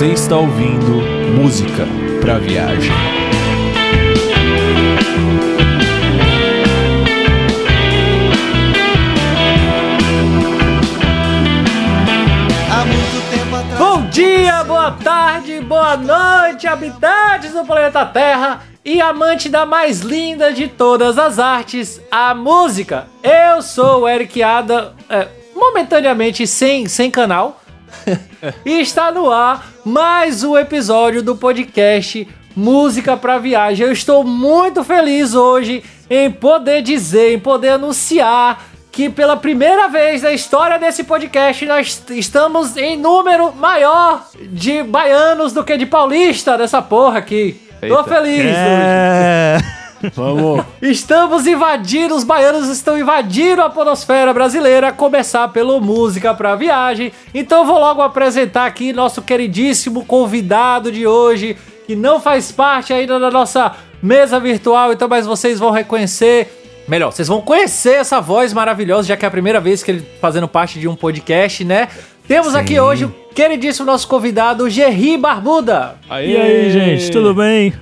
[0.00, 1.86] Você está ouvindo música
[2.20, 2.92] para viagem.
[13.78, 20.52] Bom dia, boa tarde, boa noite, habitantes do planeta Terra e amante da mais linda
[20.52, 23.06] de todas as artes, a música.
[23.22, 27.62] Eu sou o Eric Ada, é, momentaneamente sem, sem canal,
[28.66, 33.86] e está no ar mais um episódio do podcast Música para Viagem.
[33.86, 40.22] Eu estou muito feliz hoje em poder dizer, em poder anunciar que pela primeira vez
[40.22, 46.58] na história desse podcast nós estamos em número maior de baianos do que de paulista
[46.58, 47.60] nessa porra aqui.
[47.80, 48.04] Tô Eita.
[48.04, 49.74] feliz hoje.
[50.14, 50.64] Vamos.
[50.80, 57.12] Estamos invadindo, os baianos estão invadindo a podosfera brasileira, a começar pelo Música pra Viagem.
[57.34, 61.56] Então eu vou logo apresentar aqui nosso queridíssimo convidado de hoje,
[61.86, 66.56] que não faz parte ainda da nossa mesa virtual, então mas vocês vão reconhecer
[66.88, 70.04] Melhor, vocês vão conhecer essa voz maravilhosa, já que é a primeira vez que ele
[70.20, 71.86] fazendo parte de um podcast, né?
[72.26, 75.94] Temos aqui hoje o queridíssimo nosso convidado, Gerry Barbuda.
[76.10, 77.72] E aí, gente, tudo bem?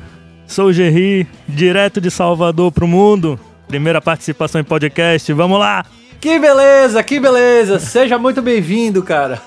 [0.49, 3.39] Sou o Gerry, direto de Salvador pro mundo.
[3.69, 5.85] Primeira participação em podcast, vamos lá!
[6.19, 7.79] Que beleza, que beleza.
[7.79, 9.43] Seja muito bem-vindo, cara.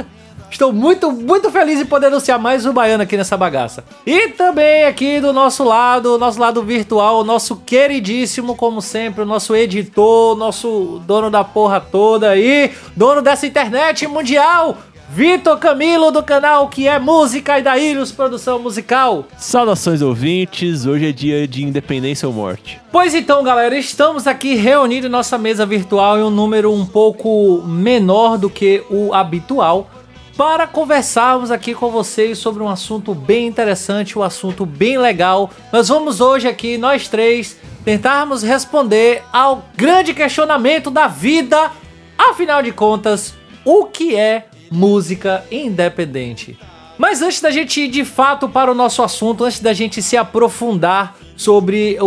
[0.50, 3.84] Estou muito, muito feliz em poder anunciar mais um baiano aqui nessa bagaça.
[4.06, 9.54] E também aqui do nosso lado, nosso lado virtual, nosso queridíssimo, como sempre, o nosso
[9.54, 16.68] editor, nosso dono da porra toda aí, dono dessa internet mundial, Vitor Camilo do canal
[16.68, 19.24] que é Música e da Ilhos Produção Musical.
[19.38, 22.80] Saudações ouvintes, hoje é dia de independência ou morte.
[22.90, 27.62] Pois então, galera, estamos aqui reunidos em nossa mesa virtual em um número um pouco
[27.64, 29.88] menor do que o habitual
[30.36, 35.50] para conversarmos aqui com vocês sobre um assunto bem interessante, um assunto bem legal.
[35.72, 41.70] Nós vamos hoje aqui, nós três, tentarmos responder ao grande questionamento da vida.
[42.18, 43.34] Afinal de contas,
[43.64, 46.58] o que é música independente?
[46.98, 50.16] Mas antes da gente ir de fato para o nosso assunto, antes da gente se
[50.16, 52.06] aprofundar sobre o,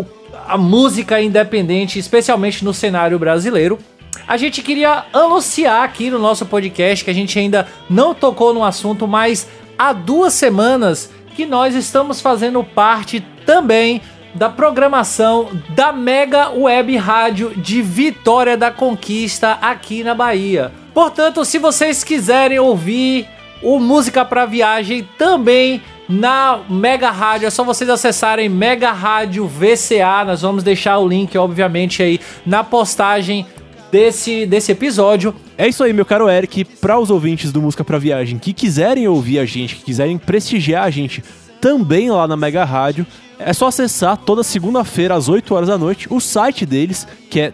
[0.00, 0.06] o-
[0.48, 3.78] a música independente, especialmente no cenário brasileiro,
[4.26, 8.64] a gente queria anunciar aqui no nosso podcast que a gente ainda não tocou no
[8.64, 9.46] assunto, mas
[9.78, 14.00] há duas semanas que nós estamos fazendo parte também
[14.34, 20.72] da programação da Mega Web Rádio de Vitória da Conquista aqui na Bahia.
[20.94, 23.28] Portanto, se vocês quiserem ouvir
[23.64, 27.46] o Música para Viagem também na Mega Rádio.
[27.46, 30.24] É só vocês acessarem Mega Rádio VCA.
[30.26, 33.46] Nós vamos deixar o link, obviamente, aí na postagem
[33.90, 35.34] desse, desse episódio.
[35.56, 36.64] É isso aí, meu caro Eric.
[36.64, 40.84] Para os ouvintes do Música pra Viagem que quiserem ouvir a gente, que quiserem prestigiar
[40.84, 41.24] a gente
[41.60, 43.06] também lá na Mega Rádio,
[43.38, 47.50] é só acessar toda segunda-feira às 8 horas da noite o site deles, que é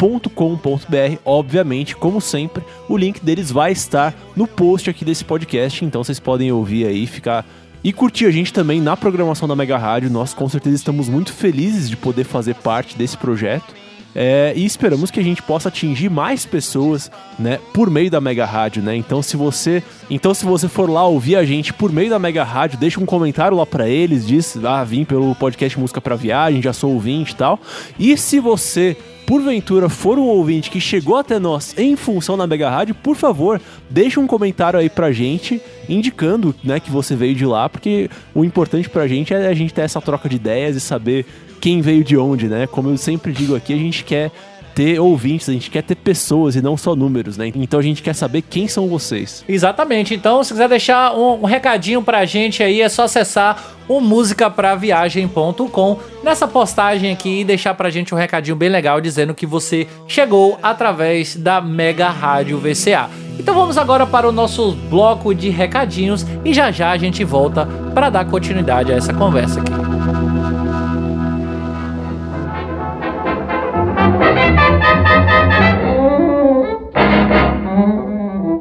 [0.00, 1.20] www.megaradiovca.com.br.
[1.24, 6.18] Obviamente, como sempre, o link deles vai estar no post aqui desse podcast, então vocês
[6.18, 7.46] podem ouvir aí, ficar
[7.82, 10.10] e curtir a gente também na programação da Mega Rádio.
[10.10, 13.74] Nós com certeza estamos muito felizes de poder fazer parte desse projeto.
[14.12, 17.08] É, e esperamos que a gente possa atingir mais pessoas,
[17.38, 18.96] né, por meio da Mega Rádio, né?
[18.96, 22.42] Então se você, então se você for lá ouvir a gente por meio da Mega
[22.42, 26.60] Rádio, deixa um comentário lá pra eles, diz: "Ah, vim pelo podcast Música pra Viagem,
[26.60, 27.60] já sou ouvinte e tal".
[28.00, 28.96] E se você
[29.30, 33.60] porventura for um ouvinte que chegou até nós em função da Mega Rádio, por favor,
[33.88, 38.44] deixa um comentário aí pra gente indicando, né, que você veio de lá, porque o
[38.44, 41.24] importante pra gente é a gente ter essa troca de ideias e saber
[41.60, 42.66] quem veio de onde, né?
[42.66, 44.32] Como eu sempre digo aqui, a gente quer
[44.80, 47.52] ter ouvintes, a gente quer ter pessoas e não só números, né?
[47.54, 49.44] Então a gente quer saber quem são vocês.
[49.46, 50.14] Exatamente.
[50.14, 55.98] Então, se quiser deixar um, um recadinho pra gente aí, é só acessar o musicapraviagem.com
[56.24, 60.58] nessa postagem aqui e deixar pra gente um recadinho bem legal dizendo que você chegou
[60.62, 63.10] através da Mega Rádio VCA.
[63.38, 67.68] Então vamos agora para o nosso bloco de recadinhos e já já a gente volta
[67.94, 69.89] para dar continuidade a essa conversa aqui.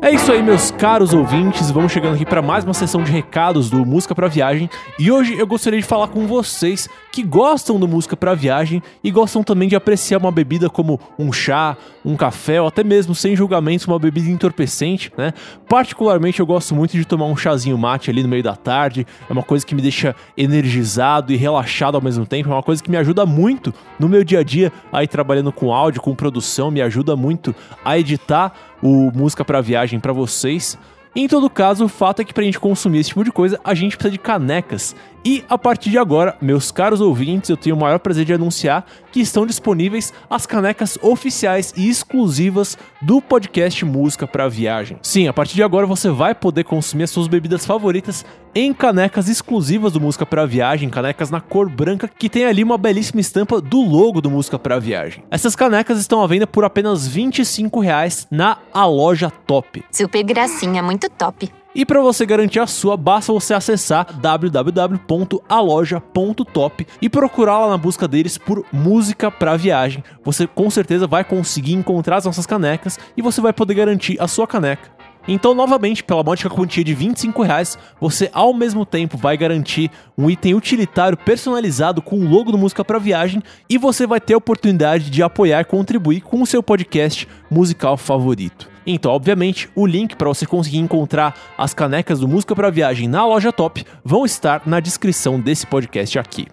[0.09, 1.69] É isso aí, meus caros ouvintes.
[1.69, 4.67] Vamos chegando aqui para mais uma sessão de recados do Música para Viagem.
[4.97, 9.11] E hoje eu gostaria de falar com vocês que gostam do Música para Viagem e
[9.11, 13.35] gostam também de apreciar uma bebida como um chá, um café ou até mesmo sem
[13.35, 15.31] julgamentos uma bebida entorpecente, né?
[15.67, 19.05] Particularmente eu gosto muito de tomar um chazinho mate ali no meio da tarde.
[19.29, 22.49] É uma coisa que me deixa energizado e relaxado ao mesmo tempo.
[22.49, 25.71] É uma coisa que me ajuda muito no meu dia a dia aí trabalhando com
[25.71, 27.53] áudio, com produção, me ajuda muito
[27.85, 30.77] a editar o Música para Viagem para vocês.
[31.15, 33.59] Em todo caso, o fato é que para a gente consumir esse tipo de coisa,
[33.63, 34.95] a gente precisa de canecas.
[35.25, 38.85] E a partir de agora, meus caros ouvintes, eu tenho o maior prazer de anunciar
[39.11, 44.97] que estão disponíveis as canecas oficiais e exclusivas do podcast Música para Viagem.
[45.01, 48.23] Sim, a partir de agora você vai poder consumir as suas bebidas favoritas
[48.53, 52.77] em canecas exclusivas do Música para Viagem, canecas na cor branca que tem ali uma
[52.77, 55.23] belíssima estampa do logo do Música para Viagem.
[55.29, 59.83] Essas canecas estão à venda por apenas 25 reais na A Loja Top.
[59.91, 61.49] Super gracinha, muito top.
[61.73, 68.07] E para você garantir a sua, basta você acessar www.aloja.top e procurar lá na busca
[68.07, 70.03] deles por música para viagem.
[70.23, 74.27] Você com certeza vai conseguir encontrar as nossas canecas e você vai poder garantir a
[74.27, 74.98] sua caneca.
[75.27, 80.29] Então, novamente, pela módica quantia de 25 reais, você ao mesmo tempo vai garantir um
[80.29, 84.37] item utilitário personalizado com o logo do Música para Viagem e você vai ter a
[84.37, 88.69] oportunidade de apoiar contribuir com o seu podcast musical favorito.
[88.85, 93.25] Então, obviamente, o link para você conseguir encontrar as canecas do Música para Viagem na
[93.25, 96.47] loja Top vão estar na descrição desse podcast aqui.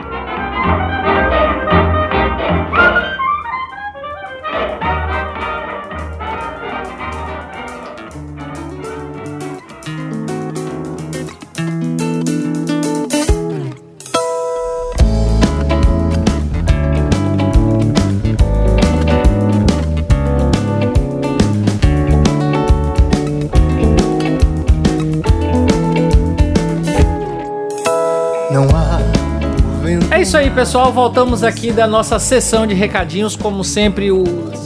[30.55, 30.89] Pessoal.
[30.89, 33.35] Voltamos aqui da nossa sessão de recadinhos.
[33.35, 34.23] Como sempre, o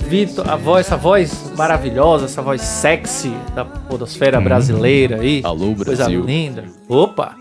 [0.08, 5.41] Vitor, a voz, essa voz maravilhosa, essa voz sexy da podosfera brasileira aí.
[5.43, 6.24] Alô, Coisa Brasil.
[6.24, 6.65] linda.
[6.88, 7.36] Opa!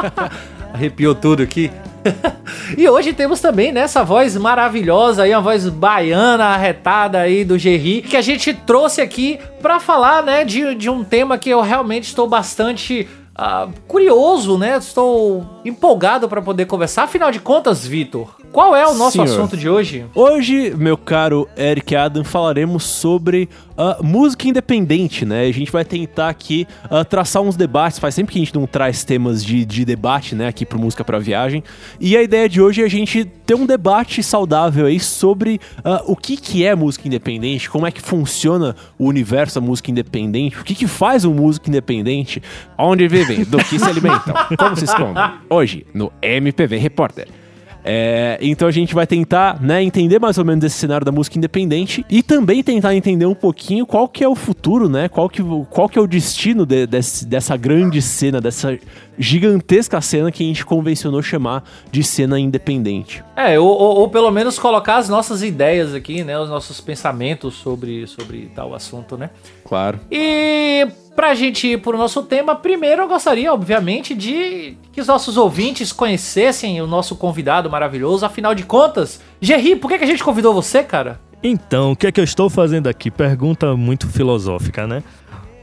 [0.72, 1.70] Arrepiou tudo aqui.
[2.78, 7.58] E hoje temos também né, essa voz maravilhosa aí, uma voz baiana, arretada aí do
[7.58, 11.60] Gerry, que a gente trouxe aqui pra falar, né, de, de um tema que eu
[11.60, 14.76] realmente estou bastante ah, curioso, né?
[14.78, 17.04] Estou empolgado pra poder conversar.
[17.04, 19.24] Afinal de contas, Vitor, qual é o nosso Senhor.
[19.24, 20.06] assunto de hoje?
[20.14, 25.42] Hoje, meu caro Eric Adam, falaremos sobre ah, música independente, né?
[25.42, 27.98] A gente vai tentar aqui ah, traçar uns debates.
[27.98, 31.04] Faz sempre que a gente não traz temas de, de debate, né, aqui pro Música
[31.04, 31.62] pra Viagem.
[32.00, 36.02] E a ideia de hoje é a gente ter um debate saudável aí sobre ah,
[36.06, 40.58] o que, que é música independente, como é que funciona o universo da música independente,
[40.58, 42.42] o que, que faz um músico independente,
[42.78, 45.24] onde vivem, do que se alimentam, como se escondem.
[45.48, 47.43] Hoje, no MPV Repórter.
[47.84, 51.36] É, então a gente vai tentar né, entender mais ou menos esse cenário da música
[51.36, 55.06] independente e também tentar entender um pouquinho qual que é o futuro, né?
[55.08, 58.78] Qual que, qual que é o destino de- desse- dessa grande cena, dessa
[59.18, 63.22] gigantesca cena que a gente convencionou chamar de cena independente.
[63.36, 66.38] É, ou, ou- ou pelo menos colocar as nossas ideias aqui, né?
[66.38, 69.30] Os nossos pensamentos sobre, sobre tal assunto, né?
[69.64, 70.00] Claro.
[70.10, 75.36] E pra gente ir pro nosso tema, primeiro eu gostaria, obviamente, de que os nossos
[75.36, 78.26] ouvintes conhecessem o nosso convidado maravilhoso.
[78.26, 81.20] Afinal de contas, Gerry, por que, que a gente convidou você, cara?
[81.42, 83.10] Então, o que é que eu estou fazendo aqui?
[83.10, 85.02] Pergunta muito filosófica, né?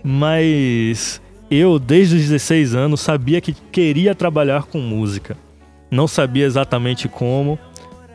[0.03, 5.35] Mas eu, desde os 16 anos, sabia que queria trabalhar com música.
[5.89, 7.59] Não sabia exatamente como.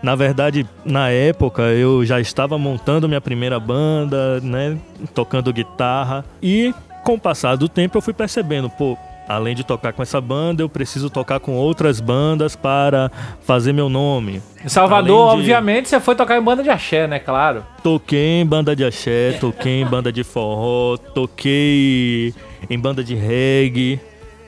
[0.03, 4.79] Na verdade, na época, eu já estava montando minha primeira banda, né?
[5.15, 6.25] Tocando guitarra.
[6.43, 6.73] E
[7.07, 8.99] com o passar do tempo, eu fui percebendo, pô.
[9.29, 13.11] Além de tocar com essa banda, eu preciso tocar com outras bandas para
[13.43, 14.41] fazer meu nome.
[14.65, 17.19] Em Salvador, de- obviamente, você foi tocar em banda de axé, né?
[17.19, 17.65] Claro.
[17.83, 22.33] Toquei em banda de axé, toquei em banda de forró, toquei
[22.71, 23.99] em banda de reggae,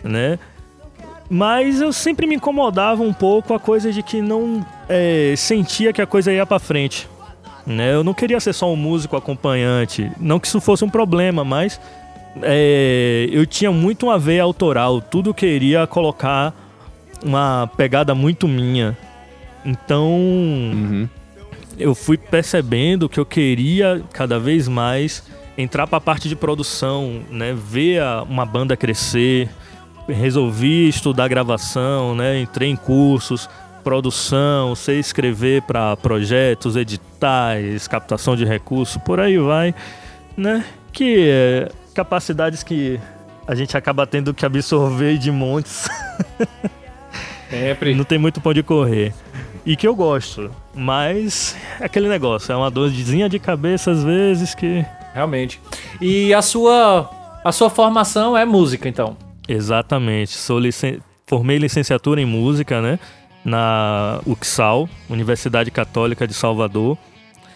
[0.05, 0.39] né?
[1.29, 6.01] Mas eu sempre me incomodava um pouco a coisa de que não é, sentia que
[6.01, 7.09] a coisa ia pra frente.
[7.67, 7.93] Né?
[7.93, 10.11] Eu não queria ser só um músico acompanhante.
[10.19, 11.79] Não que isso fosse um problema, mas
[12.43, 15.01] é, eu tinha muito uma veia autoral.
[15.01, 16.55] Tudo queria colocar
[17.25, 18.97] uma pegada muito minha.
[19.65, 21.09] Então, Uhum.
[21.79, 25.23] eu fui percebendo que eu queria cada vez mais
[25.57, 29.49] entrar para a parte de produção, né, ver a- uma banda crescer.
[30.09, 33.51] Resolvi estudar gravação, né, entrei em cursos,
[33.85, 39.75] produção, sei escrever para projetos, editais, captação de recursos, por aí vai,
[40.37, 40.65] né?
[40.93, 41.69] Que é,
[41.99, 43.01] capacidades que
[43.45, 45.89] a gente acaba tendo que absorver de montes.
[47.51, 47.93] Sempre.
[47.93, 49.13] Não tem muito pão de correr.
[49.67, 50.49] E que eu gosto.
[50.73, 54.87] Mas é aquele negócio, é uma dorzinha de cabeça às vezes que.
[55.13, 55.61] Realmente.
[56.01, 57.11] E a sua,
[57.43, 59.17] a sua formação é música, então.
[59.49, 60.37] Exatamente.
[60.37, 61.01] Sou licen...
[61.27, 62.99] Formei licenciatura em música, né?
[63.45, 66.97] Na UXAL, Universidade Católica de Salvador.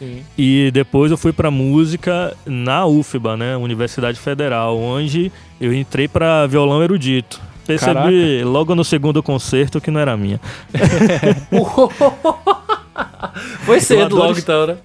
[0.03, 0.23] Sim.
[0.37, 3.57] E depois eu fui para música na UFBA, né?
[3.57, 5.31] Universidade Federal, onde
[5.61, 7.41] eu entrei para violão erudito.
[7.65, 10.41] Percebi logo no segundo concerto que não era minha.
[13.65, 14.77] Foi cedo adoro logo, então, né?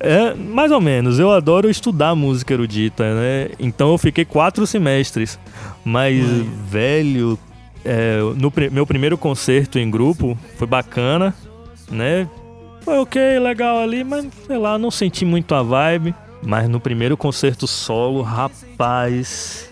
[0.00, 1.20] É, mais ou menos.
[1.20, 3.50] Eu adoro estudar música erudita, né?
[3.60, 5.38] Então eu fiquei quatro semestres.
[5.84, 6.26] Mas,
[6.68, 7.38] velho,
[7.84, 11.32] é, no meu primeiro concerto em grupo foi bacana,
[11.88, 12.26] né?
[12.88, 16.14] Foi ok, legal ali, mas sei lá, não senti muito a vibe.
[16.42, 19.70] Mas no primeiro concerto solo, rapaz,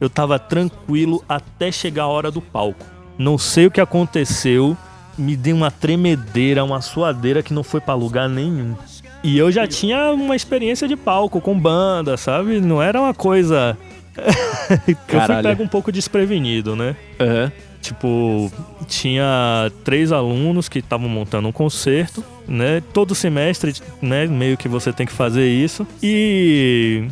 [0.00, 2.84] eu tava tranquilo até chegar a hora do palco.
[3.16, 4.76] Não sei o que aconteceu,
[5.16, 8.74] me deu uma tremedeira, uma suadeira que não foi pra lugar nenhum.
[9.22, 12.60] E eu já tinha uma experiência de palco com banda, sabe?
[12.60, 13.78] Não era uma coisa.
[14.18, 16.96] eu fui pego um pouco desprevenido, né?
[17.20, 17.52] Aham.
[17.86, 18.50] Tipo,
[18.88, 22.82] tinha três alunos que estavam montando um concerto, né?
[22.92, 24.26] Todo semestre, né?
[24.26, 25.86] Meio que você tem que fazer isso.
[26.02, 27.06] E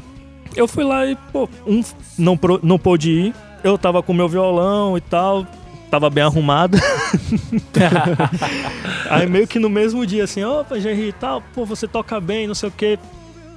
[0.57, 1.81] eu fui lá e, pô, um
[2.19, 3.35] não, não pôde ir.
[3.63, 5.47] Eu tava com meu violão e tal.
[5.93, 6.77] Tava bem arrumado.
[9.09, 12.49] aí meio que no mesmo dia, assim, opa, Jerry e tal, pô, você toca bem,
[12.49, 12.99] não sei o quê.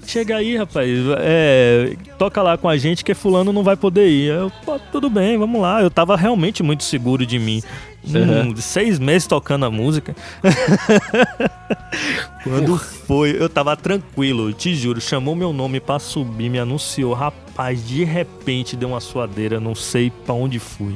[0.07, 4.29] Chega aí, rapaz, é, toca lá com a gente que fulano não vai poder ir.
[4.29, 5.81] Eu, pô, tudo bem, vamos lá.
[5.81, 7.61] Eu tava realmente muito seguro de mim.
[8.05, 8.51] Uhum.
[8.51, 10.15] Hum, seis meses tocando a música.
[12.41, 15.01] Quando foi, eu tava tranquilo, te juro.
[15.01, 17.13] Chamou meu nome pra subir, me anunciou.
[17.13, 20.95] Rapaz, de repente deu uma suadeira, não sei pra onde fui.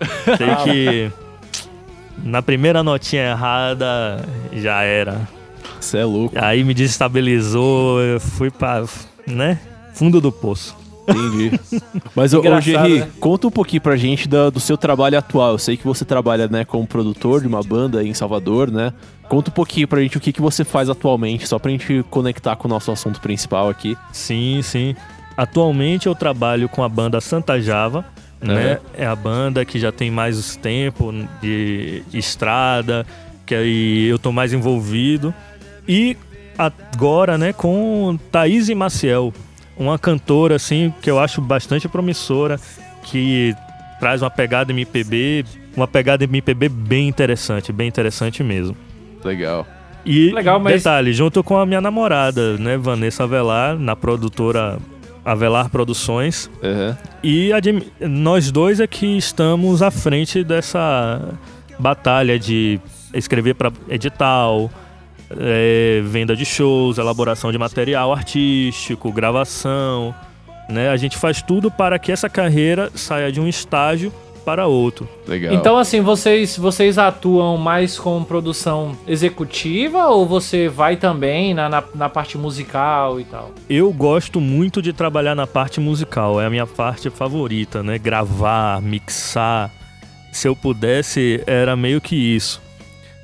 [0.36, 1.12] Sei que
[2.24, 5.28] na primeira notinha errada já era.
[5.80, 6.34] Você é louco.
[6.38, 8.84] Aí me desestabilizou, eu fui pra,
[9.26, 9.58] né,
[9.94, 10.76] fundo do poço.
[11.08, 11.58] Entendi.
[12.14, 13.08] Mas, ô, ô Gerry, né?
[13.18, 15.52] conta um pouquinho pra gente da- do, seu trabalho atual.
[15.52, 18.92] Eu sei que você trabalha, né, como produtor de uma banda em Salvador, né?
[19.28, 22.54] Conta um pouquinho pra gente o que, que você faz atualmente, só pra gente conectar
[22.56, 23.96] com o nosso assunto principal aqui.
[24.12, 24.94] Sim, sim.
[25.36, 28.04] Atualmente eu trabalho com a banda Santa Java,
[28.40, 28.78] né?
[28.94, 33.06] É a banda que já tem mais tempo de estrada,
[33.46, 35.32] que aí eu tô mais envolvido.
[35.90, 36.16] E
[36.56, 39.34] agora, né, com Thaís e Maciel,
[39.76, 42.60] uma cantora assim que eu acho bastante promissora,
[43.02, 43.52] que
[43.98, 45.44] traz uma pegada MPB,
[45.76, 48.76] uma pegada MPB bem interessante, bem interessante mesmo.
[49.24, 49.66] Legal.
[50.06, 54.78] E Legal, mas- detalhe, junto com a minha namorada, né, Vanessa Avelar, na produtora
[55.24, 56.48] Avelar Produções.
[56.62, 56.96] Uhum.
[57.24, 57.50] E
[58.00, 61.34] nós dois é que estamos à frente dessa
[61.78, 62.78] batalha de
[63.12, 64.70] escrever para edital,
[65.38, 70.14] é, venda de shows, elaboração de material artístico, gravação.
[70.68, 70.88] Né?
[70.88, 74.12] A gente faz tudo para que essa carreira saia de um estágio
[74.44, 75.08] para outro.
[75.28, 75.54] Legal.
[75.54, 81.84] Então, assim, vocês, vocês atuam mais com produção executiva ou você vai também na, na,
[81.94, 83.52] na parte musical e tal?
[83.68, 87.98] Eu gosto muito de trabalhar na parte musical, é a minha parte favorita, né?
[87.98, 89.70] Gravar, mixar.
[90.32, 92.62] Se eu pudesse, era meio que isso.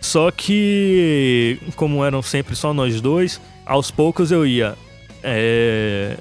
[0.01, 4.77] Só que, como eram sempre só nós dois, aos poucos eu ia
[5.23, 6.17] é,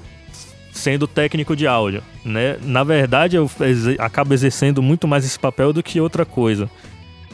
[0.72, 2.56] sendo técnico de áudio, né?
[2.62, 3.50] Na verdade, eu
[3.98, 6.68] acabo exercendo muito mais esse papel do que outra coisa.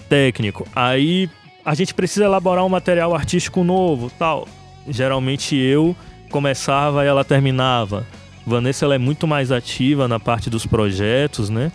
[0.08, 0.66] Técnico.
[0.74, 1.30] Aí
[1.64, 4.46] a gente precisa elaborar um material artístico novo, tal.
[4.88, 5.96] Geralmente eu
[6.30, 8.06] começava e ela terminava.
[8.46, 11.70] Vanessa ela é muito mais ativa na parte dos projetos, né?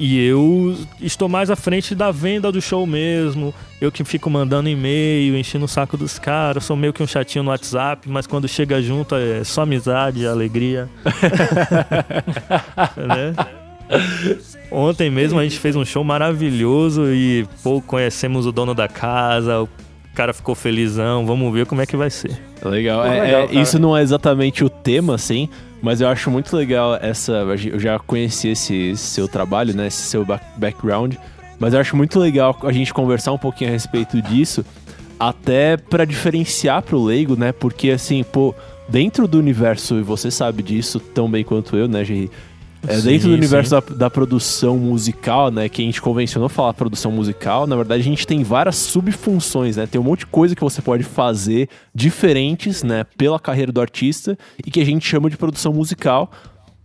[0.00, 3.52] E eu estou mais à frente da venda do show mesmo.
[3.80, 6.64] Eu que fico mandando e-mail, enchendo o saco dos caras.
[6.64, 10.88] Sou meio que um chatinho no WhatsApp, mas quando chega junto é só amizade, alegria.
[12.96, 13.34] né?
[14.70, 19.62] Ontem mesmo a gente fez um show maravilhoso e, pô, conhecemos o dono da casa.
[19.62, 19.68] O
[20.14, 21.24] cara ficou felizão.
[21.26, 22.38] Vamos ver como é que vai ser.
[22.62, 23.02] Legal.
[23.02, 25.48] Pô, É- legal, é- isso não é exatamente o tema, assim,
[25.82, 27.32] mas eu acho muito legal essa.
[27.32, 29.86] Eu já conheci esse, seu trabalho, né?
[29.86, 31.14] Esse seu back- background.
[31.58, 34.64] Mas eu acho muito legal a gente conversar um pouquinho a respeito disso,
[35.18, 37.50] até pra diferenciar pro leigo, né?
[37.52, 38.54] Porque assim, pô,
[38.88, 42.30] dentro do universo, e você sabe disso tão bem quanto eu, né, Gerry?
[42.86, 45.68] É, Sim, dentro do universo da, da produção musical, né?
[45.68, 49.86] Que a gente convencionou falar produção musical, na verdade a gente tem várias subfunções, né?
[49.86, 53.04] Tem um monte de coisa que você pode fazer diferentes, né?
[53.16, 56.30] Pela carreira do artista e que a gente chama de produção musical,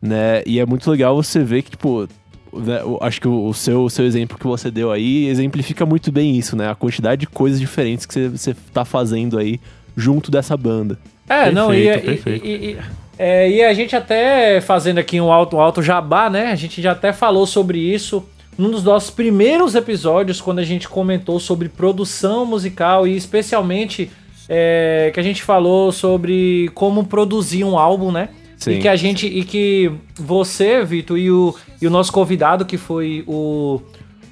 [0.01, 0.41] né?
[0.47, 2.07] E é muito legal você ver que, tipo,
[2.51, 6.35] né, acho que o, seu, o seu exemplo que você deu aí exemplifica muito bem
[6.37, 6.69] isso, né?
[6.69, 9.59] A quantidade de coisas diferentes que você, você tá fazendo aí
[9.95, 10.97] junto dessa banda.
[11.29, 12.45] É, não, e, Perfeito, e- perfeito.
[12.45, 16.51] e- e- é, e a gente até fazendo aqui um alto, um alto jabá, né?
[16.51, 18.23] A gente já até falou sobre isso
[18.57, 24.11] num dos nossos primeiros episódios, quando a gente comentou sobre produção musical e especialmente
[24.47, 28.29] é, que a gente falou sobre como produzir um álbum, né?
[28.57, 28.71] Sim.
[28.71, 29.27] E que a gente.
[29.27, 33.81] E que você, Vitor, e o, e o nosso convidado, que foi o,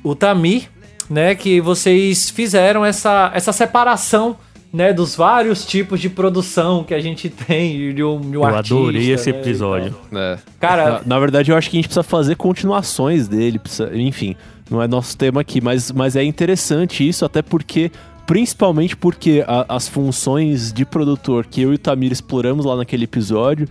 [0.04, 0.70] o Tamir,
[1.10, 1.36] né?
[1.36, 4.38] Que vocês fizeram essa, essa separação.
[4.74, 8.46] Né, dos vários tipos de produção que a gente tem de um, de um Eu
[8.46, 8.74] artista.
[8.76, 9.94] adorei esse né, episódio.
[10.14, 10.38] É.
[10.62, 14.34] Cara- na, na verdade, eu acho que a gente precisa fazer continuações dele, precisa- enfim,
[14.70, 17.92] não é nosso tema aqui, mas, mas é interessante isso, até porque,
[18.26, 23.04] principalmente porque a- as funções de produtor que eu e o Tamir exploramos lá naquele
[23.04, 23.68] episódio,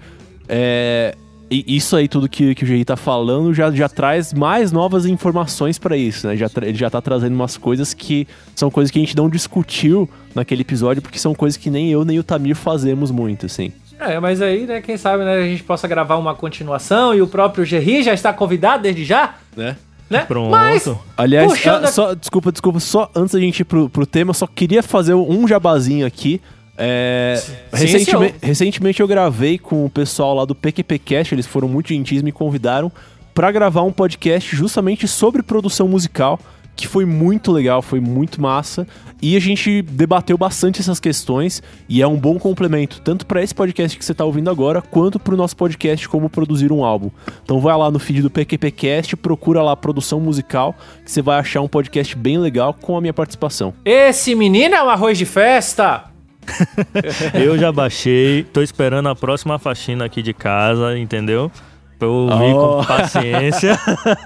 [0.46, 1.14] é,
[1.50, 5.04] e isso aí, tudo que, que o Gerry tá falando, já, já traz mais novas
[5.04, 6.36] informações pra isso, né?
[6.36, 10.08] Já ele já tá trazendo umas coisas que são coisas que a gente não discutiu
[10.34, 13.72] naquele episódio, porque são coisas que nem eu nem o Tamir fazemos muito, assim.
[13.98, 17.26] É, mas aí, né, quem sabe, né, a gente possa gravar uma continuação e o
[17.26, 19.76] próprio Gerry já está convidado desde já, Né?
[20.08, 20.24] né?
[20.26, 20.50] Pronto.
[20.50, 24.32] Mas, Aliás, Puxando ah, só, desculpa, desculpa, só antes da gente ir pro, pro tema,
[24.32, 26.40] só queria fazer um jabazinho aqui.
[26.82, 32.22] É, recentemente, recentemente eu gravei com o pessoal lá do PQPcast, eles foram muito gentis,
[32.22, 32.90] me convidaram
[33.34, 36.40] pra gravar um podcast justamente sobre produção musical,
[36.74, 38.86] que foi muito legal, foi muito massa,
[39.20, 43.54] e a gente debateu bastante essas questões e é um bom complemento tanto pra esse
[43.54, 47.10] podcast que você tá ouvindo agora, quanto pro nosso podcast como produzir um álbum.
[47.44, 51.60] Então vai lá no feed do PQPcast, procura lá produção musical, que você vai achar
[51.60, 53.74] um podcast bem legal com a minha participação.
[53.84, 56.09] esse menino é um arroz de festa!
[57.34, 61.50] Eu já baixei, tô esperando a próxima faxina aqui de casa, entendeu?
[61.98, 62.76] Pra eu ouvir Oh.
[62.78, 63.78] com paciência.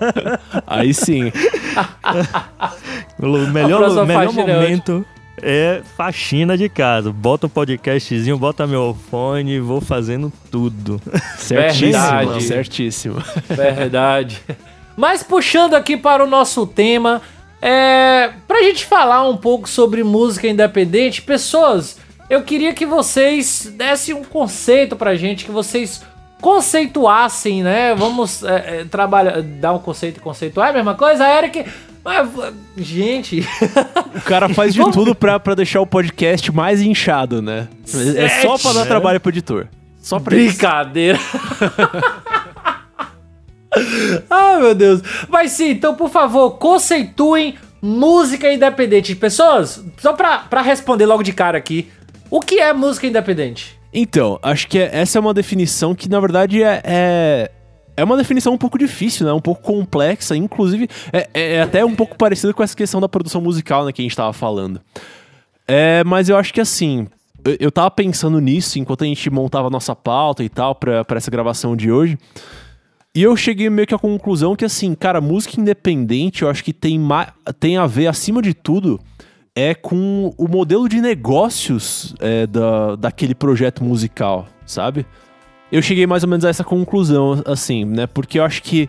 [0.66, 1.32] Aí sim.
[3.18, 5.04] o melhor, melhor é momento.
[5.42, 7.12] é faxina de casa.
[7.12, 11.00] Bota um podcastzinho, bota meu fone, vou fazendo tudo.
[11.36, 12.42] Certíssimo, Verdade.
[12.44, 13.16] certíssimo.
[13.48, 14.40] Verdade.
[14.96, 17.20] Mas puxando aqui para o nosso tema,
[17.60, 24.14] é, pra gente falar um pouco sobre música independente, pessoas, eu queria que vocês dessem
[24.14, 26.02] um conceito pra gente, que vocês
[26.40, 27.94] conceituassem, né?
[27.94, 31.64] Vamos é, é, trabalhar, dar um conceito e conceituar, é a mesma coisa, Eric?
[32.04, 32.28] Mas,
[32.76, 33.46] gente,
[34.14, 37.66] O cara faz de tudo pra, pra deixar o podcast mais inchado, né?
[38.16, 38.88] É só pra dar Sete.
[38.88, 39.68] trabalho pro editor.
[40.02, 40.58] Só pra isso.
[40.58, 41.18] Brincadeira.
[44.28, 45.00] Ai, meu Deus.
[45.28, 49.14] Mas sim, então, por favor, conceituem música independente.
[49.16, 51.88] Pessoas, só pra, pra responder logo de cara aqui,
[52.30, 53.78] o que é música independente?
[53.92, 57.50] Então, acho que é- essa é uma definição que, na verdade, é, é,
[57.96, 59.32] é uma definição um pouco difícil, né?
[59.32, 60.36] Um pouco complexa.
[60.36, 63.92] Inclusive, é, é até um pouco parecida com essa questão da produção musical, né?
[63.92, 64.80] Que a gente tava falando.
[65.66, 67.06] É, mas eu acho que, assim,
[67.44, 71.04] eu, eu tava pensando nisso enquanto a gente montava a nossa pauta e tal pra
[71.10, 72.18] essa gravação de hoje.
[73.14, 76.72] E eu cheguei meio que à conclusão que, assim, cara, música independente eu acho que
[76.72, 77.00] tem,
[77.60, 78.98] tem a ver, acima de tudo,
[79.56, 85.06] é com o modelo de negócios é, da, daquele projeto musical, sabe?
[85.70, 88.06] Eu cheguei mais ou menos a essa conclusão, assim, né?
[88.06, 88.88] Porque eu acho que.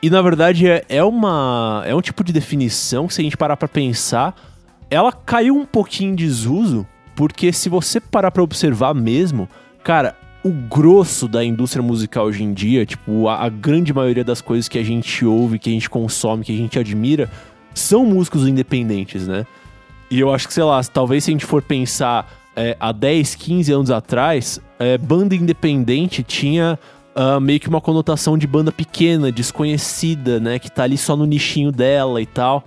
[0.00, 1.82] E na verdade é, é uma.
[1.86, 4.34] É um tipo de definição que, se a gente parar pra pensar,
[4.90, 9.48] ela caiu um pouquinho em desuso, porque se você parar pra observar mesmo,
[9.82, 14.40] cara, o grosso da indústria musical hoje em dia, tipo, a, a grande maioria das
[14.40, 17.30] coisas que a gente ouve, que a gente consome, que a gente admira,
[17.74, 19.46] são músicos independentes, né?
[20.14, 23.34] E eu acho que, sei lá, talvez se a gente for pensar é, há 10,
[23.34, 26.78] 15 anos atrás, é, banda independente tinha
[27.16, 30.60] ah, meio que uma conotação de banda pequena, desconhecida, né?
[30.60, 32.62] Que tá ali só no nichinho dela e tal.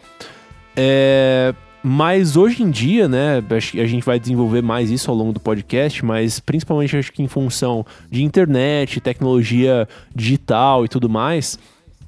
[0.76, 5.40] É, mas hoje em dia, né, a gente vai desenvolver mais isso ao longo do
[5.40, 11.58] podcast, mas principalmente acho que em função de internet, tecnologia digital e tudo mais,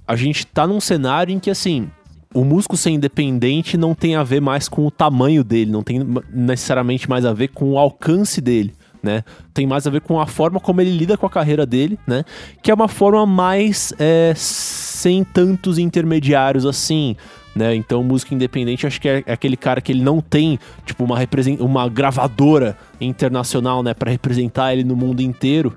[0.05, 1.89] a gente tá num cenário em que, assim,
[2.33, 5.99] o músico ser independente não tem a ver mais com o tamanho dele, não tem
[6.31, 9.23] necessariamente mais a ver com o alcance dele, né?
[9.53, 12.23] Tem mais a ver com a forma como ele lida com a carreira dele, né?
[12.61, 17.15] Que é uma forma mais é, sem tantos intermediários assim,
[17.55, 17.73] né?
[17.73, 21.17] Então, músico independente, acho que é aquele cara que ele não tem, tipo, uma,
[21.59, 23.95] uma gravadora internacional, né?
[23.95, 25.75] Pra representar ele no mundo inteiro,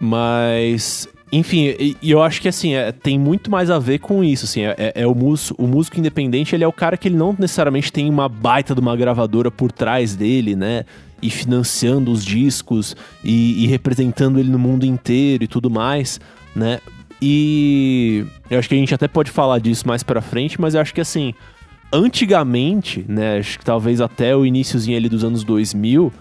[0.00, 4.22] mas enfim, e, e eu acho que assim, é, tem muito mais a ver com
[4.22, 7.16] isso, assim, é, é- o, músico, o músico independente, ele é o cara que ele
[7.16, 10.84] não necessariamente tem uma baita de uma gravadora por trás dele, né,
[11.22, 16.20] e financiando os discos, e, e representando ele no mundo inteiro e tudo mais,
[16.54, 16.80] né,
[17.20, 20.82] e eu acho que a gente até pode falar disso mais pra frente, mas eu
[20.82, 21.32] acho que assim,
[21.90, 26.12] antigamente, né, acho que talvez até o iníciozinho ali dos anos 2000,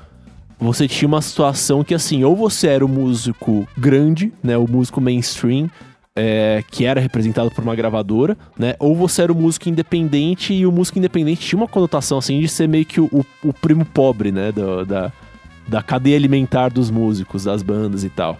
[0.62, 4.58] você tinha uma situação que, assim, ou você era o músico grande, né?
[4.58, 5.70] O músico mainstream,
[6.16, 8.76] é, que era representado por uma gravadora, né?
[8.80, 12.48] Ou você era o músico independente e o músico independente tinha uma conotação, assim, de
[12.48, 14.52] ser meio que o, o- o primo pobre, né?
[14.52, 15.12] do- da,
[15.68, 18.38] da cadeia alimentar dos músicos, das bandas e tal.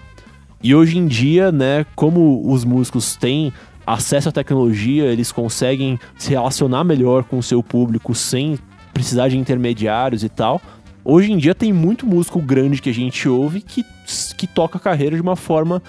[0.64, 3.52] E hoje em dia, né, como os músicos têm
[3.88, 8.60] acesso à tecnologia, eles conseguem se relacionar melhor com o seu público sem
[8.94, 10.62] precisar de intermediários e tal.
[11.04, 13.84] Hoje em dia tem muito músico grande que a gente ouve que,
[14.38, 15.82] que toca a carreira de uma forma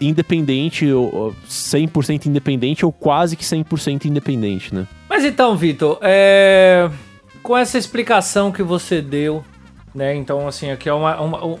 [0.00, 4.86] independente, ou, ou 100% independente ou quase que 100% independente, né?
[5.08, 6.90] Mas então, Vitor, é...
[7.42, 9.44] com essa explicação que você deu,
[9.94, 10.14] né?
[10.14, 11.58] Então, assim, aqui é uma, uma,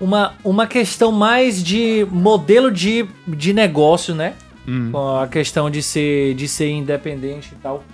[0.00, 4.34] uma, uma questão mais de modelo de, de negócio, né?
[4.90, 7.84] Com a questão de ser, de ser independente e tal.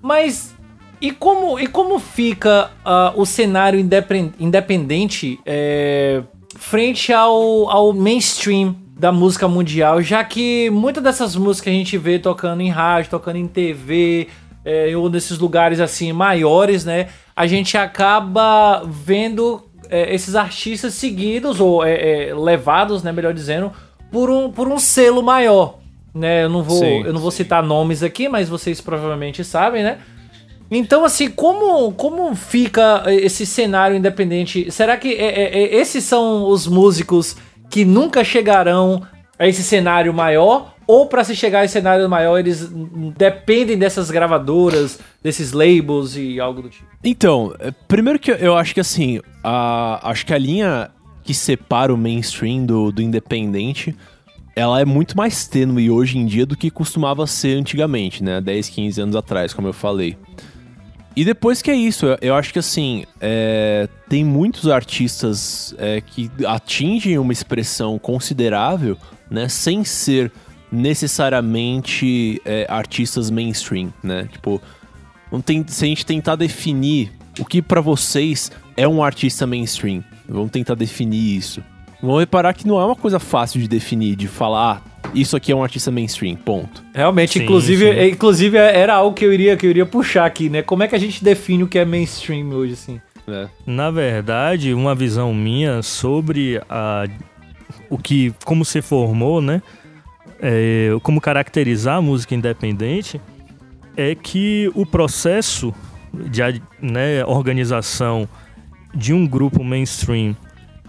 [0.00, 0.54] Mas
[1.00, 3.78] e como, e como fica ah, o cenário
[4.38, 6.22] independente é,
[6.56, 12.18] frente ao, ao mainstream da música mundial, já que muitas dessas músicas a gente vê
[12.18, 14.26] tocando em rádio, tocando em TV,
[14.64, 17.08] é, ou nesses lugares assim maiores, né?
[17.34, 21.82] A gente acaba vendo é, esses artistas seguidos ou
[22.42, 23.72] levados, né, melhor dizendo,
[24.10, 25.78] por um, por um selo maior,
[26.12, 26.42] né?
[26.42, 29.98] Eu não vou, Sim, eu não vou citar nomes aqui, mas vocês provavelmente sabem, né?
[30.70, 34.70] Então, assim, como, como fica esse cenário independente?
[34.70, 37.36] Será que é- é- é- esses são os músicos
[37.70, 39.02] que nunca chegarão
[39.38, 40.74] a esse cenário maior?
[40.86, 42.70] Ou para se chegar a esse cenário maior, eles
[43.16, 46.86] dependem dessas gravadoras, desses labels e algo do tipo?
[47.04, 50.90] Então, é, primeiro que eu- eu acho que assim, a, acho que a linha
[51.22, 53.94] que separa o mainstream do, do independente,
[54.56, 58.40] ela é muito mais tênue hoje em dia do que costumava ser antigamente, né?
[58.40, 60.16] 10, 15 anos atrás, como eu falei.
[61.18, 66.00] E depois que é isso, eu, eu acho que assim, é, tem muitos artistas é,
[66.00, 68.96] que atingem uma expressão considerável,
[69.28, 70.30] né, sem ser
[70.70, 74.28] necessariamente é, artistas mainstream, né?
[74.30, 74.62] Tipo,
[75.32, 80.04] não tem, se a gente tentar definir o que para vocês é um artista mainstream,
[80.28, 81.60] vamos tentar definir isso.
[82.00, 85.50] Vamos reparar que não é uma coisa fácil de definir, de falar, ah, isso aqui
[85.50, 86.82] é um artista mainstream, ponto.
[86.94, 88.08] Realmente, Sim, inclusive, sim.
[88.10, 90.62] inclusive era algo que eu iria que eu iria puxar aqui, né?
[90.62, 93.00] Como é que a gente define o que é mainstream hoje assim?
[93.28, 93.48] né?
[93.66, 97.04] Na verdade, uma visão minha sobre a,
[97.88, 99.62] o que, como se formou, né?
[100.40, 103.20] É, como caracterizar a música independente
[103.96, 105.74] é que o processo
[106.12, 108.28] de né, organização
[108.94, 110.36] de um grupo mainstream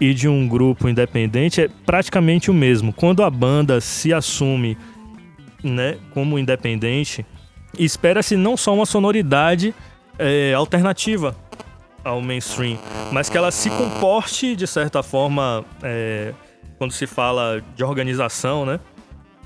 [0.00, 2.92] e de um grupo independente é praticamente o mesmo.
[2.92, 4.76] Quando a banda se assume
[5.62, 7.24] né, como independente,
[7.78, 9.74] espera-se não só uma sonoridade
[10.18, 11.36] é, alternativa
[12.02, 12.78] ao mainstream,
[13.12, 16.32] mas que ela se comporte de certa forma é,
[16.78, 18.80] quando se fala de organização, né?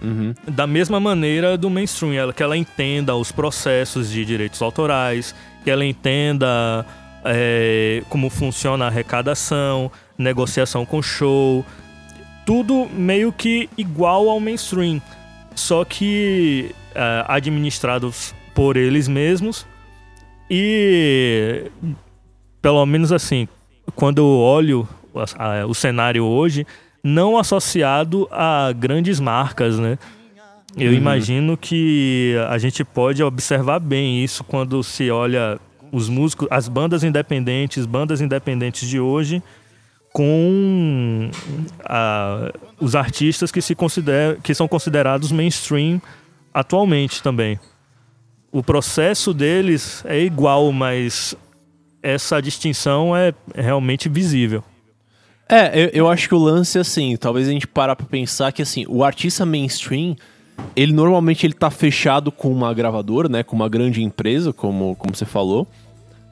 [0.00, 0.34] Uhum.
[0.46, 5.70] Da mesma maneira do mainstream, ela, que ela entenda os processos de direitos autorais, que
[5.70, 6.86] ela entenda
[7.24, 11.64] é, como funciona a arrecadação, negociação com show,
[12.46, 15.00] tudo meio que igual ao mainstream,
[15.54, 19.66] só que é, administrados por eles mesmos
[20.50, 21.70] e
[22.60, 23.48] pelo menos assim,
[23.94, 24.88] quando eu olho
[25.68, 26.66] o cenário hoje,
[27.02, 29.98] não associado a grandes marcas, né?
[30.76, 35.60] Eu imagino que a gente pode observar bem isso quando se olha
[35.92, 39.40] os músicos, as bandas independentes, bandas independentes de hoje,
[40.14, 41.28] com
[41.84, 46.00] ah, os artistas que se consideram, que são considerados mainstream
[46.54, 47.58] atualmente também.
[48.52, 51.34] O processo deles é igual, mas
[52.00, 54.62] essa distinção é realmente visível.
[55.48, 58.62] É, eu, eu acho que o lance, assim, talvez a gente parar pra pensar que,
[58.62, 60.14] assim, o artista mainstream,
[60.76, 65.16] ele normalmente ele tá fechado com uma gravadora, né, com uma grande empresa, como, como
[65.16, 65.66] você falou,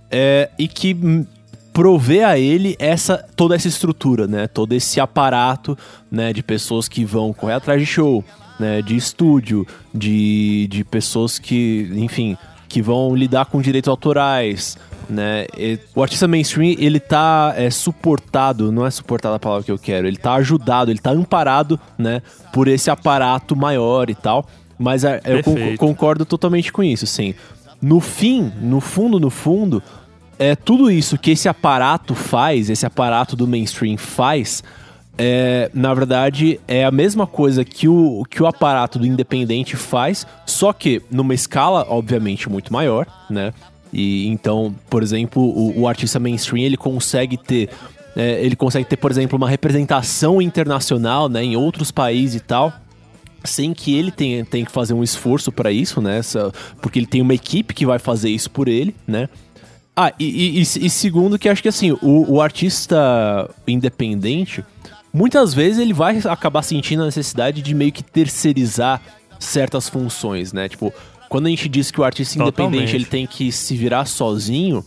[0.08, 1.26] é, e que
[1.72, 5.76] provê a ele essa toda essa estrutura, né, todo esse aparato,
[6.10, 8.24] né, de pessoas que vão correr atrás de show,
[8.60, 12.36] né, de estúdio, de, de pessoas que, enfim,
[12.68, 14.76] que vão lidar com direitos autorais,
[15.10, 15.46] né?
[15.58, 19.78] E o artista mainstream, ele tá é, suportado, não é suportado a palavra que eu
[19.78, 24.46] quero, ele tá ajudado, ele tá amparado, né, por esse aparato maior e tal.
[24.78, 27.34] Mas é, eu con- concordo totalmente com isso, assim.
[27.80, 29.82] No fim, no fundo, no fundo,
[30.38, 34.62] é tudo isso que esse aparato faz, esse aparato do mainstream faz,
[35.16, 40.26] é, na verdade, é a mesma coisa que o, que o aparato do independente faz,
[40.46, 43.52] só que numa escala, obviamente, muito maior, né?
[43.92, 47.68] E então, por exemplo, o, o artista mainstream ele consegue ter.
[48.16, 52.72] é, ele consegue ter, por exemplo, uma representação internacional né, em outros países e tal
[53.44, 56.20] sem que ele tenha, tenha que fazer um esforço para isso, né?
[56.80, 59.28] Porque ele tem uma equipe que vai fazer isso por ele, né?
[59.94, 64.64] Ah, e, e- e- segundo que acho que assim, o, o artista independente,
[65.12, 69.02] muitas vezes ele vai acabar sentindo a necessidade de meio que terceirizar
[69.38, 70.68] certas funções, né?
[70.68, 70.92] Tipo,
[71.28, 72.96] quando a gente diz que o artista independente Totalmente.
[72.96, 74.84] ele tem que se virar sozinho,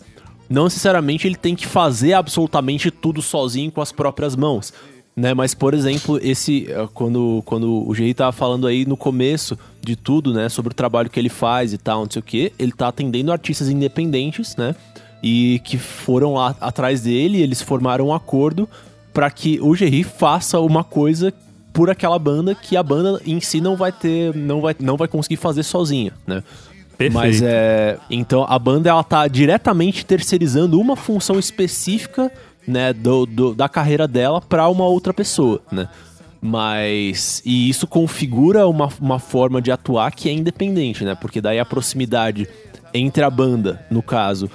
[0.50, 4.74] não necessariamente ele tem que fazer absolutamente tudo sozinho com as próprias mãos.
[5.18, 6.66] Né, mas, por exemplo, esse.
[6.70, 10.50] eh, Quando, quando o Geri tava falando aí no começo de tudo, né?
[10.50, 13.32] Sobre o trabalho que ele faz e tal, não sei o quê, ele tá atendendo
[13.32, 14.76] artistas independentes, né?
[15.28, 18.70] E que foram lá atrás dele, eles formaram um acordo
[19.12, 21.34] para que o Geri faça uma coisa
[21.74, 24.36] por aquela banda que a banda em si não vai ter.
[24.36, 26.44] não vai, não vai conseguir fazer sozinha, né?
[26.96, 27.14] Perfeito.
[27.14, 27.98] Mas é.
[28.10, 32.32] Então a banda ela tá diretamente terceirizando uma função específica,
[32.68, 35.90] né, do, do- da carreira dela para uma outra pessoa, né?
[36.40, 37.42] Mas.
[37.44, 41.16] E isso configura uma, uma forma de atuar que é independente, né?
[41.16, 42.48] Porque daí a proximidade
[42.94, 44.50] entre a banda, no caso,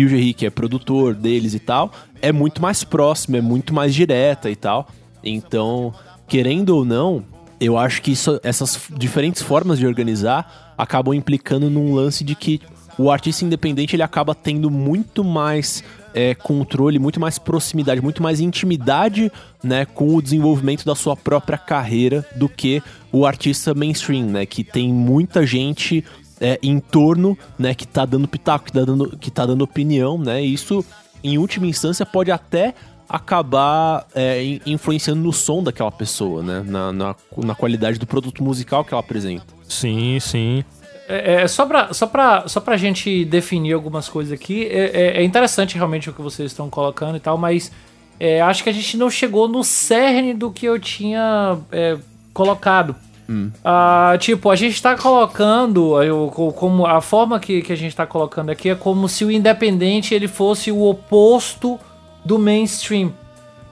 [0.00, 3.72] e o Gerry, que é produtor deles e tal, é muito mais próxima, é muito
[3.74, 4.88] mais direta e tal.
[5.22, 5.92] Então,
[6.26, 7.24] querendo ou não,
[7.60, 12.60] eu acho que isso- essas diferentes formas de organizar acabam implicando num lance de que
[12.98, 15.82] o artista independente ele acaba tendo muito mais
[16.16, 19.32] é, controle, muito mais proximidade, muito mais intimidade
[19.64, 22.80] né, com o desenvolvimento da sua própria carreira do que
[23.10, 24.46] o artista mainstream, né?
[24.46, 26.04] Que tem muita gente
[26.44, 30.18] é, em torno, né, que tá dando pitaco, que tá dando, que tá dando opinião,
[30.18, 30.44] né?
[30.44, 30.84] E isso,
[31.22, 32.74] em última instância, pode até
[33.08, 36.62] acabar é, in- influenciando no som daquela pessoa, né?
[36.66, 39.46] Na, na, na qualidade do produto musical que ela apresenta.
[39.66, 40.62] Sim, sim.
[41.08, 45.20] É, é, só, pra, só, pra, só pra gente definir algumas coisas aqui, é, é,
[45.20, 47.72] é interessante realmente o que vocês estão colocando e tal, mas
[48.20, 51.96] é, acho que a gente não chegou no cerne do que eu tinha é,
[52.34, 52.94] colocado.
[53.28, 53.50] Hum.
[53.64, 58.06] Ah, tipo, a gente tá colocando, eu, como a forma que, que a gente tá
[58.06, 61.78] colocando aqui é como se o independente ele fosse o oposto
[62.24, 63.12] do mainstream.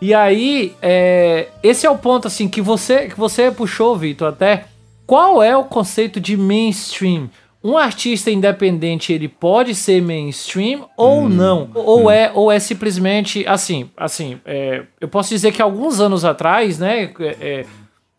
[0.01, 4.65] E aí, é, esse é o ponto assim que você que você puxou, Vitor, até.
[5.07, 7.29] Qual é o conceito de mainstream?
[7.63, 11.71] Um artista independente ele pode ser mainstream ou não?
[11.75, 16.81] Ou é ou é simplesmente assim, assim, é, eu posso dizer que alguns anos atrás,
[16.81, 17.67] né, é, é,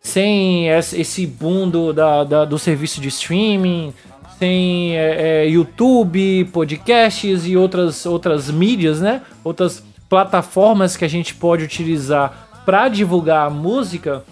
[0.03, 3.93] sem esse boom do, da, da- do serviço de streaming,
[4.37, 9.21] sem é, é, YouTube, podcasts e outras, outras mídias, né?
[9.43, 14.23] Outras plataformas que a gente pode utilizar para divulgar a música.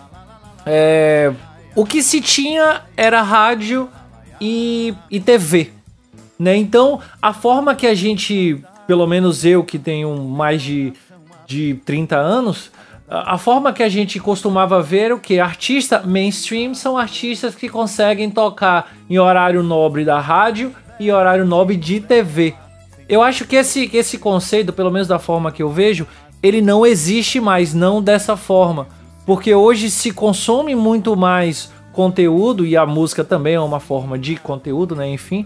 [0.65, 1.31] é,
[1.75, 3.89] o que se tinha era rádio
[4.39, 5.71] e, e TV
[6.37, 6.55] né?
[6.57, 10.91] Então, a forma que a gente, pelo menos eu que tenho mais de,
[11.45, 12.71] de 30 anos,
[13.13, 18.29] a forma que a gente costumava ver o que artista mainstream são artistas que conseguem
[18.29, 22.53] tocar em horário nobre da rádio e horário nobre de TV.
[23.09, 26.07] Eu acho que esse, esse conceito, pelo menos da forma que eu vejo,
[26.41, 28.87] ele não existe mais, não dessa forma.
[29.25, 34.37] Porque hoje se consome muito mais conteúdo, e a música também é uma forma de
[34.37, 35.09] conteúdo, né?
[35.09, 35.45] Enfim.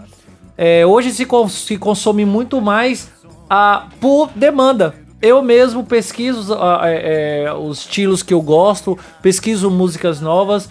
[0.56, 3.10] É, hoje se, cons- se consome muito mais
[3.50, 4.94] a, por demanda.
[5.26, 10.68] Eu mesmo pesquiso ah, é, é, os estilos que eu gosto, pesquiso músicas novas.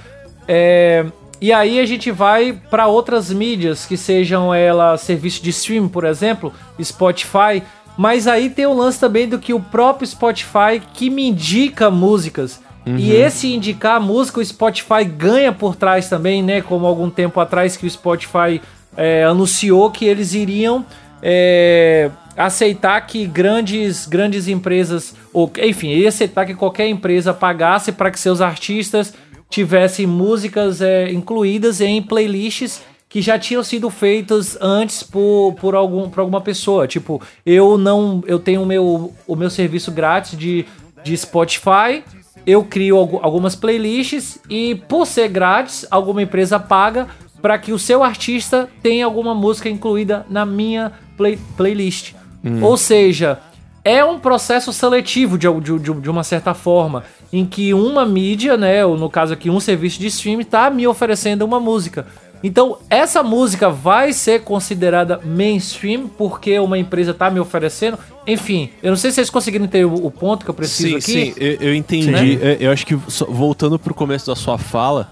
[0.48, 1.06] é,
[1.42, 6.06] e aí a gente vai para outras mídias, que sejam ela serviço de stream, por
[6.06, 7.62] exemplo, Spotify.
[7.98, 12.62] Mas aí tem o lance também do que o próprio Spotify que me indica músicas.
[12.86, 16.62] E esse indicar música, o Spotify ganha por trás também, né?
[16.62, 18.62] Como algum tempo atrás que o Spotify
[18.96, 20.86] é, anunciou que eles iriam
[21.22, 28.12] é, aceitar que grandes, grandes empresas, ou enfim, ia aceitar que qualquer empresa pagasse para
[28.12, 29.14] que seus artistas
[29.50, 36.10] tivessem músicas é, incluídas em playlists que já tinham sido feitas antes por, por, algum,
[36.10, 36.86] por alguma pessoa.
[36.88, 38.22] Tipo, eu não.
[38.28, 40.66] Eu tenho o meu, o meu serviço grátis de,
[41.04, 42.04] de Spotify.
[42.46, 47.08] Eu crio algu- algumas playlists e, por ser grátis, alguma empresa paga
[47.42, 52.14] para que o seu artista tenha alguma música incluída na minha play- playlist.
[52.62, 53.40] Ou seja,
[53.84, 58.86] é um processo seletivo de, de, de- uma certa forma, em que uma mídia, né,
[58.86, 62.06] ou no caso aqui um serviço de streaming, está me oferecendo uma música.
[62.44, 67.98] Então, essa música vai ser considerada mainstream porque uma empresa está me oferecendo.
[68.28, 70.96] Enfim, eu não sei se vocês conseguiram entender o o ponto que eu preciso Sim,
[70.98, 71.34] aqui.
[71.34, 72.38] sim, eu, eu entendi.
[72.40, 72.94] Eu, eu acho que,
[73.28, 75.12] voltando pro começo da sua fala,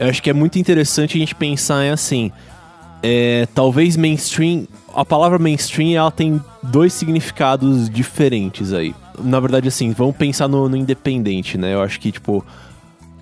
[0.00, 2.32] eu acho que é muito interessante a gente pensar em assim.
[3.02, 4.66] É, talvez mainstream.
[4.94, 8.94] A palavra mainstream ela tem dois significados diferentes aí.
[9.18, 11.74] Na verdade, assim, vamos pensar no, no independente, né?
[11.74, 12.44] Eu acho que, tipo,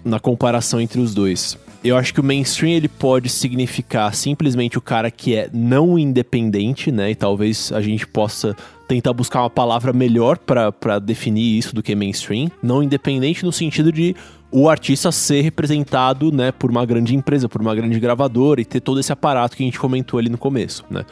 [0.04, 1.58] na comparação entre os dois.
[1.82, 6.92] Eu acho que o mainstream ele pode significar simplesmente o cara que é não independente,
[6.92, 7.10] né?
[7.10, 8.54] E talvez a gente possa
[8.86, 12.50] tentar buscar uma palavra melhor pra definir isso do que mainstream.
[12.62, 14.14] Não independente no sentido de
[14.50, 18.80] o artista ser representado, né, por uma grande empresa, por uma grande gravadora e ter
[18.80, 21.04] todo esse aparato que a gente comentou ali no começo, né?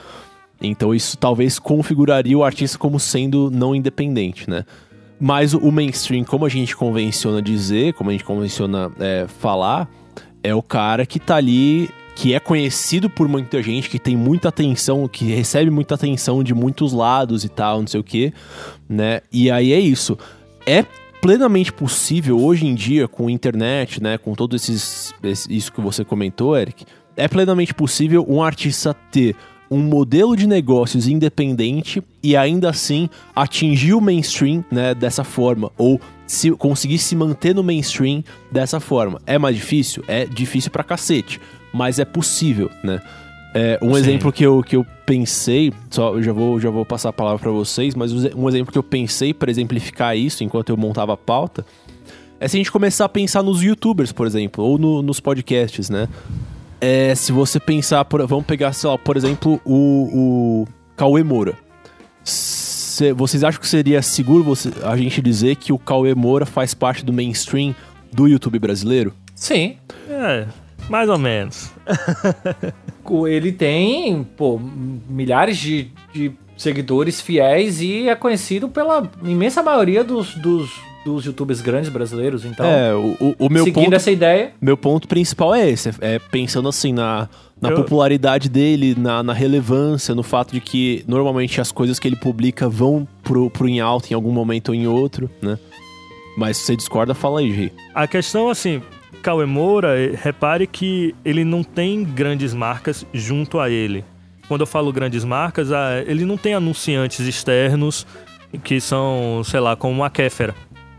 [0.60, 4.64] Então isso talvez configuraria o artista como sendo não independente, né?
[5.20, 9.88] Mas o mainstream, como a gente convenciona dizer, como a gente convenciona é, falar,
[10.42, 14.48] é o cara que tá ali, que é conhecido por muita gente, que tem muita
[14.48, 18.32] atenção, que recebe muita atenção de muitos lados e tal, não sei o quê,
[18.88, 19.20] né?
[19.32, 20.16] E aí é isso.
[20.66, 20.84] É
[21.20, 25.80] plenamente possível hoje em dia com a internet, né, com todo esses esse- isso que
[25.80, 26.84] você comentou, Eric,
[27.16, 29.34] é plenamente possível um artista ter
[29.70, 36.00] um modelo de negócios independente e ainda assim atingir o mainstream, né, dessa forma ou
[36.26, 39.20] se conseguir se manter no mainstream dessa forma.
[39.26, 40.02] É mais difícil?
[40.08, 41.40] É difícil pra cacete,
[41.72, 43.00] mas é possível, né?
[43.54, 44.00] É, um Sim.
[44.00, 47.38] exemplo que eu, que eu pensei, só eu já vou, já vou passar a palavra
[47.38, 51.16] pra vocês, mas um exemplo que eu pensei pra exemplificar isso enquanto eu montava a
[51.16, 51.64] pauta
[52.38, 55.88] é se a gente começar a pensar nos youtubers, por exemplo, ou no- nos podcasts,
[55.88, 56.06] né?
[56.78, 61.54] É, se você pensar, por- vamos pegar, sei lá, por exemplo, o, o Cauê Moura.
[62.22, 66.74] Se- vocês acham que seria seguro você- a gente dizer que o Cauê Moura faz
[66.74, 67.74] parte do mainstream
[68.12, 69.12] do YouTube brasileiro?
[69.34, 69.76] Sim.
[70.08, 70.46] É,
[70.88, 71.70] mais ou menos.
[73.28, 74.60] Ele tem, pô,
[75.08, 80.70] milhares de, de seguidores fiéis e é conhecido pela imensa maioria dos, dos,
[81.06, 82.44] dos youtubers grandes brasileiros.
[82.44, 85.90] Então, é, o, o- o meu seguindo ponto essa ideia, Meu ponto principal é esse,
[86.02, 91.02] é pensando assim na, na Eu- popularidade dele, na, na relevância, no fato de que
[91.08, 94.74] normalmente as coisas que ele publica vão pro, pro em alta em algum momento ou
[94.74, 95.58] em outro, né?
[96.36, 97.72] Mas se você discorda, fala aí, Gi.
[97.94, 98.82] A questão, assim,
[99.22, 104.04] Cauê Moura, eh, repare que ele não tem grandes marcas junto a ele.
[104.46, 108.06] Quando eu falo grandes marcas, ah, ele não tem anunciantes externos
[108.64, 110.54] que são, sei lá, como a Kéfera,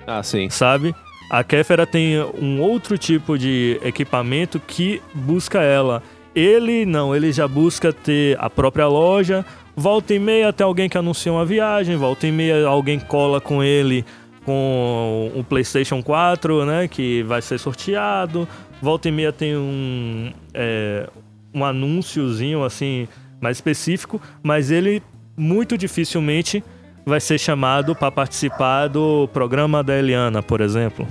[0.05, 0.49] Ah, sim.
[0.49, 0.93] sabe?
[1.31, 6.03] A Kéfera tem um outro tipo de equipamento que busca ela.
[6.35, 9.43] Ele não, ele já busca ter a própria loja.
[9.75, 13.63] Volta e meia tem alguém que anuncia uma viagem, volta e meia alguém cola com
[13.63, 14.05] ele
[14.45, 18.47] com um PlayStation 4, né, que vai ser sorteado.
[18.81, 21.07] Volta e meia tem um é,
[21.53, 23.07] um anúnciozinho assim
[23.41, 25.01] mais específico, mas ele
[25.37, 26.63] muito dificilmente
[27.05, 31.07] vai ser chamado para participar do programa da Eliana, por exemplo.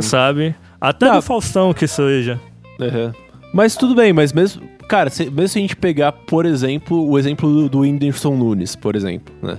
[0.00, 0.54] Sabe?
[0.80, 1.16] Até Tá.
[1.16, 2.38] do Faustão que seja.
[2.78, 3.12] Uhum.
[3.52, 4.62] Mas tudo bem, mas mesmo.
[4.88, 8.74] Cara, se- mesmo se a gente pegar, por exemplo, o exemplo do, do Whindersson Nunes,
[8.76, 9.58] por exemplo, né?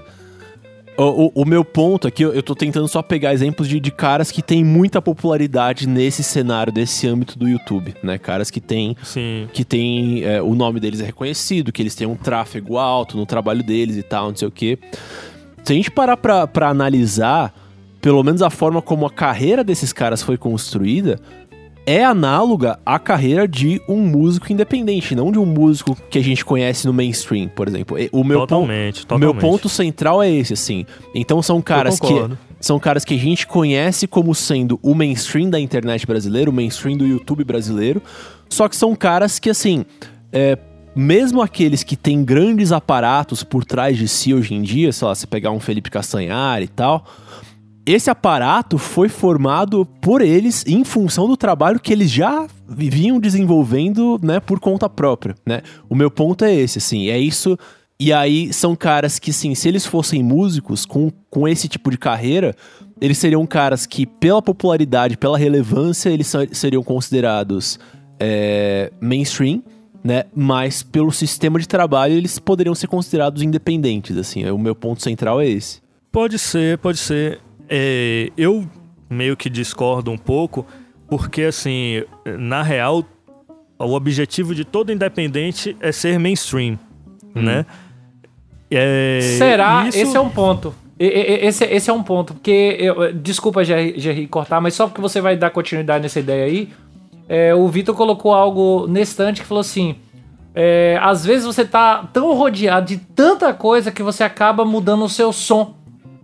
[1.01, 4.29] O, o- o meu ponto aqui, eu, tô tentando só pegar exemplos de, de caras
[4.31, 8.17] que têm muita popularidade nesse cenário, desse âmbito do YouTube, né?
[8.17, 9.47] Caras que têm Sim.
[9.53, 13.25] que tem é, o nome deles é reconhecido, que eles têm um tráfego alto no
[13.25, 14.77] trabalho deles e tal, não sei o quê.
[15.63, 17.53] Se a gente parar pra, pra analisar,
[18.01, 21.19] pelo menos a forma como a carreira desses caras foi construída,
[21.85, 26.45] é análoga à carreira de um músico independente, não de um músico que a gente
[26.45, 27.97] conhece no mainstream, por exemplo.
[28.11, 29.33] O meu totalmente, o totalmente.
[29.33, 30.85] meu ponto central é esse, assim.
[31.13, 32.13] Então são caras que
[32.59, 36.95] são caras que a gente conhece como sendo o mainstream da internet brasileira, o mainstream
[36.95, 38.01] do YouTube brasileiro.
[38.47, 39.83] Só que são caras que, assim,
[40.31, 40.57] é,
[40.95, 45.15] mesmo aqueles que têm grandes aparatos por trás de si hoje em dia, sei lá,
[45.15, 47.05] você pegar um Felipe Castanhar e tal,
[47.85, 54.19] esse aparato foi formado por eles em função do trabalho que eles já vinham desenvolvendo,
[54.21, 55.61] né, por conta própria, né?
[55.89, 57.57] O meu ponto é esse, assim, é isso.
[57.99, 61.97] E aí são caras que, assim, se eles fossem músicos com, com esse tipo de
[61.97, 62.55] carreira,
[62.99, 67.79] eles seriam caras que, pela popularidade, pela relevância, eles seriam considerados
[68.19, 69.63] é, mainstream,
[70.03, 70.23] né?
[70.35, 74.49] Mas pelo sistema de trabalho, eles poderiam ser considerados independentes, assim.
[74.49, 75.81] O meu ponto central é esse.
[76.11, 77.39] Pode ser, pode ser.
[77.73, 78.67] É, eu
[79.09, 80.65] meio que discordo um pouco,
[81.07, 82.03] porque assim,
[82.37, 83.05] na real,
[83.79, 86.77] o objetivo de todo independente é ser mainstream,
[87.33, 87.65] né?
[88.69, 89.85] É, Será?
[89.87, 90.73] isso- Esse é um ponto.
[90.99, 92.75] Esse, esse é um ponto, porque.
[92.79, 96.69] Eu, desculpa, Jerry, Jerry, cortar, mas só porque você vai dar continuidade nessa ideia aí.
[97.27, 99.95] é, o Vitor colocou algo nesse instante que falou assim.
[100.53, 105.09] é, às vezes você tá tão rodeado de tanta coisa que você acaba mudando o
[105.09, 105.73] seu som.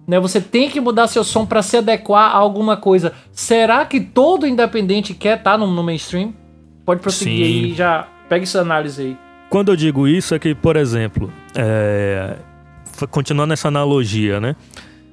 [0.08, 0.20] Né?
[0.20, 3.12] Você tem que mudar seu som para se adequar a alguma coisa.
[3.32, 6.34] Será que todo independente quer estar no, no mainstream?
[6.86, 7.64] Pode prosseguir Sim.
[7.66, 9.18] aí, já pega essa análise aí.
[9.50, 12.36] Quando eu digo isso é que, por exemplo, é,
[13.12, 14.56] continuando essa analogia, né?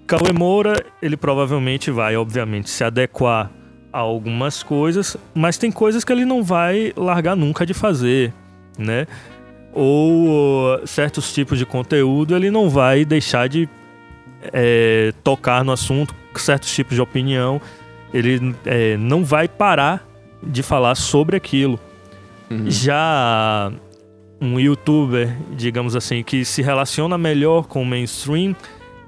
[0.07, 3.51] Cauê Moura, ele provavelmente vai, obviamente, se adequar
[3.93, 8.33] a algumas coisas, mas tem coisas que ele não vai largar nunca de fazer,
[8.79, 9.07] né?
[9.73, 13.69] Ou certos tipos de conteúdo ele não vai deixar de
[14.53, 17.61] é, tocar no assunto, certos tipos de opinião,
[18.13, 20.07] ele é, não vai parar
[20.43, 21.79] de falar sobre aquilo.
[22.67, 23.73] Já
[24.41, 28.55] um youtuber, digamos assim, que se relaciona melhor com o mainstream,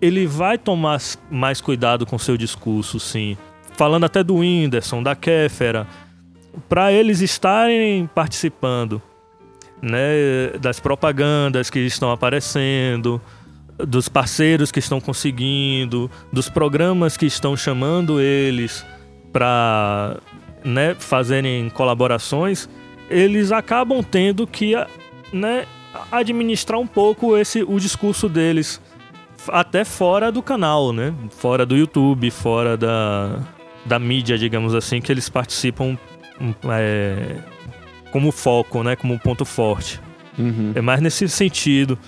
[0.01, 3.37] ele vai tomar mais cuidado com seu discurso, sim.
[3.76, 5.87] Falando até do Whindersson, da Kéfera,
[6.68, 9.01] para eles estarem participando
[9.82, 13.20] né, das propagandas que estão aparecendo,
[13.79, 18.85] dos parceiros que estão conseguindo, dos programas que estão chamando eles
[19.33, 20.16] para
[20.64, 22.68] né, fazerem colaborações,
[23.11, 24.74] eles acabam tendo que
[25.33, 25.66] né,
[26.11, 28.81] administrar um pouco esse o discurso deles
[29.49, 31.14] até fora do canal, né?
[31.31, 33.41] Fora do YouTube, fora da,
[33.85, 35.97] da mídia, digamos assim, que eles participam
[36.41, 37.37] um, é,
[38.11, 38.97] como foco, né?
[38.97, 40.01] Como ponto forte.
[40.39, 40.72] Uhum.
[40.74, 41.99] É mais nesse sentido.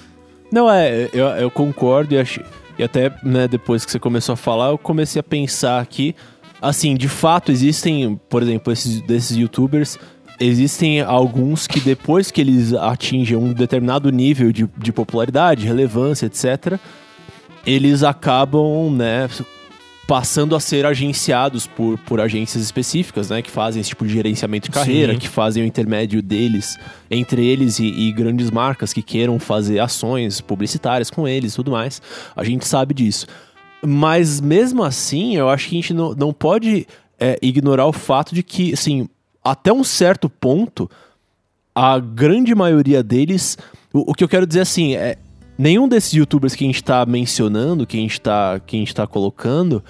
[0.51, 2.40] Não, é, eu, eu concordo e, acho,
[2.78, 6.14] e até, né, depois que você começou a falar, eu comecei a pensar que,
[6.61, 9.99] assim, de fato existem, por exemplo, esses, desses youtubers,
[10.40, 16.78] existem alguns que depois que eles atingem um determinado nível de, de popularidade, relevância, etc.,
[17.66, 19.28] eles acabam, né,
[20.09, 24.64] passando a ser agenciados por, por agências específicas, né, que fazem esse tipo de gerenciamento
[24.64, 25.18] de carreira, Sim.
[25.18, 26.78] que fazem o intermédio deles,
[27.11, 31.70] entre eles e, e grandes marcas que queiram fazer ações publicitárias com eles e tudo
[31.70, 32.00] mais.
[32.34, 33.26] A gente sabe disso.
[33.84, 36.86] Mas mesmo assim, eu acho que a gente não, não pode
[37.20, 39.06] é, ignorar o fato de que, assim,
[39.44, 40.90] até um certo ponto,
[41.74, 43.59] a grande maioria deles.
[43.92, 45.16] O, o que eu quero dizer assim é.
[45.59, 48.94] Nenhum desses youtubers que a gente tá mencionando, que a gente tá, que a gente
[48.94, 49.82] tá colocando,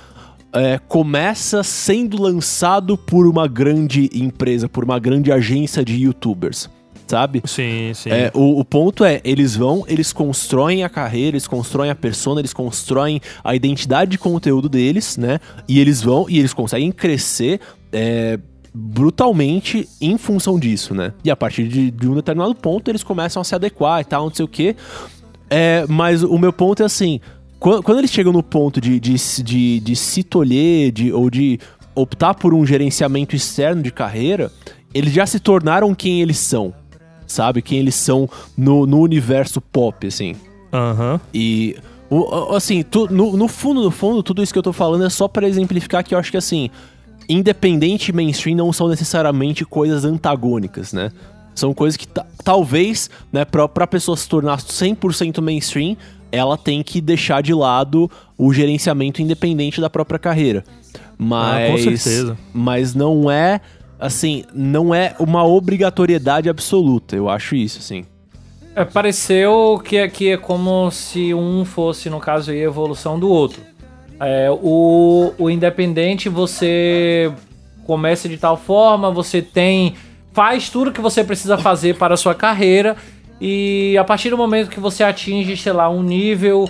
[0.50, 6.70] é, começa sendo lançado por uma grande empresa, por uma grande agência de youtubers.
[7.06, 7.42] Sabe?
[7.46, 8.10] Sim, sim.
[8.10, 12.40] É, o, o ponto é, eles vão, eles constroem a carreira, eles constroem a persona,
[12.40, 15.40] eles constroem a identidade de conteúdo deles, né?
[15.66, 17.60] E eles vão, e eles conseguem crescer
[17.90, 18.38] é,
[18.74, 21.14] brutalmente em função disso, né?
[21.24, 24.26] E a partir de, de um determinado ponto, eles começam a se adequar e tal,
[24.26, 24.76] não sei o quê.
[25.50, 27.20] É, mas o meu ponto é assim,
[27.58, 31.58] quando, quando eles chegam no ponto de, de, de, de se tolher, de, ou de
[31.94, 34.52] optar por um gerenciamento externo de carreira,
[34.94, 36.72] eles já se tornaram quem eles são,
[37.26, 37.62] sabe?
[37.62, 40.36] Quem eles são no, no universo pop, assim.
[40.72, 41.20] Aham.
[41.32, 41.76] E,
[42.10, 45.10] o- assim, tu- no, no fundo, no fundo, tudo isso que eu tô falando é
[45.10, 46.70] só pra exemplificar que eu acho que, assim,
[47.28, 51.10] independente e mainstream não são necessariamente coisas antagônicas, né?
[51.58, 55.96] São coisas que ta- talvez, né, pra, pra pessoa se tornar 100% mainstream,
[56.30, 60.64] ela tem que deixar de lado o gerenciamento independente da própria carreira.
[61.16, 62.38] Mas, Ah, com certeza.
[62.52, 63.60] Mas não é,
[63.98, 67.16] assim, não é uma obrigatoriedade absoluta.
[67.16, 68.04] Eu acho isso, assim.
[68.76, 73.18] É, pareceu que é, que é como se um fosse, no caso aí, a evolução
[73.18, 73.60] do outro.
[74.20, 77.32] É, o, o independente você
[77.84, 79.94] começa de tal forma, você tem.
[80.32, 82.96] Faz tudo que você precisa fazer para a sua carreira.
[83.40, 86.68] E a partir do momento que você atinge, sei lá, um nível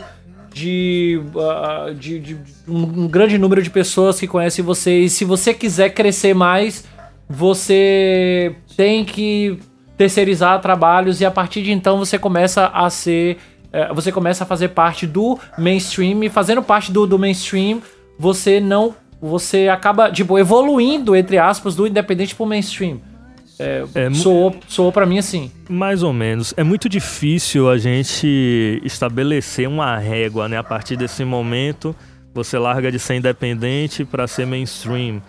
[0.53, 2.37] de, ah, de, de
[2.67, 6.85] um, um grande número de pessoas que conhecem você, e se você quiser crescer mais,
[7.29, 9.59] você tem que
[9.97, 13.37] terceirizar trabalhos e a partir de então você começa a ser
[13.73, 17.83] eh, você começa a fazer parte do mainstream e fazendo parte do, do mainstream
[18.17, 23.01] você não você acaba tipo evoluindo entre aspas do independente pro mainstream
[23.59, 26.55] É, mu- soou soou para mim assim Mais ou menos.
[26.57, 30.57] É muito difícil a gente estabelecer uma régua, né?
[30.57, 31.95] A partir desse momento,
[32.33, 35.21] você larga de ser independente para ser mainstream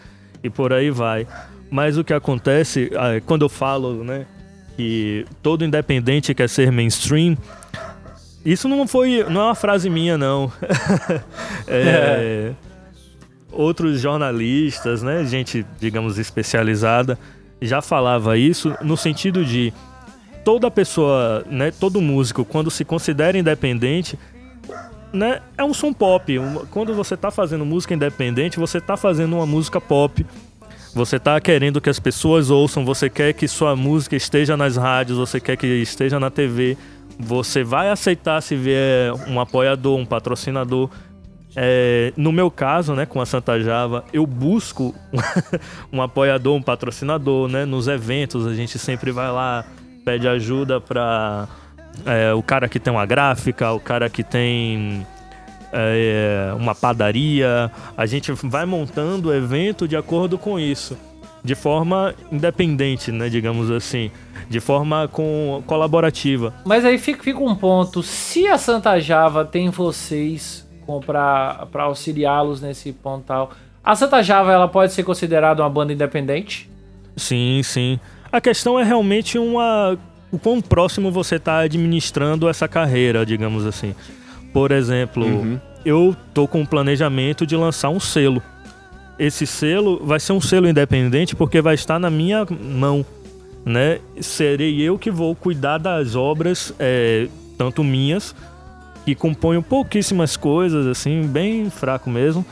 [0.43, 1.25] e por aí vai.
[1.71, 4.25] Mas o que acontece, ah, quando eu falo, né,
[4.77, 7.37] que todo independente quer ser mainstream,
[8.45, 10.51] isso não foi, não é uma frase minha não.
[11.67, 12.51] É,
[13.51, 17.17] outros jornalistas, né, gente, digamos, especializada,
[17.61, 19.73] já falava isso no sentido de
[20.43, 24.17] toda pessoa, né, todo músico, quando se considera independente,
[25.11, 26.39] né, é um som pop.
[26.71, 30.25] Quando você tá fazendo música independente, você tá fazendo uma música pop.
[30.93, 35.17] Você tá querendo que as pessoas ouçam, você quer que sua música esteja nas rádios,
[35.17, 36.77] você quer que esteja na TV.
[37.19, 40.89] Você vai aceitar se vier um apoiador, um patrocinador.
[41.61, 44.95] É, no meu caso, né, com a Santa Java, eu busco
[45.91, 47.65] um apoiador, um patrocinador, né?
[47.65, 49.65] Nos eventos a gente sempre vai lá,
[50.05, 51.49] pede ajuda para
[52.37, 55.05] o cara que tem uma gráfica, o cara que tem
[55.73, 57.69] é, uma padaria.
[57.97, 60.97] A gente vai montando o evento de acordo com isso,
[61.43, 63.27] de forma independente, né?
[63.27, 64.09] Digamos assim,
[64.49, 66.53] de forma com, colaborativa.
[66.63, 70.68] mas aí fica, fica um ponto se a Santa Java tem vocês
[70.99, 73.51] para auxiliá-los nesse ponto tal
[73.83, 76.69] a Santa Java ela pode ser considerada uma banda independente
[77.19, 77.99] Sim, sim.
[78.31, 79.97] A questão é realmente uma.
[80.31, 83.95] O quão próximo você está administrando essa carreira, digamos assim.
[84.53, 85.25] Por exemplo,
[85.83, 88.41] eu tô com o planejamento de lançar um selo.
[89.17, 93.03] Esse selo vai ser um selo independente porque vai estar na minha mão,
[93.65, 93.99] né?
[94.21, 97.27] Serei eu que vou cuidar das obras, é,
[97.57, 98.35] tanto minhas,
[99.09, 102.45] que componham pouquíssimas coisas, assim, bem fraco mesmo,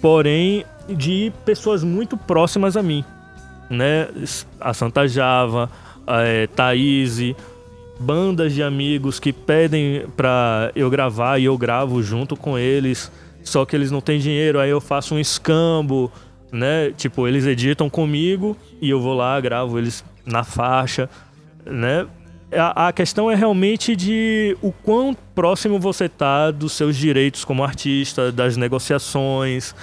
[0.00, 3.04] porém de pessoas muito próximas a mim
[3.68, 4.08] né?
[4.60, 5.70] A Santa Java,
[6.06, 7.18] a é, Thaís,
[7.98, 13.10] bandas de amigos que pedem pra eu gravar e eu gravo junto com eles,
[13.42, 16.10] só que eles não têm dinheiro, aí eu faço um escambo,
[16.50, 16.92] né?
[16.96, 21.08] Tipo, eles editam comigo e eu vou lá, gravo eles na faixa,
[21.64, 22.06] né?
[22.50, 28.32] A, questão é realmente de o quão próximo você tá dos seus direitos como artista,
[28.32, 29.74] das negociações,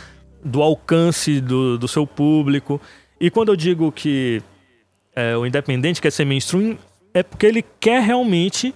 [0.44, 2.82] do alcance do, do seu público.
[3.20, 4.42] E quando eu digo que
[5.16, 6.78] é, o independente quer ser mainstream,
[7.14, 8.74] é porque ele quer realmente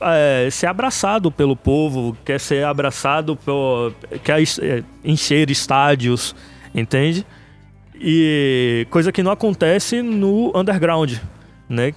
[0.00, 6.34] é, ser abraçado pelo povo, quer ser abraçado, pelo, quer é, encher estádios,
[6.74, 7.26] entende?
[7.94, 11.14] E coisa que não acontece no underground,
[11.68, 11.94] né?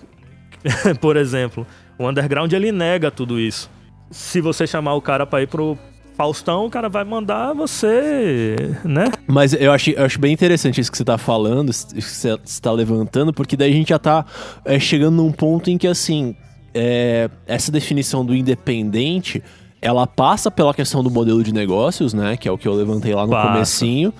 [0.99, 1.65] Por exemplo,
[1.97, 3.69] o underground ele nega tudo isso.
[4.11, 5.77] Se você chamar o cara para ir pro
[6.15, 9.05] Faustão, o cara vai mandar você, né?
[9.27, 12.37] Mas eu acho, eu acho bem interessante isso que você tá falando, isso que você
[12.45, 14.25] está levantando, porque daí a gente já tá
[14.63, 16.35] é, chegando num ponto em que, assim,
[16.73, 19.43] é, essa definição do independente,
[19.81, 22.37] ela passa pela questão do modelo de negócios, né?
[22.37, 23.51] Que é o que eu levantei lá no Passa.
[23.51, 24.13] comecinho.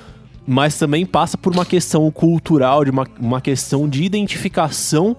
[0.46, 5.16] Mas também passa por uma questão cultural, de uma, uma questão de identificação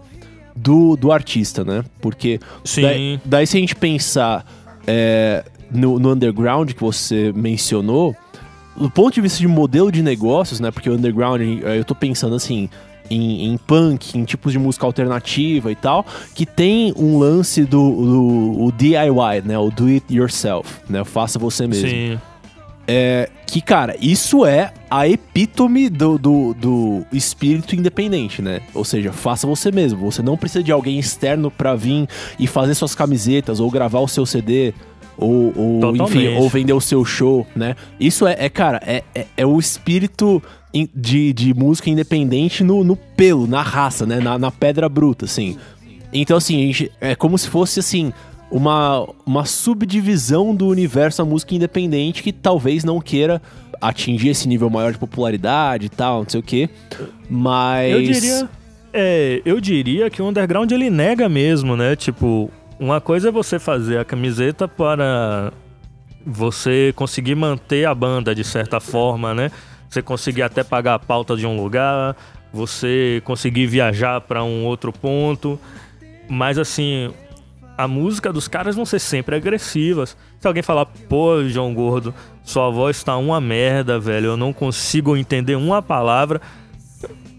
[0.54, 1.84] do, do artista, né?
[2.00, 2.82] Porque Sim.
[2.82, 4.44] daí, daí se a gente pensar
[4.86, 8.14] é, no, no underground que você mencionou,
[8.76, 10.70] do ponto de vista de modelo de negócios, né?
[10.70, 12.68] Porque o underground, eh, eu tô pensando assim,
[13.10, 17.68] em, em punk, em tipos de música alternativa e tal, que tem um lance do,
[17.68, 19.58] do o DIY, né?
[19.58, 21.04] O do it yourself, né?
[21.04, 21.88] Faça você mesmo.
[21.88, 22.18] Sim.
[22.86, 28.60] É, que, cara, isso é a epítome do, do, do espírito independente, né?
[28.74, 30.10] Ou seja, faça você mesmo.
[30.10, 32.06] Você não precisa de alguém externo pra vir
[32.38, 34.74] e fazer suas camisetas ou gravar o seu CD.
[35.16, 37.76] Ou, ou enfim, ou vender o seu show, né?
[38.00, 40.42] Isso é, é, cara, é, é, é o espírito
[40.92, 44.18] de, de música independente no, no pelo, na raça, né?
[44.18, 45.56] Na, na pedra bruta, assim.
[46.12, 48.12] Então, assim, é como se fosse, assim,
[48.50, 53.40] uma, uma subdivisão do universo da música independente que talvez não queira
[53.80, 56.70] atingir esse nível maior de popularidade e tal, não sei o quê.
[57.28, 57.92] Mas.
[57.92, 58.48] Eu diria,
[58.92, 61.96] é, eu diria que o underground ele nega mesmo, né?
[61.96, 65.52] Tipo, uma coisa é você fazer a camiseta para
[66.24, 69.50] você conseguir manter a banda de certa forma, né?
[69.88, 72.16] Você conseguir até pagar a pauta de um lugar,
[72.52, 75.58] você conseguir viajar para um outro ponto.
[76.28, 77.12] Mas assim,
[77.76, 80.16] a música dos caras vão ser sempre agressivas.
[80.38, 85.16] Se alguém falar, pô, João Gordo, sua voz tá uma merda, velho, eu não consigo
[85.16, 86.40] entender uma palavra,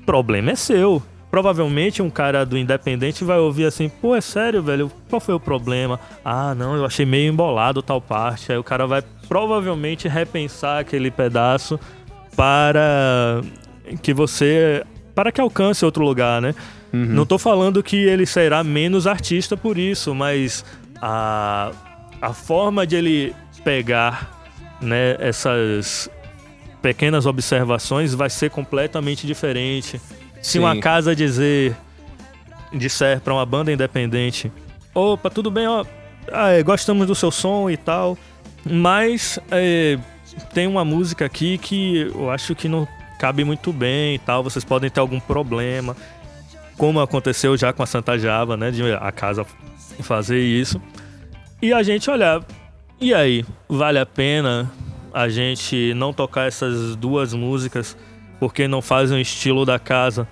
[0.06, 1.02] problema é seu.
[1.32, 5.40] Provavelmente um cara do Independente vai ouvir assim, pô, é sério, velho, qual foi o
[5.40, 6.00] problema?
[6.24, 8.52] Ah, não, eu achei meio embolado tal parte.
[8.52, 11.80] Aí o cara vai provavelmente repensar aquele pedaço
[12.36, 13.42] para
[14.02, 14.86] que você.
[15.14, 16.56] para que alcance outro lugar, né?
[16.96, 20.64] Não tô falando que ele será menos artista por isso, mas
[21.02, 21.72] a,
[22.22, 24.32] a forma de ele pegar
[24.82, 26.10] né, essas
[26.82, 30.00] pequenas observações vai ser completamente diferente.
[30.42, 30.60] Se Sim.
[30.60, 31.76] uma casa dizer
[32.72, 34.52] disser para uma banda independente,
[34.94, 35.86] opa, tudo bem, ó,
[36.32, 38.18] ah, é, gostamos do seu som e tal,
[38.64, 39.98] mas é,
[40.54, 42.88] tem uma música aqui que eu acho que não
[43.20, 45.96] cabe muito bem e tal, vocês podem ter algum problema,
[46.78, 49.46] como aconteceu já com a Santa Java, né, de a casa
[50.02, 50.82] fazer isso.
[51.62, 52.44] E a gente olhar,
[53.00, 54.72] e aí, vale a pena
[55.14, 57.98] a gente não tocar essas duas músicas
[58.40, 60.28] porque não fazem o estilo da casa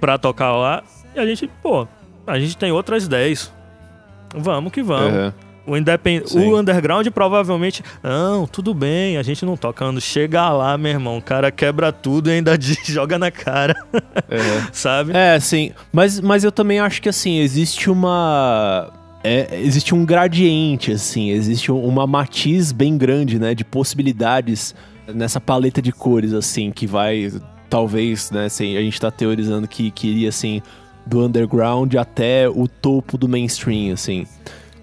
[0.00, 0.82] pra tocar lá?
[1.14, 1.86] E a gente, pô,
[2.26, 3.52] a gente tem outras 10.
[4.34, 5.12] Vamos que vamos.
[5.12, 5.45] Uhum.
[5.66, 6.28] O, independ...
[6.30, 6.38] Sim.
[6.38, 7.82] o underground provavelmente.
[8.02, 9.84] Não, tudo bem, a gente não toca.
[9.84, 13.74] Quando chega lá, meu irmão, o cara quebra tudo e ainda joga na cara,
[14.28, 14.68] É.
[14.72, 15.12] sabe?
[15.14, 15.72] É, sim.
[15.92, 18.90] Mas, mas eu também acho que, assim, existe uma...
[19.24, 21.30] é, existe um gradiente, assim.
[21.30, 23.54] Existe uma matiz bem grande, né?
[23.54, 24.74] De possibilidades
[25.12, 27.32] nessa paleta de cores, assim, que vai...
[27.68, 28.44] Talvez, né?
[28.44, 30.62] Assim, a gente tá teorizando que, que iria, assim,
[31.04, 34.26] do underground até o topo do mainstream, assim.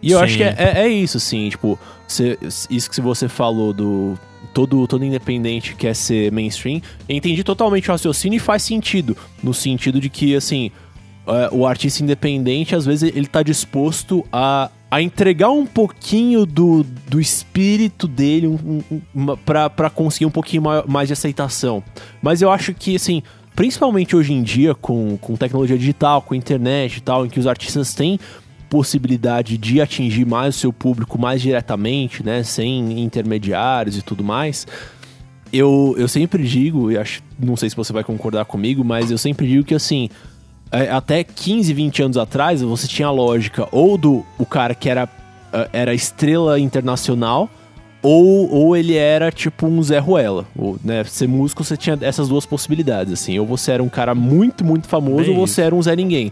[0.04, 0.24] E eu Sim.
[0.26, 1.80] acho que é, é, é isso, assim, tipo...
[2.08, 2.38] você-
[2.70, 4.20] isso que você falou do...
[4.54, 6.80] Todo, todo independente quer ser mainstream.
[7.10, 9.18] Eu entendi totalmente o raciocínio e faz sentido.
[9.42, 10.70] No sentido de que, assim,
[11.26, 16.86] é, o artista independente, às vezes, ele tá disposto a, a entregar um pouquinho do,
[17.08, 18.84] do espírito dele um,
[19.16, 21.84] um, pra, pra conseguir um pouquinho mai- mais de aceitação.
[22.22, 23.24] Mas eu acho que, assim,
[23.56, 27.48] principalmente hoje em dia, com, com tecnologia digital, com internet e tal, em que os
[27.48, 28.20] artistas têm
[28.74, 34.66] possibilidade de atingir mais o seu público mais diretamente, né, sem intermediários e tudo mais.
[35.52, 39.18] Eu, eu sempre digo, e acho, não sei se você vai concordar comigo, mas eu
[39.20, 40.10] sempre digo que assim,
[40.72, 44.90] é, até 15, 20 anos atrás, você tinha a lógica ou do o cara que
[44.90, 45.08] era,
[45.54, 47.52] eh, era estrela internacional,
[48.02, 50.46] ou, ou ele era tipo um Zé Ruela.
[50.58, 53.38] Ou, né, ser músico, você tinha essas duas possibilidades, assim.
[53.40, 56.32] Ou você era um cara muito, muito famoso, Bem ou você era um Zé Ninguém.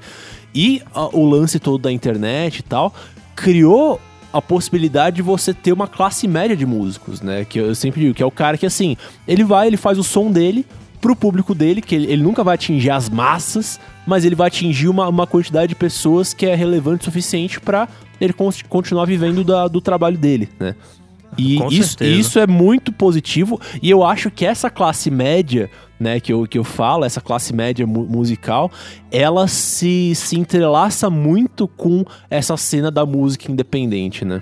[0.53, 2.93] E ah, o lance todo da internet e tal
[3.35, 3.99] criou
[4.33, 7.43] a possibilidade de você ter uma classe média de músicos, né?
[7.45, 8.95] Que eu sempre digo que é o cara que, assim,
[9.27, 10.65] ele vai, ele faz o som dele
[11.01, 14.87] pro público dele, que ele, ele nunca vai atingir as massas, mas ele vai atingir
[14.87, 17.87] uma, uma quantidade de pessoas que é relevante o suficiente pra
[18.21, 20.75] ele con- continuar vivendo da- do trabalho dele, né?
[21.37, 22.11] E Com isso, certeza.
[22.19, 25.69] isso é muito positivo e eu acho que essa classe média,
[25.99, 28.69] né, que eu, que eu falo, essa classe média mu- musical,
[29.11, 34.41] ela se, se entrelaça muito com essa cena da música independente, né?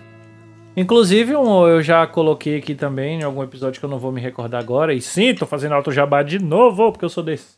[0.75, 4.21] Inclusive, um, eu já coloquei aqui também em algum episódio que eu não vou me
[4.21, 4.93] recordar agora.
[4.93, 7.57] E sim, tô fazendo auto jabá de novo, porque eu sou desse.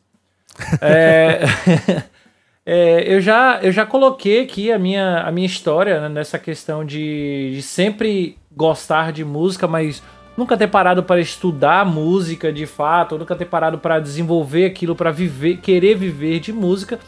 [0.82, 1.42] é,
[2.66, 6.84] é, eu, já, eu já coloquei aqui a minha, a minha história né, nessa questão
[6.84, 10.02] de, de sempre gostar de música, mas
[10.36, 15.12] nunca ter parado para estudar música de fato, nunca ter parado para desenvolver aquilo, para
[15.12, 17.00] viver, querer viver de música,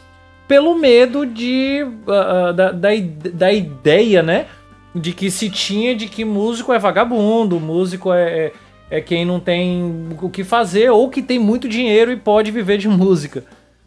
[0.48, 2.90] pelo medo de uh, da, da,
[3.34, 4.48] da, ideia, né,
[4.94, 8.54] de que se tinha de que músico é vagabundo, músico é, é,
[8.98, 12.78] é quem não tem o que fazer ou que tem muito dinheiro e pode viver
[12.78, 13.44] de música,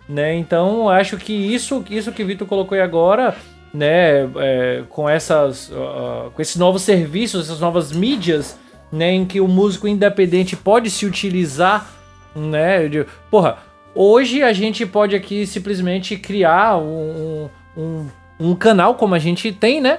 [0.09, 0.34] né?
[0.34, 3.36] Então acho que isso, isso que Vitor colocou aí agora
[3.76, 8.58] né, é, com essas, uh, com esses novos serviços, essas novas mídias,
[8.90, 11.90] né, em que o músico independente pode se utilizar,
[12.34, 13.58] né, de, porra,
[13.94, 18.06] hoje a gente pode aqui simplesmente criar um, um,
[18.40, 19.98] um canal como a gente tem, né,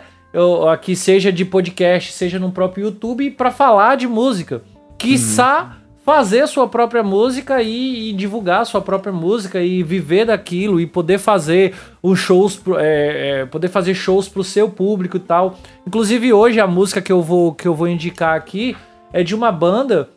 [0.71, 4.63] aqui seja de podcast, seja no próprio YouTube, para falar de música,
[4.97, 5.76] quiçá uhum
[6.08, 11.18] fazer sua própria música e, e, divulgar sua própria música e viver daquilo e poder
[11.18, 15.60] fazer os shows, é, é, poder fazer shows pro seu público e tal.
[15.86, 18.74] Inclusive hoje a música que eu vou que eu vou indicar aqui
[19.12, 20.10] é de uma banda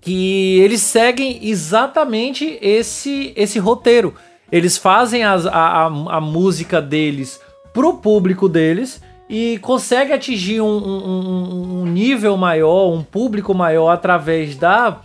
[0.00, 4.14] que eles seguem exatamente esse esse roteiro.
[4.52, 7.40] Eles fazem as, a, a, a música deles
[7.74, 14.56] pro público deles e consegue atingir um, um, um, nível maior, um público maior através
[14.56, 15.00] da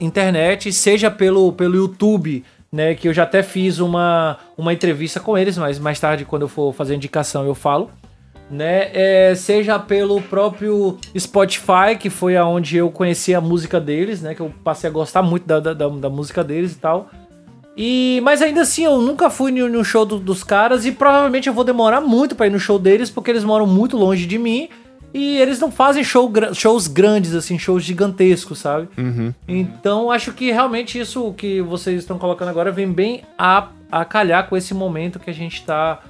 [0.00, 2.94] internet, seja pelo, pelo YouTube, né?
[2.94, 6.48] Que eu já até fiz uma, uma entrevista com eles, mas mais tarde, quando eu
[6.48, 7.90] for fazer indicação, eu falo.
[8.50, 14.34] Né, é, seja pelo próprio Spotify, que foi aonde eu conheci a música deles, né?
[14.34, 17.08] Que eu passei a gostar muito da, da, da música deles e tal.
[17.76, 21.54] E, mas ainda assim, eu nunca fui no, show do, dos caras e provavelmente eu
[21.54, 24.68] vou demorar muito para ir no show deles, porque eles moram muito longe de mim
[25.12, 28.88] e eles não fazem show, shows grandes, assim, shows gigantescos, sabe?
[28.96, 29.34] Uhum.
[29.46, 34.48] Então acho que realmente isso que vocês estão colocando agora vem bem a, a calhar
[34.48, 36.00] com esse momento que a gente tá,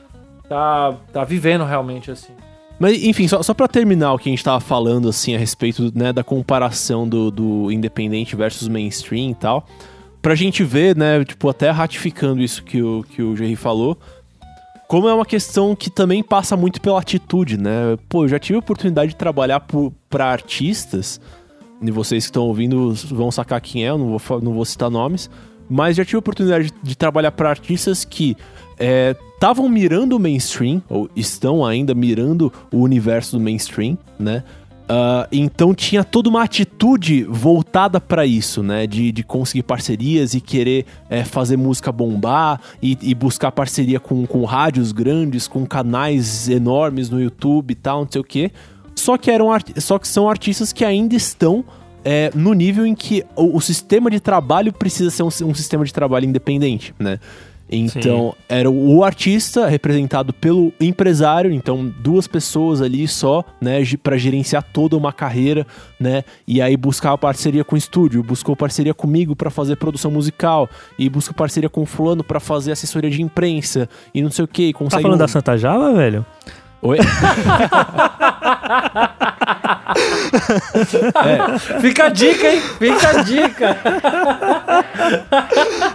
[0.47, 2.33] tá, tá vivendo realmente, assim.
[2.79, 5.93] Mas, enfim, só, só para terminar o que a gente tava falando, assim, a respeito
[5.95, 9.67] né, da comparação do, do independente versus mainstream e tal
[10.25, 13.99] pra gente ver, né, tipo, até ratificando isso que o, que o Jerry falou,
[14.89, 17.99] como é uma questão que também passa muito pela atitude, né?
[18.09, 19.61] Pô, eu já tive a oportunidade de trabalhar
[20.09, 21.21] para artistas,
[21.83, 24.91] e vocês que estão ouvindo vão sacar quem é, eu não vou, não vou citar
[24.91, 25.29] nomes,
[25.69, 28.35] mas já tive a oportunidade de, de trabalhar para artistas que
[29.35, 34.43] estavam é, mirando o mainstream, ou estão ainda mirando o universo do mainstream, né?
[34.85, 38.87] Uh, então tinha toda uma atitude voltada para isso, né?
[38.87, 44.27] De, de conseguir parcerias e querer é, fazer música bombar e, e, buscar parceria com,
[44.27, 48.53] com rádios grandes, com canais enormes no YouTube e tal, não sei o quê.
[48.95, 51.65] Só que, eram só que são artistas que ainda estão
[52.05, 55.85] é, no nível em que o, o, sistema de trabalho precisa ser um, um sistema
[55.85, 57.19] de trabalho independente, né?
[57.71, 58.45] Então, Sim.
[58.49, 64.97] era o artista representado pelo empresário, então duas pessoas ali só, né, para gerenciar toda
[64.97, 65.67] uma carreira,
[65.99, 66.25] né?
[66.47, 71.09] E aí buscar parceria com o estúdio, buscou parceria comigo para fazer produção musical e
[71.09, 74.73] busca parceria com o fulano para fazer assessoria de imprensa e não sei o que,
[74.73, 75.19] Tá falando um...
[75.19, 76.25] da Santa Java, velho?
[76.85, 76.99] Oi?
[81.25, 81.81] é.
[81.81, 82.61] Fica a dica, hein?
[82.61, 83.79] Fica a dica.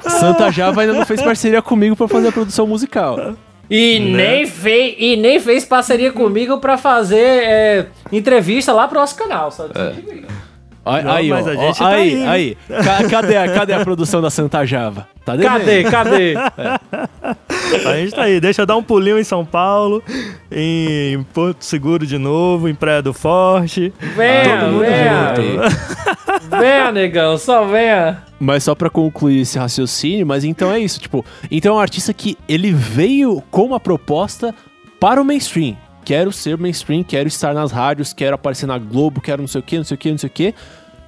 [0.02, 3.36] Santa Java ainda não fez parceria comigo para fazer a produção musical.
[3.70, 4.18] E, né?
[4.18, 9.52] nem fez, e nem fez parceria comigo para fazer é, entrevista lá pro nosso canal,
[9.52, 9.74] sabe?
[9.76, 9.94] É.
[10.90, 13.10] Aí, não, aí, ó, ó, tá aí, aí, aí.
[13.10, 15.08] Cadê, a, cadê a produção da Santa Java?
[15.24, 16.34] Tá cadê, cadê?
[16.34, 17.90] É.
[17.90, 20.02] A gente tá aí, deixa eu dar um pulinho em São Paulo,
[20.52, 23.94] em Porto Seguro de novo, em Praia do Forte.
[24.16, 25.34] Venha, venha.
[26.60, 28.24] venha, negão, só venha.
[28.40, 32.12] Mas só para concluir esse raciocínio, mas então é isso, tipo, então é um artista
[32.14, 34.56] que ele veio com uma proposta
[35.00, 35.78] para o mainstream
[36.10, 39.64] quero ser mainstream, quero estar nas rádios, quero aparecer na Globo, quero não sei o
[39.64, 40.56] que, não sei o que, não sei o que.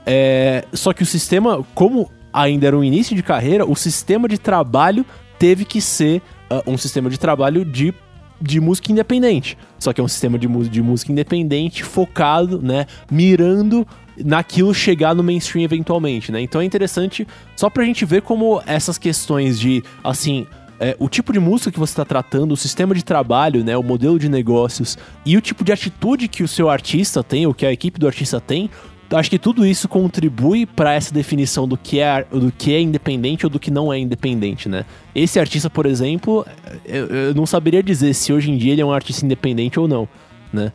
[0.05, 4.37] É, só que o sistema, como ainda era um início de carreira, o sistema de
[4.37, 5.05] trabalho
[5.37, 7.93] teve que ser uh, um sistema de trabalho de,
[8.41, 9.57] de música independente.
[9.79, 13.87] Só que é um sistema de, de música independente focado, né, mirando
[14.23, 16.41] naquilo chegar no mainstream eventualmente, né?
[16.41, 20.45] Então é interessante só pra gente ver como essas questões de, assim,
[20.79, 23.83] é, o tipo de música que você está tratando, o sistema de trabalho, né, o
[23.83, 27.65] modelo de negócios e o tipo de atitude que o seu artista tem, ou que
[27.65, 28.69] a equipe do artista tem,
[29.13, 33.45] acho que tudo isso contribui para essa definição do que, é, do que é independente
[33.45, 34.85] ou do que não é independente, né?
[35.13, 36.45] Esse artista, por exemplo,
[36.85, 39.87] eu, eu não saberia dizer se hoje em dia ele é um artista independente ou
[39.87, 40.07] não,
[40.53, 40.71] né?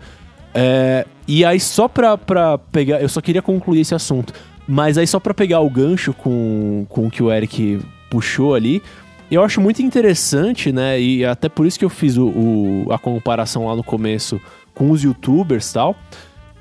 [0.55, 3.01] É, e aí, só pra, pra pegar.
[3.03, 4.32] Eu só queria concluir esse assunto.
[4.66, 7.80] Mas aí, só pra pegar o gancho com, com o que o Eric
[8.11, 8.82] puxou ali,
[9.30, 11.01] eu acho muito interessante, né?
[11.01, 14.41] E até por isso que eu fiz o, o- a comparação lá no começo
[14.74, 15.97] com os youtubers e tal.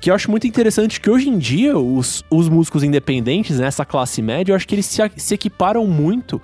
[0.00, 3.84] Que eu acho muito interessante que hoje em dia os, os músicos independentes, né, essa
[3.84, 6.40] classe média, eu acho que eles se, se equiparam muito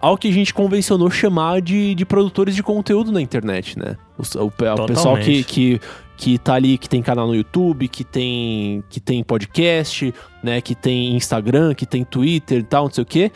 [0.00, 3.96] ao que a gente convencionou chamar de, de produtores de conteúdo na internet, né?
[4.18, 5.80] O, pe- o pessoal que, que,
[6.16, 10.60] que tá ali, que tem canal no YouTube, que tem, que tem podcast, né?
[10.60, 13.30] Que tem Instagram, que tem Twitter e tal, não sei o quê.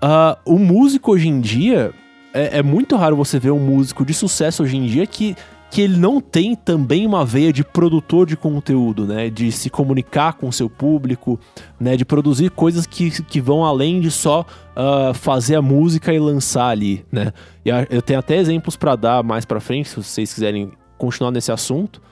[0.00, 1.92] Ah, o músico hoje em dia,
[2.32, 5.34] é, é muito raro você ver um músico de sucesso hoje em dia que,
[5.72, 9.30] que ele não tem também uma veia de produtor de conteúdo, né?
[9.30, 11.40] De se comunicar com o seu público,
[11.80, 11.96] né?
[11.96, 14.44] De produzir coisas que, que vão além de só
[14.76, 17.32] ah, fazer a música e lançar ali, né?
[17.64, 21.50] E eu tenho até exemplos pra dar mais pra frente, se vocês quiserem continuar nesse
[21.50, 22.02] assunto.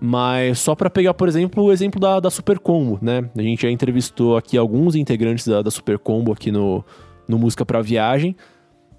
[0.00, 3.28] Mas só pra pegar, por exemplo, o exemplo da, da Super Combo, né?
[3.36, 6.82] A gente já entrevistou aqui alguns integrantes da, da Super Combo aqui no,
[7.28, 8.34] no Música pra Viagem.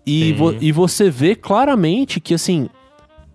[0.06, 2.70] E, vo- e você vê claramente que, assim,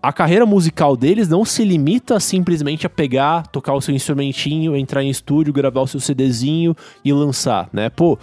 [0.08, 5.02] a carreira musical deles não se limita simplesmente a pegar, tocar o seu instrumentinho, entrar
[5.02, 7.88] em estúdio, gravar o seu CDzinho e lançar, né?
[7.90, 8.18] Pô,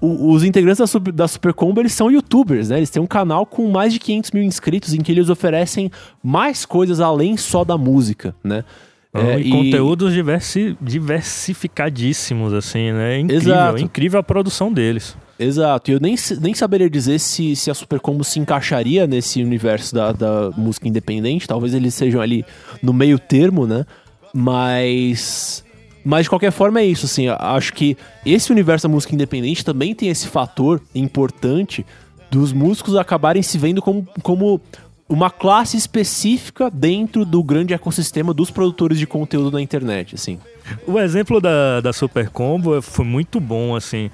[0.00, 2.78] o- os integrantes da, Super- da Super Combo, eles são youtubers, né?
[2.78, 5.90] Eles têm um canal com mais de 500 mil inscritos em que eles oferecem
[6.22, 8.64] mais coisas além só da música, né?
[9.12, 13.16] Então, É, e conteúdos diversi, diversificadíssimos, assim, né?
[13.16, 13.76] É incrível, Exato.
[13.78, 15.16] é incrível a produção deles.
[15.42, 19.42] Exato, e eu nem, nem saberia dizer se, se a Super Combo se encaixaria nesse
[19.42, 21.48] universo da, da música independente.
[21.48, 22.44] Talvez eles sejam ali
[22.82, 23.86] no meio termo, né?
[24.34, 25.64] Mas.
[26.04, 27.26] Mas de qualquer forma é isso, assim.
[27.28, 31.86] Acho que esse universo da música independente também tem esse fator importante
[32.30, 34.60] dos músicos acabarem se vendo como, como
[35.08, 40.38] uma classe específica dentro do grande ecossistema dos produtores de conteúdo na internet, assim.
[40.86, 44.10] O exemplo da, da Super Combo foi muito bom, assim.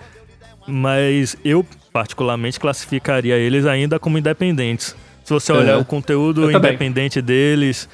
[0.67, 4.97] Mas eu, particularmente, classificaria eles ainda como independentes.
[5.25, 5.77] Se você olhar É.
[5.77, 6.71] o conteúdo Eu também.
[6.71, 7.89] independente deles,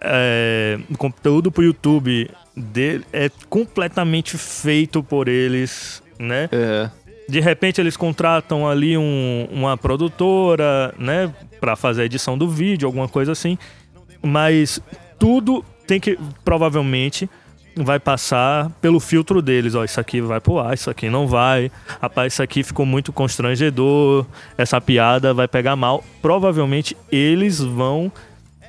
[0.00, 6.48] é, o conteúdo pro YouTube dele é completamente feito por eles, né?
[6.52, 6.90] É.
[7.28, 12.86] De repente eles contratam ali um- uma produtora, né, Pra fazer a edição do vídeo,
[12.86, 13.58] alguma coisa assim.
[14.22, 14.80] Mas
[15.18, 17.28] tudo tem que provavelmente
[17.84, 21.70] vai passar pelo filtro deles, ó, isso aqui vai pro ar, isso aqui não vai.
[22.00, 24.26] Rapaz, isso aqui ficou muito constrangedor,
[24.56, 26.02] essa piada vai pegar mal.
[26.22, 28.10] Provavelmente eles vão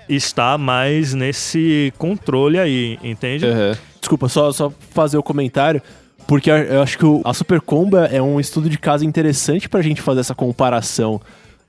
[0.07, 3.45] estar mais nesse controle aí, entende?
[3.45, 3.76] Uhum.
[3.99, 5.82] Desculpa, só, só fazer o comentário,
[6.28, 9.82] porque eu- acho que o- a Super Combo é um estudo de caso interessante pra
[9.82, 11.20] gente fazer essa comparação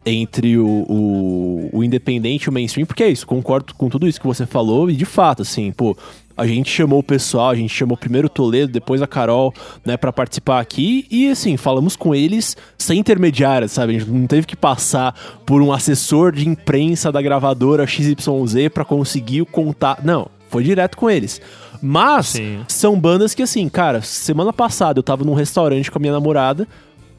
[0.07, 4.19] entre o, o, o independente e o mainstream, porque é isso, concordo com tudo isso
[4.19, 5.95] que você falou, e de fato, assim, pô,
[6.41, 9.53] a gente chamou o pessoal, a gente chamou primeiro o Toledo, depois a Carol,
[9.85, 13.95] né, pra participar aqui, e assim, falamos com eles sem intermediárias, sabe?
[13.95, 15.15] A gente não teve que passar
[15.45, 20.03] por um assessor de imprensa da gravadora XYZ pra conseguir o contato.
[20.03, 21.43] Não, foi direto com eles.
[21.83, 22.61] Mas Sim.
[22.67, 26.67] são bandas que, assim, cara, semana passada eu tava num restaurante com a minha namorada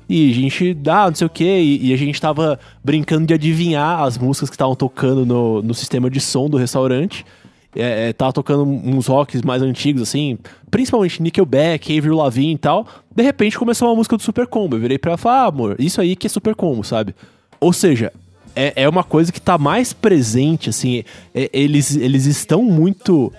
[0.09, 3.36] e a gente, ah, não sei o que, e, e a gente tava brincando de
[3.36, 7.24] adivinhar as músicas que estavam tocando no, no sistema de som do restaurante.
[7.76, 10.38] É, é, tava tocando uns rocks mais antigos, assim,
[10.69, 12.86] principalmente Nickelback, Avril Lavigne e tal.
[13.15, 14.76] De repente começou uma música do Super Combo.
[14.76, 17.15] Eu virei pra ela e falei, ah, amor, isso aí que é Super Combo, sabe?
[17.59, 18.11] Ou seja,
[18.55, 21.03] é, é uma coisa que tá mais presente, assim,
[21.34, 23.32] é- eles, eles estão muito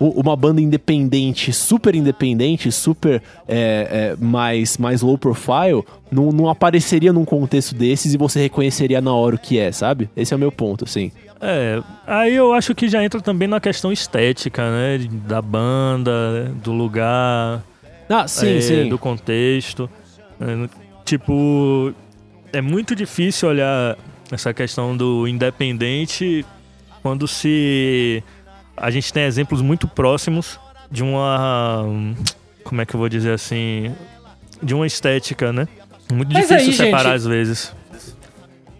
[0.00, 7.12] uma banda independente, super independente, super é, é, mais, mais low profile, não, não apareceria
[7.12, 10.08] num contexto desses e você reconheceria na hora o que é, sabe?
[10.16, 11.10] Esse é o meu ponto, assim.
[11.40, 14.98] É, aí eu acho que já entra também na questão estética, né?
[15.26, 17.62] Da banda, do lugar,
[18.08, 18.88] Ah, sim, é, sim.
[18.88, 19.88] do contexto.
[20.40, 20.68] É,
[21.04, 21.92] tipo,
[22.52, 23.96] é muito difícil olhar
[24.32, 26.44] essa questão do independente
[27.02, 28.22] quando se
[28.76, 30.58] a gente tem exemplos muito próximos
[30.90, 31.84] de uma
[32.64, 33.94] como é que eu vou dizer assim,
[34.62, 35.66] de uma estética, né?
[36.12, 37.74] Muito Mas difícil aí, separar gente- às vezes.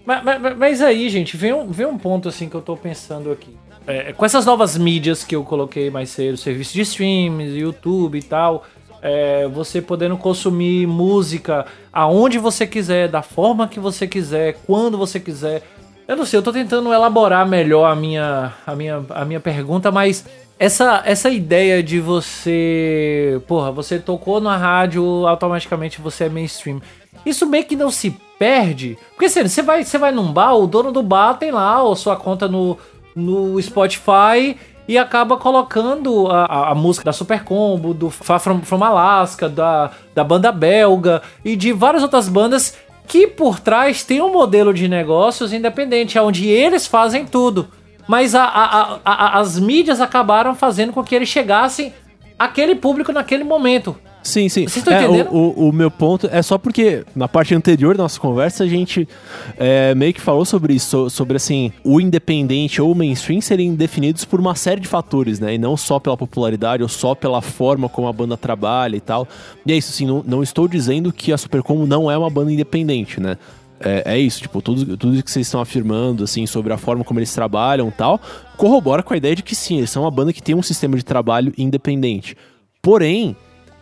[0.08, 3.30] Mas, mas- mas aí, gente, vem um, vem um ponto assim que eu tô pensando
[3.30, 3.54] aqui.
[3.86, 8.22] É, com essas novas mídias que eu coloquei mais cedo, serviço de streams, YouTube e
[8.22, 8.64] tal,
[9.02, 15.20] é, você podendo consumir música aonde você quiser, da forma que você quiser, quando você
[15.20, 15.62] quiser.
[16.06, 19.90] Eu não sei, eu tô tentando elaborar melhor a minha, a minha, a minha pergunta,
[19.92, 20.24] mas
[20.58, 23.40] essa, essa ideia de você.
[23.46, 26.80] Porra, você tocou na rádio, automaticamente você é mainstream.
[27.24, 28.96] Isso meio que não se perde.
[29.10, 31.96] Porque sério, você vai, você vai num bar, o dono do bar tem lá a
[31.96, 32.78] sua conta no,
[33.14, 34.56] no Spotify
[34.86, 39.48] e acaba colocando a, a, a música da Super Combo, do Far From, From Alaska,
[39.48, 42.74] da, da banda belga e de várias outras bandas
[43.06, 47.68] que por trás tem um modelo de negócios independente, onde eles fazem tudo.
[48.06, 51.92] Mas a, as mídias acabaram fazendo com que eles chegassem
[52.38, 53.96] àquele público naquele momento.
[54.22, 54.62] Sim, sim.
[54.68, 55.30] Vocês estão É, entendendo?
[55.32, 58.66] o, o, o meu ponto é só porque na parte anterior da nossa conversa a
[58.66, 59.08] gente
[59.56, 63.74] é, meio que falou sobre isso, so- sobre assim, o independente ou o mainstream serem
[63.74, 65.54] definidos por uma série de fatores, né?
[65.54, 69.26] E não só pela popularidade ou só pela forma como a banda trabalha e tal.
[69.64, 72.52] E é isso, assim, não, não estou dizendo que a Supercombo não é uma banda
[72.52, 73.38] independente, né?
[73.80, 77.20] É, é isso, tipo, tudo, tudo que vocês estão afirmando, assim, sobre a forma como
[77.20, 78.20] eles trabalham e tal,
[78.56, 80.96] corrobora com a ideia de que sim, eles são uma banda que tem um sistema
[80.96, 82.36] de trabalho independente.
[82.82, 83.36] Porém,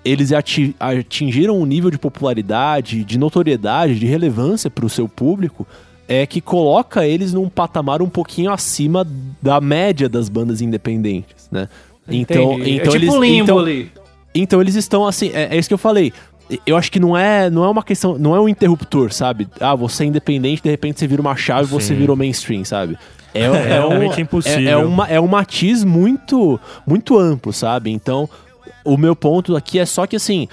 [0.06, 5.66] eles ati- atingiram um nível de popularidade, de notoriedade, de relevância para o seu público,
[6.08, 9.06] é que coloca eles num patamar um pouquinho acima
[9.42, 11.68] da média das bandas independentes, né?
[12.08, 12.70] Então, Entendi.
[12.70, 13.92] então é tipo eles, limbo então, ali.
[14.32, 16.12] então eles estão assim, é, é isso que eu falei.
[16.64, 19.48] Eu acho que não é, não é uma questão, não é um interruptor, sabe?
[19.58, 21.96] Ah, você é independente, de repente você vira uma chave e você Sim.
[21.96, 22.96] virou mainstream, sabe?
[23.34, 24.68] É, é, realmente um, impossível.
[24.68, 27.90] É, é uma, é um matiz muito, muito amplo, sabe?
[27.90, 28.28] Então,
[28.86, 30.48] o meu ponto aqui é só que assim,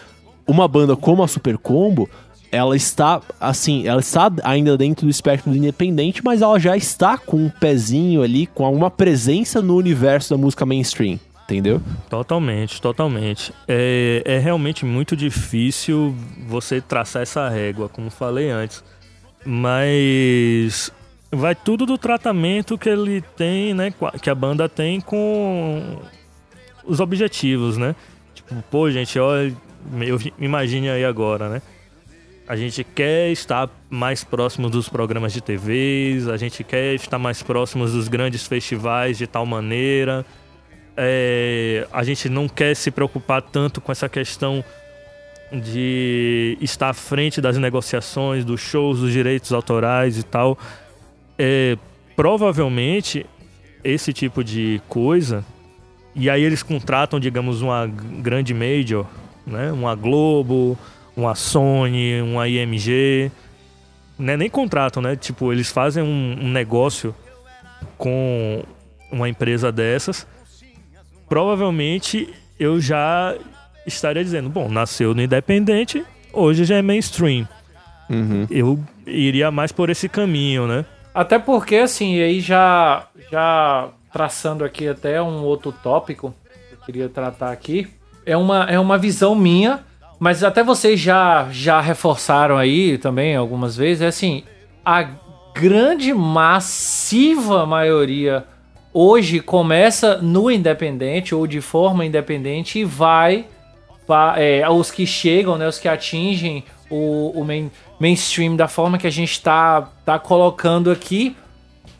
[0.48, 2.10] uma banda como a Super Combo,
[2.52, 7.18] ela está assim, ela está ainda dentro do espectro do independente, mas ela já está
[7.18, 11.82] com um pezinho ali, com alguma presença no universo da música mainstream, entendeu?
[12.10, 13.54] Totalmente, totalmente.
[13.68, 16.16] É, é realmente muito difícil
[16.48, 18.84] você traçar essa régua, como falei antes.
[19.46, 20.92] Mas
[21.32, 23.94] vai tudo do tratamento que ele tem, né?
[24.22, 25.98] Que a banda tem com
[26.86, 27.96] os objetivos, né?
[28.70, 29.56] Pô, gente, olha,
[30.02, 31.62] eu imagine aí agora, né?
[32.48, 37.42] A gente quer estar mais próximo dos programas de TVs, a gente quer estar mais
[37.42, 40.26] próximos dos grandes festivais de tal maneira.
[40.96, 44.64] É, a gente não quer se preocupar tanto com essa questão
[45.52, 50.58] de estar à frente das negociações, dos shows, dos direitos autorais e tal.
[51.38, 51.78] É,
[52.16, 53.26] provavelmente
[53.84, 55.46] esse tipo de coisa,
[56.16, 59.06] e aí eles contratam, digamos, uma grande major,
[59.46, 59.72] né?
[59.72, 60.78] uma Globo,
[61.16, 63.32] uma Sony, uma IMG.
[64.18, 64.38] Né?
[64.38, 65.16] Nem contratam, né?
[65.16, 67.16] Tipo, eles fazem um, um negócio
[67.98, 68.64] com
[69.12, 70.28] uma empresa dessas
[71.34, 73.36] provavelmente eu já
[73.88, 77.48] estaria dizendo, bom, nasceu no independente, hoje já é mainstream.
[78.08, 78.46] Uhum.
[78.52, 80.86] Eu iria mais por esse caminho, né?
[81.12, 86.34] Até porque, assim, aí já, já traçando aqui até um outro tópico
[86.70, 87.88] que eu queria tratar aqui,
[88.26, 89.84] é uma, é uma visão minha,
[90.20, 94.44] mas até vocês já, já reforçaram aí também algumas vezes, é assim,
[94.86, 95.10] a
[95.54, 98.46] grande massiva maioria
[98.94, 103.46] hoje começa no independente ou de forma independente e vai
[104.08, 108.98] pa- é, os que chegam, né, os que atingem o, o main- mainstream da forma
[108.98, 111.36] que a gente tá, tá colocando aqui,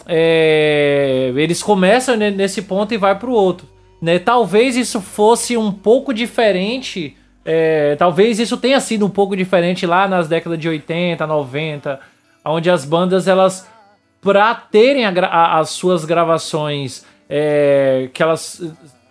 [0.06, 3.68] é, eles começam ne- nesse ponto e vai pro outro.
[4.02, 4.20] Né?
[4.20, 10.08] Talvez isso fosse um pouco diferente, é, talvez isso tenha sido um pouco diferente lá
[10.08, 12.00] nas décadas de 80, 90,
[12.46, 13.68] onde as bandas elas
[14.22, 18.62] para terem a a- as suas gravações é, que elas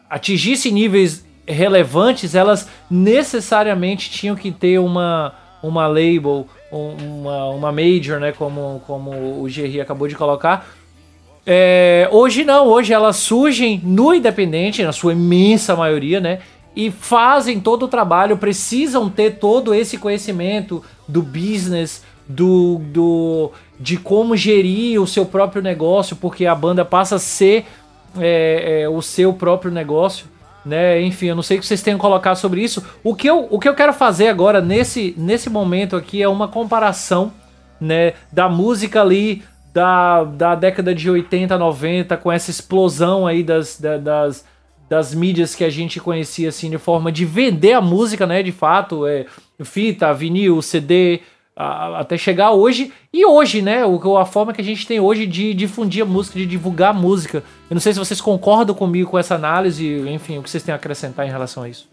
[0.08, 8.20] atingissem níveis relevantes, elas necessariamente tinham que ter uma, uma label, um- uma, uma major,
[8.20, 10.66] né, como, como o Gerry acabou de colocar.
[11.44, 16.38] É, hoje não, hoje elas surgem no independente, na sua imensa maioria, né?
[16.74, 23.96] E fazem todo o trabalho, precisam ter todo esse conhecimento do business, do, do de
[23.96, 27.66] como gerir o seu próprio negócio, porque a banda passa a ser
[28.18, 30.26] é, é, o seu próprio negócio,
[30.64, 31.02] né?
[31.02, 32.84] Enfim, eu não sei o que vocês tenham colocado sobre isso.
[33.02, 36.46] O que eu, o que eu quero fazer agora nesse, nesse momento aqui é uma
[36.46, 37.32] comparação,
[37.80, 39.42] né, da música ali
[39.72, 44.44] da, da década de 80, 90, com essa explosão aí das, da- das,
[44.88, 48.52] das mídias que a gente conhecia assim de forma de vender a música, né, de
[48.52, 49.26] fato, é
[49.64, 51.20] fita, vinil, CD,
[51.56, 53.82] a- até chegar hoje e hoje, né,
[54.20, 57.38] a forma que a gente tem hoje de difundir a música, de divulgar a música.
[57.70, 60.72] Eu não sei se vocês concordam comigo com essa análise, enfim, o que vocês têm
[60.72, 61.88] a acrescentar em relação a isso.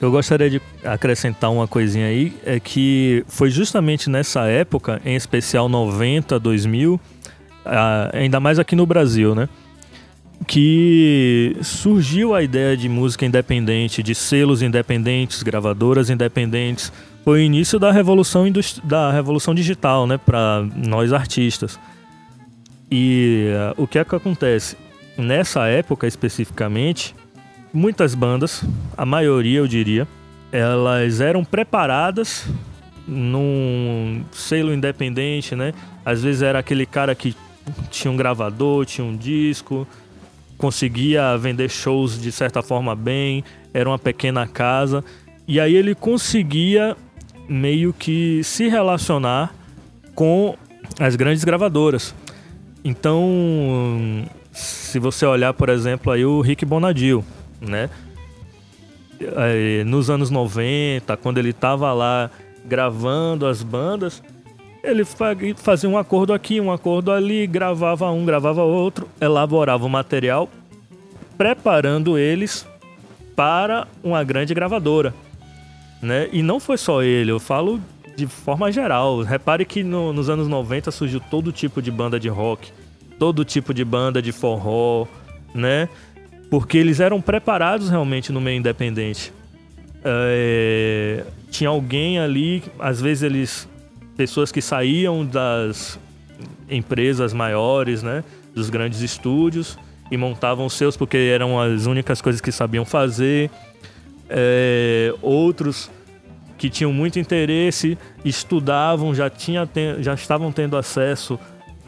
[0.00, 5.68] Eu gostaria de acrescentar uma coisinha aí, é que foi justamente nessa época, em especial
[5.68, 7.11] 90, 2000, ah,
[8.12, 9.48] ainda mais aqui no Brasil, né?
[10.46, 16.92] Que surgiu a ideia de música independente, de selos independentes, gravadoras independentes.
[17.24, 18.44] Foi o início da revolução,
[18.82, 20.18] da revolução digital, né?
[20.18, 21.78] Para nós artistas.
[22.90, 24.76] E ah, o que é que acontece?
[25.16, 27.14] nessa época especificamente,
[27.72, 28.64] muitas bandas,
[28.96, 30.06] a maioria eu diria,
[30.50, 32.46] elas eram preparadas
[33.06, 35.72] num selo independente, né?
[36.04, 37.34] Às vezes era aquele cara que
[37.90, 39.86] tinha um gravador, tinha um disco,
[40.58, 43.44] conseguia vender shows de certa forma bem,
[43.74, 45.04] era uma pequena casa,
[45.46, 46.96] e aí ele conseguia
[47.48, 49.54] meio que se relacionar
[50.14, 50.56] com
[51.00, 52.14] as grandes gravadoras.
[52.84, 57.24] Então, se você olhar, por exemplo, aí o Rick Bonadil,
[57.60, 57.88] né?
[59.86, 62.30] Nos anos 90, quando ele estava lá
[62.64, 64.22] gravando as bandas,
[64.82, 65.04] ele
[65.56, 70.48] fazia um acordo aqui, um acordo ali, gravava um, gravava outro, elaborava o material,
[71.38, 72.66] preparando eles
[73.36, 75.14] para uma grande gravadora.
[76.00, 76.28] Né?
[76.32, 77.80] E não foi só ele, eu falo
[78.16, 79.22] de forma geral.
[79.22, 82.72] Repare que no, nos anos 90 surgiu todo tipo de banda de rock,
[83.18, 85.06] todo tipo de banda de forró,
[85.54, 85.88] né?
[86.50, 89.32] Porque eles eram preparados realmente no meio independente.
[90.04, 93.68] É, tinha alguém ali, às vezes eles
[94.22, 95.98] pessoas que saíam das
[96.70, 98.22] empresas maiores, né,
[98.54, 99.76] dos grandes estúdios
[100.12, 103.50] e montavam os seus porque eram as únicas coisas que sabiam fazer.
[104.30, 105.90] É, outros
[106.56, 109.68] que tinham muito interesse estudavam, já, tinha,
[109.98, 111.36] já estavam tendo acesso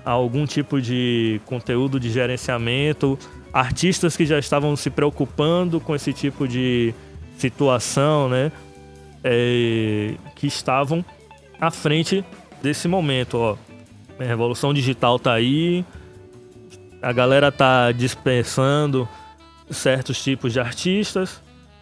[0.04, 3.16] a algum tipo de conteúdo de gerenciamento,
[3.52, 6.92] artistas que já estavam se preocupando com esse tipo de
[7.38, 8.50] situação, né?
[9.22, 11.04] É, que estavam
[11.60, 12.24] à frente
[12.62, 13.56] desse momento, ó.
[14.18, 15.84] A revolução digital tá aí,
[17.02, 19.08] a galera tá dispensando
[19.70, 21.40] certos tipos de artistas,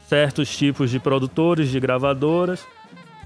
[0.08, 2.66] certos tipos de produtores, de gravadoras.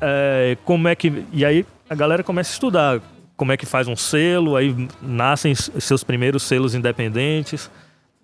[0.01, 1.24] É, como é que.
[1.32, 3.01] E aí a galera começa a estudar
[3.36, 7.70] como é que faz um selo, aí nascem seus primeiros selos independentes,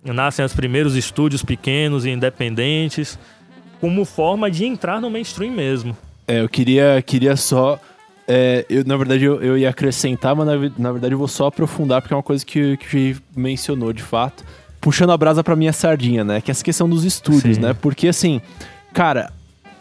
[0.03, 3.19] nascem os primeiros estúdios pequenos e independentes,
[3.81, 5.97] como forma de entrar no mainstream mesmo.
[6.27, 7.79] É, eu queria, queria só
[8.35, 11.49] é, eu, na verdade, eu, eu ia acrescentar, mas na, na, verdade eu vou só
[11.49, 14.43] aprofundar, porque é uma coisa que, que o G mencionou de fato.
[14.81, 16.41] Puxando a brasa pra minha sardinha, né?
[16.41, 17.63] Que é essa questão dos estúdios, Sim.
[17.63, 17.75] né?
[17.75, 18.41] Porque, assim,
[18.95, 19.31] cara,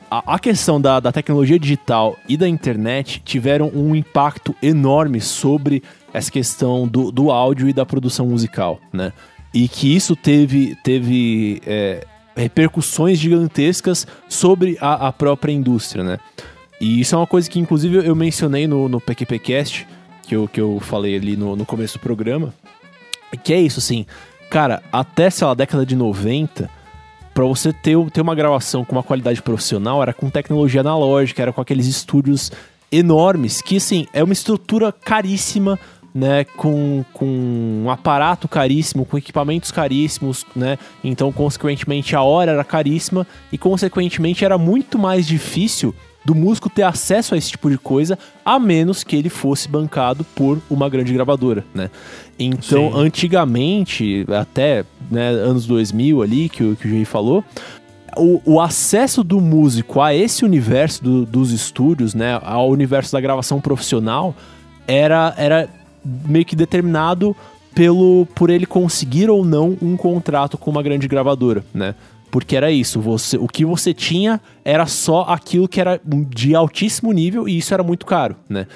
[0.09, 5.81] a, a questão da, da tecnologia digital e da internet tiveram um impacto enorme sobre
[6.13, 9.13] essa questão do, do áudio e da produção musical, né?
[9.53, 16.19] E que isso teve, teve é, repercussões gigantescas sobre a, a própria indústria, né?
[16.81, 19.87] E isso é uma coisa que, inclusive, eu mencionei no, no PQPcast,
[20.23, 22.51] que eu, que eu falei ali no, no começo do programa.
[23.43, 24.03] Que é isso, assim,
[24.49, 26.67] cara, até, sei lá, década de 90,
[27.35, 31.53] para você ter, ter uma gravação com uma qualidade profissional, era com tecnologia analógica, era
[31.53, 32.51] com aqueles estúdios
[32.91, 35.77] enormes, que, assim, é uma estrutura caríssima,
[36.15, 42.63] né, com, com um aparato caríssimo, com equipamentos caríssimos, né, então, consequentemente, a hora era
[42.63, 47.77] caríssima e, consequentemente, era muito mais difícil do músico ter acesso a esse tipo de
[47.77, 51.89] coisa, a menos que ele fosse bancado por uma grande gravadora, né?
[52.37, 52.99] Então, Sim.
[52.99, 57.43] antigamente, até né, anos 2000 ali, que, o, que o Jay falou,
[58.15, 63.21] o, o, acesso do músico a esse universo do, dos estúdios, né, ao universo da
[63.21, 64.35] gravação profissional,
[64.87, 65.69] era, era
[66.03, 67.35] meio que determinado
[67.73, 71.95] pelo por ele conseguir ou não um contrato com uma grande gravadora, né?
[72.31, 77.11] Porque era isso, você, o que você tinha era só aquilo que era de altíssimo
[77.11, 78.67] nível e isso era muito caro, né?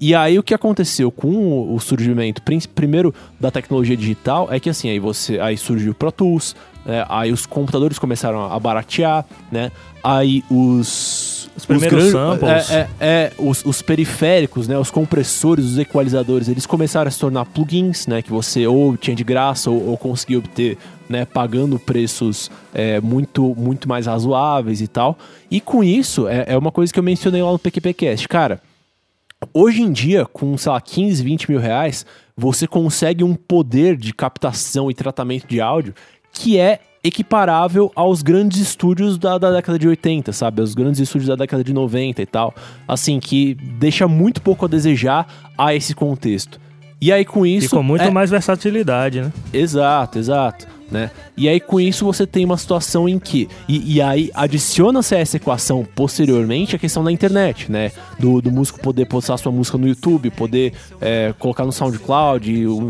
[0.00, 2.40] E aí o que aconteceu com o surgimento
[2.74, 7.04] primeiro da tecnologia digital é que assim, aí você aí surgiu o Pro Tools, né?
[7.06, 9.70] aí os computadores começaram a baratear, né?
[10.02, 12.70] Aí os os primeiros os samples.
[12.70, 14.78] É, é, é os, os, periféricos, né?
[14.78, 18.22] Os compressores, os equalizadores, eles começaram a se tornar plugins, né?
[18.22, 20.78] Que você ou tinha de graça ou, ou conseguia obter,
[21.08, 21.26] né?
[21.26, 25.18] Pagando preços é, muito, muito mais razoáveis e tal.
[25.50, 28.26] E com isso, é, é uma coisa que eu mencionei lá no PQPcast.
[28.26, 28.62] Cara,
[29.54, 32.04] hoje em dia, com, sei lá, 15, 20 mil reais,
[32.36, 35.94] você consegue um poder de captação e tratamento de áudio
[36.32, 40.60] que é equiparável aos grandes estúdios da, da, década de 80, sabe?
[40.60, 42.54] Os grandes estúdios da década de 90 e tal.
[42.86, 45.26] Assim, que deixa muito pouco a desejar
[45.56, 46.60] a esse contexto.
[47.00, 47.66] E aí com isso.
[47.66, 48.10] E com muito é...
[48.10, 49.32] mais versatilidade, né?
[49.52, 51.10] Exato, exato né?
[51.36, 55.18] E aí com isso você tem uma situação em que e, e aí adiciona-se a
[55.18, 57.92] essa equação posteriormente a questão da internet, né?
[58.18, 62.82] Do, do músico poder postar sua música no YouTube, poder é, colocar no SoundCloud, ou,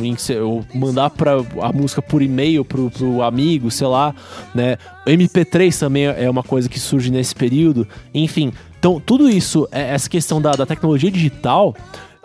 [0.43, 4.15] ou mandar para a música por e-mail pro, pro amigo, sei lá,
[4.55, 4.79] né?
[5.07, 8.53] MP3 também é uma coisa que surge nesse período, enfim.
[8.79, 11.75] Então tudo isso, é, essa questão da, da tecnologia digital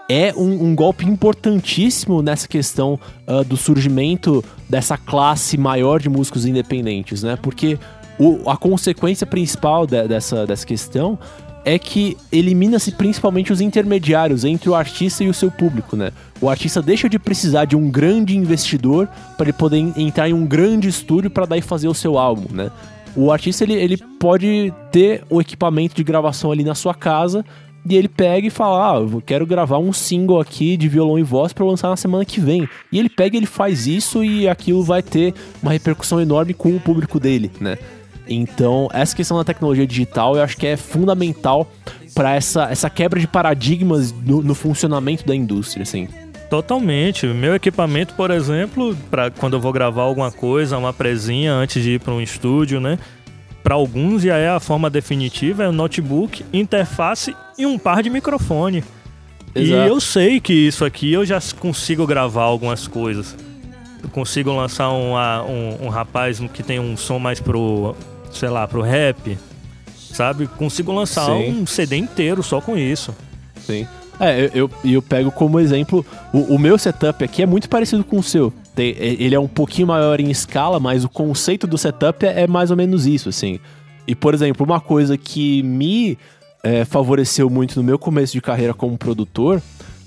[0.08, 6.46] é um, um golpe importantíssimo nessa questão uh, do surgimento dessa classe maior de músicos
[6.46, 7.38] independentes, né?
[7.42, 7.80] Porque
[8.20, 11.18] o, a consequência principal de, dessa, dessa questão
[11.66, 16.12] é que elimina-se principalmente os intermediários entre o artista e o seu público, né?
[16.40, 20.46] O artista deixa de precisar de um grande investidor para ele poder entrar em um
[20.46, 22.70] grande estúdio para daí fazer o seu álbum, né?
[23.16, 27.44] O artista ele, ele pode ter o equipamento de gravação ali na sua casa
[27.88, 31.24] e ele pega e fala: Ah, eu quero gravar um single aqui de violão e
[31.24, 32.68] voz para lançar na semana que vem.
[32.92, 36.80] E ele pega ele faz isso e aquilo vai ter uma repercussão enorme com o
[36.80, 37.78] público dele, né?
[38.28, 41.70] Então, essa questão da tecnologia digital eu acho que é fundamental
[42.16, 46.08] para essa, essa quebra de paradigmas no, no, funcionamento da indústria, assim.
[46.50, 47.28] Totalmente.
[47.28, 51.92] Meu equipamento, por exemplo, para quando eu vou gravar alguma coisa, uma presinha antes de
[51.92, 52.98] ir para um estúdio, né?
[53.66, 58.12] Para alguns já é a forma definitiva, é um notebook, interface e um par de
[58.12, 58.84] microfone.
[59.56, 59.82] Exato.
[59.82, 63.36] E eu sei que isso aqui eu já consigo gravar algumas coisas.
[64.04, 67.96] Eu consigo lançar um, um, um rapaz que tem um som mais pro
[68.32, 69.36] sei lá, pro rap,
[69.98, 70.46] sabe?
[70.46, 71.62] Consigo lançar Sim.
[71.62, 73.16] um CD inteiro só com isso.
[73.66, 73.88] Sim.
[74.20, 78.04] É, eu, eu, eu pego como exemplo, o, o, meu setup aqui é muito parecido
[78.04, 78.54] com o seu.
[78.76, 82.48] Tem, ele é um pouquinho maior em escala, mas o conceito do setup é, é
[82.48, 83.60] mais ou menos isso, assim.
[84.06, 86.18] E, por exemplo, uma coisa que me
[86.62, 89.62] é, favoreceu muito no meu começo de carreira como produtor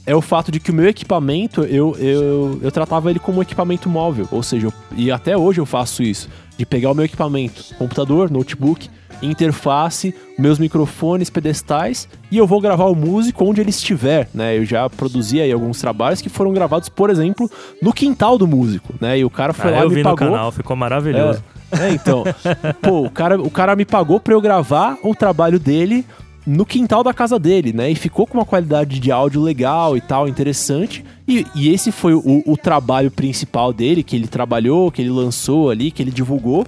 [0.08, 3.42] é o fato de que o meu equipamento, eu, eu, eu tratava ele como um
[3.42, 4.26] equipamento móvel.
[4.32, 8.30] Ou seja, eu, e até hoje eu faço isso de pegar o meu equipamento, computador,
[8.30, 8.88] notebook,
[9.20, 14.56] interface, meus microfones, pedestais e eu vou gravar o músico onde ele estiver, né?
[14.56, 17.50] Eu já produzi aí alguns trabalhos que foram gravados, por exemplo,
[17.82, 19.18] no quintal do músico, né?
[19.18, 20.26] E o cara foi ah, lá eu e me vi pagou.
[20.26, 21.44] no canal, ficou maravilhoso.
[21.70, 22.24] É, é então,
[22.80, 26.06] pô, o cara, o cara me pagou para eu gravar o trabalho dele
[26.48, 27.90] no quintal da casa dele, né?
[27.90, 31.04] E ficou com uma qualidade de áudio legal e tal, interessante.
[31.26, 35.68] E, e esse foi o, o, trabalho principal dele, que ele trabalhou, que ele lançou
[35.68, 36.66] ali, que ele divulgou,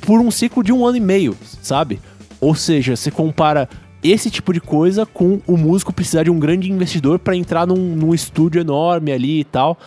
[0.00, 2.00] por um ciclo de um ano e meio, sabe?
[2.40, 3.68] Ou seja, você compara
[4.02, 7.94] esse tipo de coisa com o músico precisar de um grande investidor para entrar num,
[7.94, 9.78] num estúdio enorme ali e tal.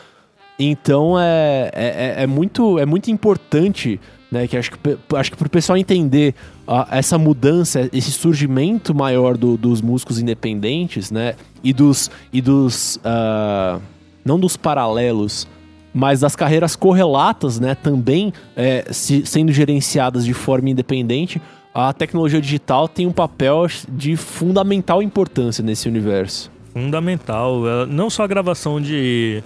[0.58, 4.00] Então é, é, é, é muito, é muito importante
[4.34, 4.48] né?
[4.48, 4.78] Que acho que,
[5.16, 6.34] acho que para o pessoal entender
[6.68, 11.36] uh, essa mudança, esse surgimento maior do, dos músicos independentes, né?
[11.64, 12.12] E dos.
[12.34, 13.80] E dos uh,
[14.26, 15.48] não dos paralelos,
[15.94, 17.76] mas das carreiras correlatas, né?
[17.76, 21.42] Também é, se, sendo gerenciadas de forma independente,
[21.74, 26.52] a tecnologia digital tem um papel de fundamental importância nesse universo.
[26.72, 27.62] Fundamental.
[27.88, 29.44] Não só a gravação de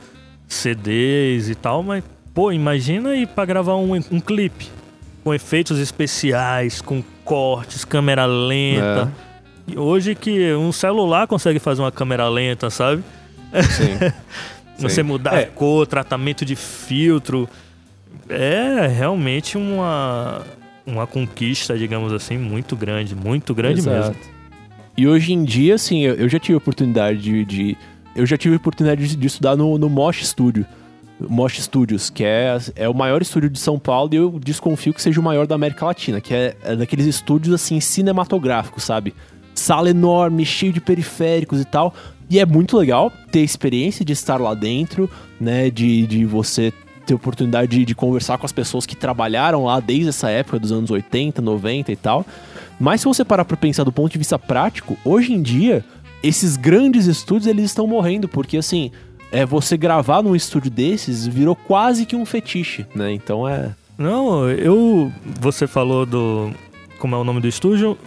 [0.48, 2.04] CDs e tal, mas,
[2.34, 4.77] pô, imagina ir para gravar um, um clipe
[5.28, 9.12] com efeitos especiais, com cortes, câmera lenta.
[9.68, 9.74] É.
[9.74, 13.04] E hoje que um celular consegue fazer uma câmera lenta, sabe?
[13.52, 14.14] Sim.
[14.80, 15.04] Você Sim.
[15.04, 15.44] mudar é.
[15.44, 17.50] a cor, tratamento de filtro.
[18.30, 20.44] É realmente uma,
[20.86, 23.98] uma conquista, digamos assim, muito grande, muito grande Exato.
[23.98, 24.16] mesmo.
[24.96, 27.78] E hoje em dia, assim, eu, já tive oportunidade de, de
[28.16, 30.66] eu já tive oportunidade de, de estudar no, no Mosh Studio.
[31.20, 35.02] Mosh Studios, que é, é o maior estúdio de São Paulo e eu desconfio que
[35.02, 39.14] seja o maior da América Latina, que é, é daqueles estúdios assim cinematográficos, sabe?
[39.56, 41.94] Sala enorme, cheio de periféricos e tal.
[42.30, 45.70] E é muito legal ter a experiência de estar lá dentro, né?
[45.70, 46.72] De, de você
[47.06, 50.74] ter oportunidade de, de, conversar com as pessoas que trabalharam lá desde essa época dos
[50.74, 52.26] anos 80, 90 e tal.
[52.80, 55.84] Mas se você parar para pensar do ponto de vista prático, hoje em dia,
[56.22, 58.92] esses grandes estúdios eles estão morrendo, porque assim,
[59.32, 63.12] é você gravar num estúdio desses virou quase que um fetiche, né?
[63.12, 63.72] Então é.
[63.98, 65.12] Não, eu.
[65.40, 66.52] Você falou do.
[67.00, 67.98] Como é o nome do estúdio?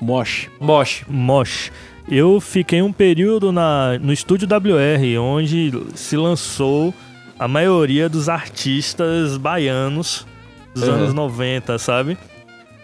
[0.00, 0.48] Mosh.
[0.60, 1.04] Mosh.
[1.08, 1.72] Mosh.
[2.08, 6.94] Eu fiquei um período na, no estúdio WR, onde se lançou
[7.38, 10.26] a maioria dos artistas baianos
[10.72, 10.94] dos uhum.
[10.94, 12.16] anos 90, sabe?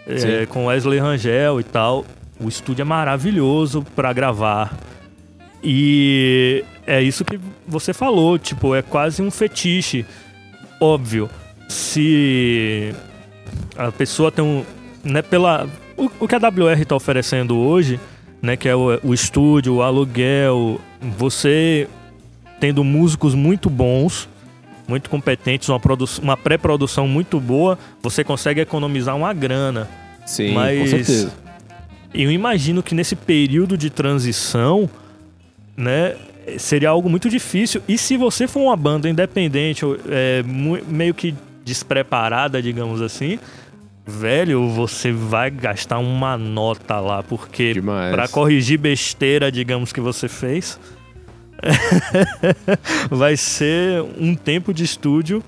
[0.06, 2.04] É, com Wesley Rangel e tal.
[2.40, 4.76] O estúdio é maravilhoso para gravar.
[5.62, 10.04] E é isso que você falou, tipo, é quase um fetiche.
[10.80, 11.30] Óbvio,
[11.68, 12.94] se
[13.76, 14.64] a pessoa tem um.
[15.04, 17.98] Né, pela, o, o que a WR está oferecendo hoje,
[18.40, 21.88] né, que é o, o estúdio, o aluguel, você
[22.60, 24.28] tendo músicos muito bons,
[24.86, 25.80] muito competentes, uma,
[26.22, 29.88] uma pré-produção muito boa, você consegue economizar uma grana.
[30.24, 31.32] Sim, Mas com certeza.
[32.14, 34.88] Eu imagino que nesse período de transição,
[35.76, 36.14] né,
[36.58, 37.82] seria algo muito difícil.
[37.88, 40.42] E se você for uma banda independente, é,
[40.86, 43.38] meio que despreparada, digamos assim,
[44.06, 47.74] velho, você vai gastar uma nota lá, porque
[48.10, 50.78] para corrigir besteira, digamos que você fez,
[53.08, 55.42] vai ser um tempo de estúdio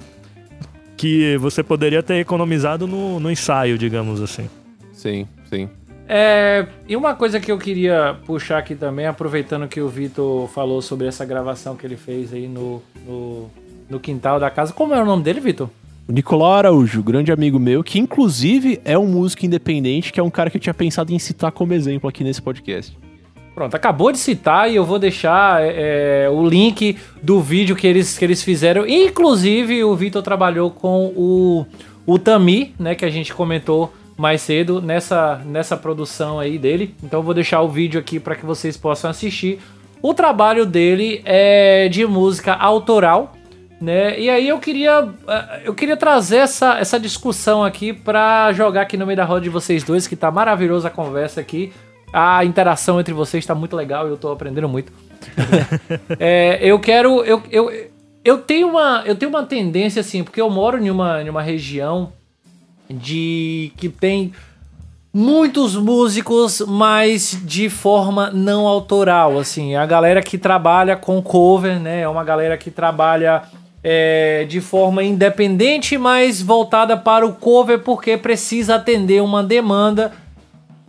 [0.97, 4.49] que você poderia ter economizado no, no ensaio, digamos assim.
[4.93, 5.69] Sim, sim.
[6.09, 10.83] É, e uma coisa que eu queria puxar aqui também, aproveitando que o Vitor falou
[10.83, 13.51] sobre essa gravação que ele fez aí no, no,
[13.89, 14.73] no quintal da casa.
[14.73, 15.71] Como é o nome dele, Vitor?
[16.07, 20.29] O Nicolau Araújo, grande amigo meu, que inclusive é um músico independente, que é um
[20.29, 22.95] cara que eu tinha pensado em citar como exemplo aqui nesse podcast.
[23.55, 28.19] Pronto, acabou de citar e eu vou deixar é, o link do vídeo que eles,
[28.19, 28.87] que eles fizeram.
[28.87, 31.65] Inclusive, o Vitor trabalhou com o,
[32.05, 36.95] o Tami, né, que a gente comentou mais cedo nessa, nessa produção aí dele.
[37.03, 39.61] Então vou deixar o vídeo aqui para que vocês possam assistir.
[40.01, 43.33] O trabalho dele é de música autoral,
[43.81, 44.19] né?
[44.19, 48.97] E aí eu queria eh, eu queria trazer essa, essa discussão aqui para jogar aqui
[48.97, 51.73] no meio da roda de vocês dois, que tá maravilhosa a conversa aqui.
[52.13, 54.93] A interação entre vocês está muito legal e eu tô aprendendo muito.
[56.21, 57.91] é, eu quero eu, eu,
[58.25, 61.43] eu tenho uma eu tenho uma tendência assim, porque eu moro em uma, em uma
[61.43, 62.13] região
[62.89, 64.33] de que tem
[65.13, 72.01] muitos músicos, mas de forma não autoral, assim, a galera que trabalha com cover, né,
[72.01, 73.43] é uma galera que trabalha
[73.83, 80.13] é, de forma independente, mas voltada para o cover porque precisa atender uma demanda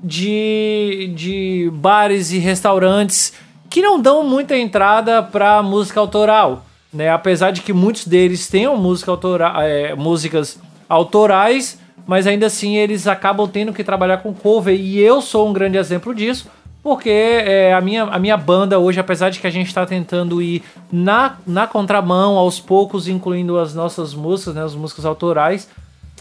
[0.02, 3.34] de, de bares e restaurantes
[3.70, 7.10] que não dão muita entrada para música autoral, né?
[7.10, 10.58] Apesar de que muitos deles tenham música autora, é, músicas
[10.88, 15.54] autorais, mas ainda assim eles acabam tendo que trabalhar com cover e eu sou um
[15.54, 16.48] grande exemplo disso,
[16.84, 20.40] porque é, a, minha, a minha banda hoje, apesar de que a gente está tentando
[20.40, 20.62] ir
[20.92, 25.68] na, na contramão, aos poucos, incluindo as nossas músicas, né, as músicas autorais,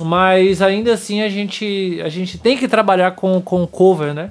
[0.00, 4.30] mas ainda assim a gente, a gente tem que trabalhar com, com cover, né?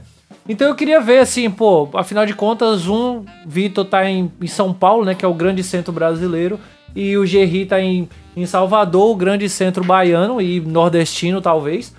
[0.50, 4.74] Então eu queria ver assim, pô, afinal de contas, um Vitor tá em, em São
[4.74, 6.60] Paulo, né, que é o grande centro brasileiro,
[6.96, 11.94] e o Gerri tá em, em Salvador, o grande centro baiano e nordestino, talvez.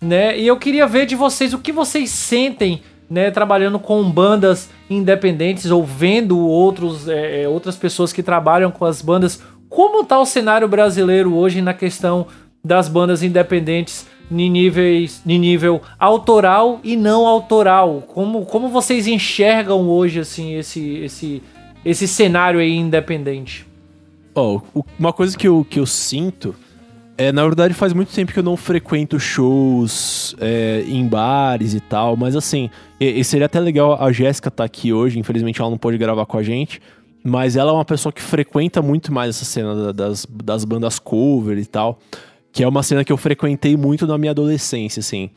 [0.00, 0.38] Né?
[0.38, 5.70] E eu queria ver de vocês o que vocês sentem né, trabalhando com bandas independentes
[5.70, 9.42] ou vendo outros, é, é, outras pessoas que trabalham com as bandas.
[9.68, 12.26] Como está o cenário brasileiro hoje na questão
[12.64, 18.04] das bandas independentes em, níveis, em nível autoral e não autoral?
[18.06, 21.42] Como, como vocês enxergam hoje assim esse, esse,
[21.84, 23.67] esse cenário independente?
[24.38, 26.54] Ó, oh, uma coisa que eu, que eu sinto
[27.20, 31.80] é, na verdade, faz muito tempo que eu não frequento shows é, em bares e
[31.80, 32.70] tal, mas assim,
[33.00, 35.98] e, e seria até legal a Jéssica estar tá aqui hoje, infelizmente ela não pôde
[35.98, 36.80] gravar com a gente,
[37.24, 41.58] mas ela é uma pessoa que frequenta muito mais essa cena das, das bandas cover
[41.58, 41.98] e tal,
[42.52, 45.28] que é uma cena que eu frequentei muito na minha adolescência, assim.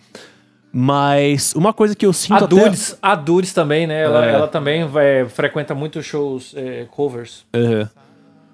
[0.71, 2.99] Mas uma coisa que eu sinto a Dudes, até...
[3.01, 4.03] A Dudes também, né?
[4.03, 4.33] Ela, é.
[4.33, 7.43] ela também vai, frequenta muito shows é, covers.
[7.55, 7.87] Uhum.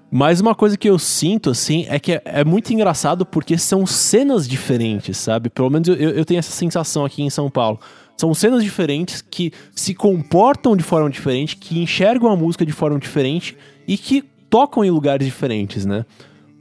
[0.09, 3.85] Mas uma coisa que eu sinto, assim, é que é, é, muito engraçado porque são
[3.85, 5.49] cenas diferentes, sabe?
[5.49, 7.79] Pelo menos eu, eu tenho essa sensação aqui em São Paulo.
[8.15, 12.97] São cenas diferentes que se comportam de forma diferente, que enxergam a música de forma
[12.97, 13.57] diferente
[13.87, 16.05] e que tocam em lugares diferentes, né?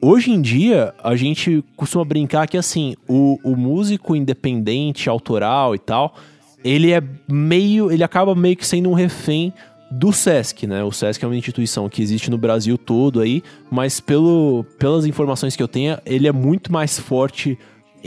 [0.00, 5.78] Hoje em dia, a gente costuma brincar que, assim, o, o músico independente, autoral e
[5.78, 6.14] tal,
[6.62, 7.90] ele é meio.
[7.90, 9.54] Ele acaba meio que sendo um refém
[9.90, 10.82] do SESC, né?
[10.82, 15.54] O SESC é uma instituição que existe no Brasil todo aí, mas pelo, pelas informações
[15.54, 17.58] que eu tenho, ele é muito mais forte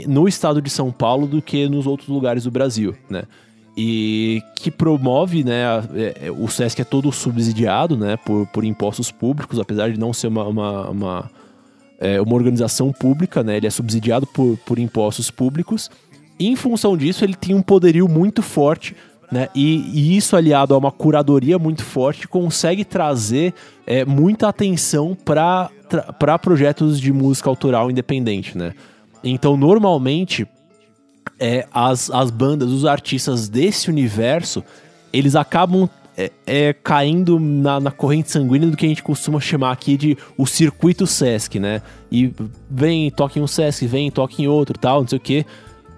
[0.06, 3.22] no estado de São Paulo do que nos outros lugares do Brasil, né?
[3.76, 5.62] E que promove, né?
[5.94, 8.16] É, é, o SESC é todo subsidiado, né?
[8.16, 11.30] Por, por impostos públicos, apesar de não ser uma, uma, uma,
[11.98, 13.56] é, uma organização pública, né?
[13.56, 15.90] Ele é subsidiado por, por impostos públicos.
[16.38, 18.94] Em função disso, ele tem um poderio muito forte
[19.30, 19.48] né?
[19.54, 23.54] E, e, isso aliado a uma curadoria muito forte consegue trazer
[23.86, 25.70] é, muita atenção para
[26.38, 28.74] projetos de música autoral independente, né?
[29.22, 30.48] Então, normalmente,
[31.38, 34.64] é, as, as bandas, os artistas desse universo,
[35.12, 39.72] eles acabam é, é, caindo na, na, corrente sanguínea do que a gente costuma chamar
[39.72, 41.80] aqui de o circuito Sesc, né?
[42.10, 42.32] E
[42.68, 45.46] vem, toca em um Sesc, vem, toca em outro, tal, não sei o quê.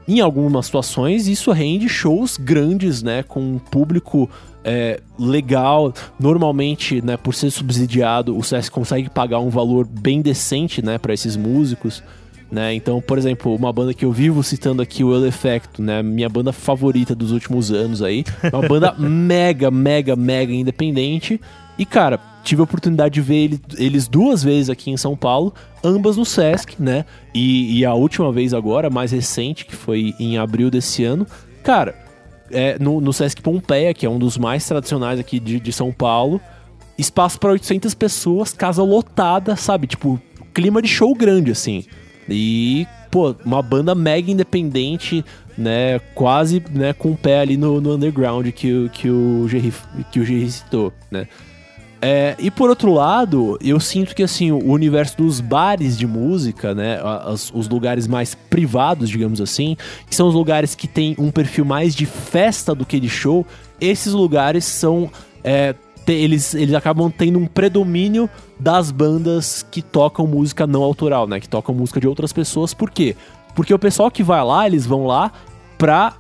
[0.07, 3.23] Em algumas situações, isso rende shows grandes, né?
[3.23, 4.29] Com um público
[4.65, 5.93] é, legal.
[6.19, 11.15] Normalmente, né, por ser subsidiado, o CS consegue pagar um valor bem decente, né, para
[11.15, 12.03] esses músicos.
[12.51, 12.75] Né?
[12.75, 16.03] Então, por exemplo, uma banda que eu vivo citando aqui, o El Effecto, né?
[16.03, 18.25] Minha banda favorita dos últimos anos aí.
[18.53, 21.41] Uma banda mega, mega, mega independente.
[21.79, 25.55] E, cara, tive a oportunidade de ver ele, eles duas vezes aqui em São Paulo,
[25.83, 27.05] ambas no Sesc, né?
[27.35, 31.27] E, e, a última vez agora, mais recente, que foi em abril desse ano,
[31.63, 31.95] cara,
[32.51, 35.93] é, no, no Sesc Pompeia, que é um dos mais tradicionais aqui de, de São
[35.93, 36.41] Paulo.
[36.99, 39.87] espaço para 800 pessoas, casa lotada, sabe?
[39.87, 40.21] Tipo,
[40.53, 41.85] clima de show grande, assim.
[42.29, 45.25] E, pô, uma banda mega independente,
[45.57, 45.99] né?
[46.15, 49.73] Quase né, com o pé ali no, no underground que, o- que o Gerry
[50.11, 51.27] que o citou, né?
[52.05, 56.75] É, e por outro lado, eu sinto que assim, o universo dos bares de música,
[56.75, 59.77] né, as- os lugares mais privados, digamos assim,
[60.11, 63.47] que são os lugares que têm um perfil mais de festa do que de show,
[63.81, 65.09] esses lugares são.
[65.45, 65.75] é,
[66.05, 71.39] te- eles, eles acabam tendo um predomínio das bandas que tocam música não autoral, né?
[71.41, 72.73] Que tocam música de outras pessoas.
[72.75, 73.17] Por quê?
[73.55, 75.33] Porque o pessoal que vai lá, eles vão lá
[75.83, 76.13] pra.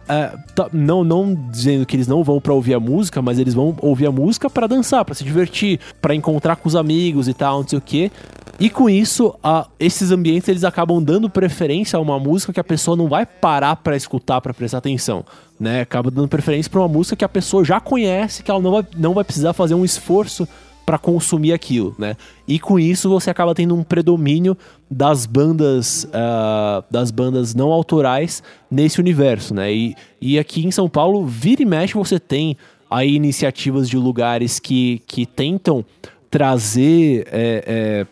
[0.56, 3.76] tá- não, não dizendo que eles não vão pra ouvir a música, mas eles vão
[3.80, 7.60] ouvir a música pra dançar, pra se divertir, pra encontrar com os amigos e tal,
[7.60, 8.10] não sei o quê.
[8.58, 12.64] E com isso, a- esses ambientes eles acabam dando preferência a uma música que a
[12.64, 15.24] pessoa não vai parar pra escutar, pra prestar atenção,
[15.60, 15.82] né?
[15.82, 18.84] Acaba dando preferência pra uma música que a pessoa já conhece, que ela não vai,
[18.96, 20.46] não vai precisar fazer um esforço
[20.84, 22.16] pra consumir aquilo, né?
[22.46, 24.56] E com isso você acaba tendo um predomínio
[24.90, 29.72] das bandas ah, das bandas não autorais nesse universo, né?
[29.72, 32.56] E, e aqui em São Paulo, vira e mexe você tem
[32.90, 35.84] aí iniciativas de lugares que, que tentam
[36.30, 38.06] trazer é,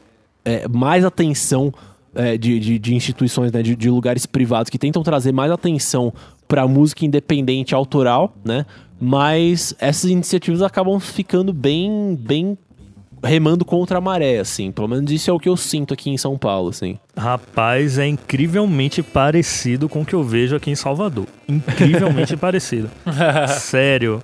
[0.44, 1.72] é, é, mais atenção
[2.14, 6.12] é, de, de, de instituições, né, de, de lugares privados que tentam trazer mais atenção
[6.50, 8.66] para música independente autoral, né?
[9.00, 12.58] Mas essas iniciativas acabam ficando bem, bem
[13.22, 14.72] remando contra a maré, assim.
[14.72, 16.98] Pelo menos isso é o que eu sinto aqui em São Paulo, assim.
[17.16, 21.26] Rapaz, é incrivelmente parecido com o que eu vejo aqui em Salvador.
[21.48, 22.90] Incrivelmente parecido.
[23.60, 24.20] Sério.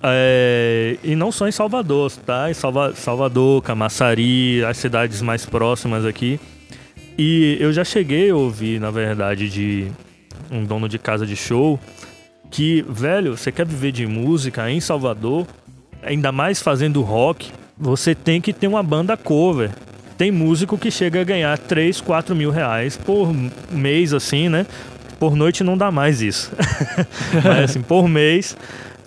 [0.00, 2.48] É, e não só em Salvador, tá?
[2.50, 6.38] Em Salva- Salvador, Camaçari, as cidades mais próximas aqui.
[7.18, 9.88] E eu já cheguei a ouvir, na verdade, de
[10.50, 11.78] um dono de casa de show
[12.50, 15.46] que, velho, você quer viver de música em Salvador,
[16.02, 19.70] ainda mais fazendo rock, você tem que ter uma banda cover.
[20.16, 23.34] Tem músico que chega a ganhar 3, 4 mil reais por
[23.70, 24.64] mês, assim, né?
[25.18, 26.52] Por noite não dá mais isso.
[27.42, 28.56] Mas assim, por mês,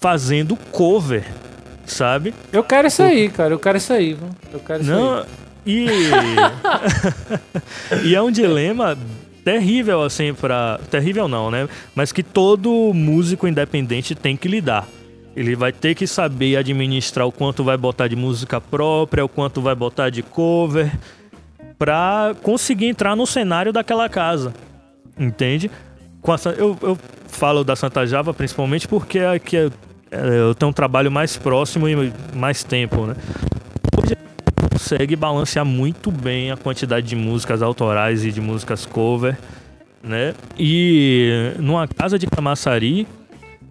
[0.01, 1.23] fazendo cover,
[1.85, 2.33] sabe?
[2.51, 3.53] Eu quero isso aí, cara.
[3.53, 4.17] Eu quero isso aí.
[4.51, 4.99] Eu quero isso aí.
[4.99, 5.25] Não,
[5.65, 5.87] e.
[8.03, 8.97] e é um dilema
[9.47, 10.77] terrível, assim, pra.
[10.91, 11.69] Terrível não, né?
[11.95, 14.85] Mas que todo músico independente tem que lidar.
[15.37, 19.61] Ele vai ter que saber administrar o quanto vai botar de música própria, o quanto
[19.61, 20.91] vai botar de cover,
[21.79, 24.53] pra conseguir entrar no cenário daquela casa.
[25.17, 25.71] Entende?
[26.21, 26.97] Com a eu, eu
[27.29, 29.69] falo da Santa Java principalmente porque aqui é-
[30.11, 33.15] é, eu tenho um trabalho mais próximo e mais tempo, né?
[34.87, 39.37] Consegue balancear muito bem a quantidade de músicas autorais e de músicas cover,
[40.01, 40.33] né?
[40.57, 43.05] E numa casa de Camaçari,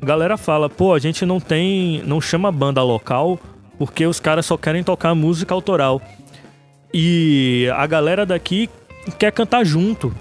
[0.03, 3.41] galera fala, pô, a gente não tem, não chama banda local
[3.79, 6.03] porque os caras só querem tocar música autoral.
[6.93, 8.69] E a galera daqui
[9.19, 10.15] quer cantar junto.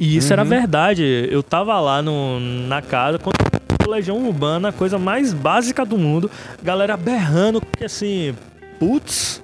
[0.00, 1.28] E isso era verdade.
[1.30, 3.36] Eu tava lá no, na casa, quando
[3.86, 6.30] Legião Urbana, a coisa mais básica do mundo,
[6.62, 8.34] galera berrando, porque assim,
[8.78, 9.42] putz,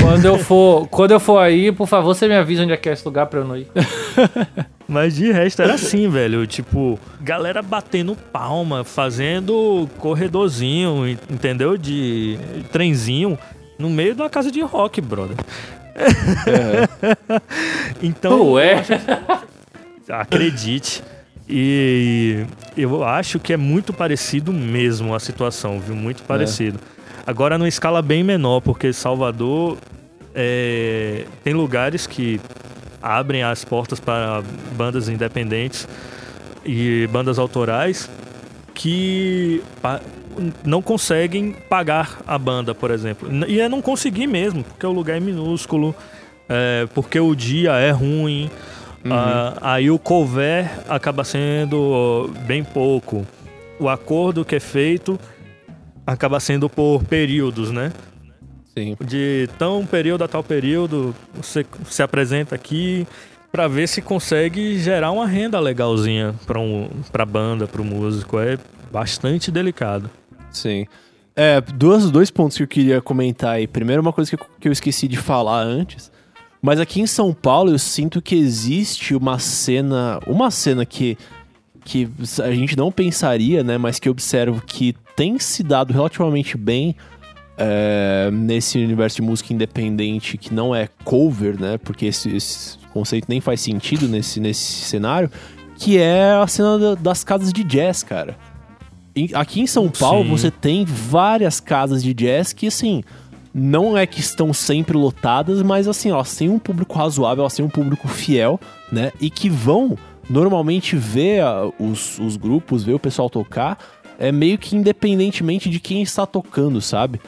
[0.00, 2.88] Quando eu for, quando eu for aí, por favor, você me avisa onde é que
[2.88, 3.66] é esse lugar pra eu não ir.
[4.86, 6.46] Mas de resto era assim, velho.
[6.46, 11.76] Tipo, galera batendo palma, fazendo corredorzinho, en- entendeu?
[11.76, 12.38] De
[12.70, 13.38] trenzinho
[13.78, 15.36] no meio de uma casa de rock, brother.
[18.02, 18.82] então, Ué.
[20.08, 21.02] acredite.
[21.48, 22.44] E
[22.76, 25.94] eu acho que é muito parecido mesmo a situação, viu?
[25.94, 26.78] Muito parecido.
[27.26, 29.78] Agora numa escala bem menor, porque Salvador
[30.34, 32.40] é, tem lugares que
[33.02, 34.42] abrem as portas para
[34.76, 35.88] bandas independentes
[36.64, 38.10] e bandas autorais
[38.74, 39.62] que
[40.64, 43.28] não conseguem pagar a banda, por exemplo.
[43.46, 45.94] E é não conseguir mesmo, porque o lugar é minúsculo,
[46.48, 48.50] é, porque o dia é ruim.
[49.10, 53.26] ah, aí o cover acaba sendo bem pouco.
[53.78, 55.18] O acordo que é feito
[56.06, 57.92] acaba sendo por períodos, né?
[58.76, 58.96] Sim.
[59.06, 63.06] de tão período a tal período, você se apresenta aqui
[63.52, 68.36] para ver se consegue gerar uma renda legalzinha para um, pra banda, para o músico.
[68.40, 68.58] É
[68.90, 70.10] bastante delicado.
[70.50, 70.86] Sim.
[71.36, 73.68] É, duas, dois pontos que eu queria comentar aí.
[73.68, 76.10] Primeiro, uma coisa que eu, que eu esqueci de falar antes.
[76.60, 80.18] Mas aqui em São Paulo eu sinto que existe uma cena.
[80.26, 81.16] Uma cena que,
[81.84, 82.08] que
[82.42, 83.78] a gente não pensaria, né?
[83.78, 86.94] Mas que eu observo que tem se dado relativamente bem
[87.56, 91.78] é, nesse universo de música independente que não é cover, né?
[91.78, 95.30] Porque esse, esse conceito nem faz sentido nesse, nesse cenário.
[95.76, 98.36] Que é a cena da- das casas de jazz, cara.
[99.34, 100.30] Aqui em São Paulo Sim.
[100.30, 103.02] você tem várias casas de jazz que, assim,
[103.52, 107.64] não é que estão sempre lotadas, mas assim, elas têm um público razoável, elas têm
[107.64, 108.58] um público fiel,
[108.90, 109.12] né?
[109.20, 109.96] E que vão
[110.28, 111.44] normalmente ver
[111.78, 113.78] os, os grupos, ver o pessoal tocar,
[114.18, 117.20] é meio que independentemente de quem está tocando, sabe?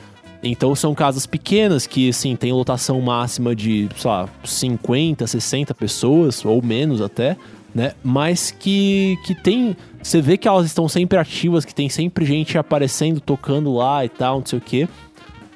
[0.43, 6.45] Então são casas pequenas que, assim, tem lotação máxima de, sei lá, 50, 60 pessoas,
[6.45, 7.37] ou menos até,
[7.75, 7.93] né?
[8.03, 9.77] Mas que, que tem.
[10.03, 14.09] Você vê que elas estão sempre ativas, que tem sempre gente aparecendo, tocando lá e
[14.09, 14.89] tal, não sei o quê.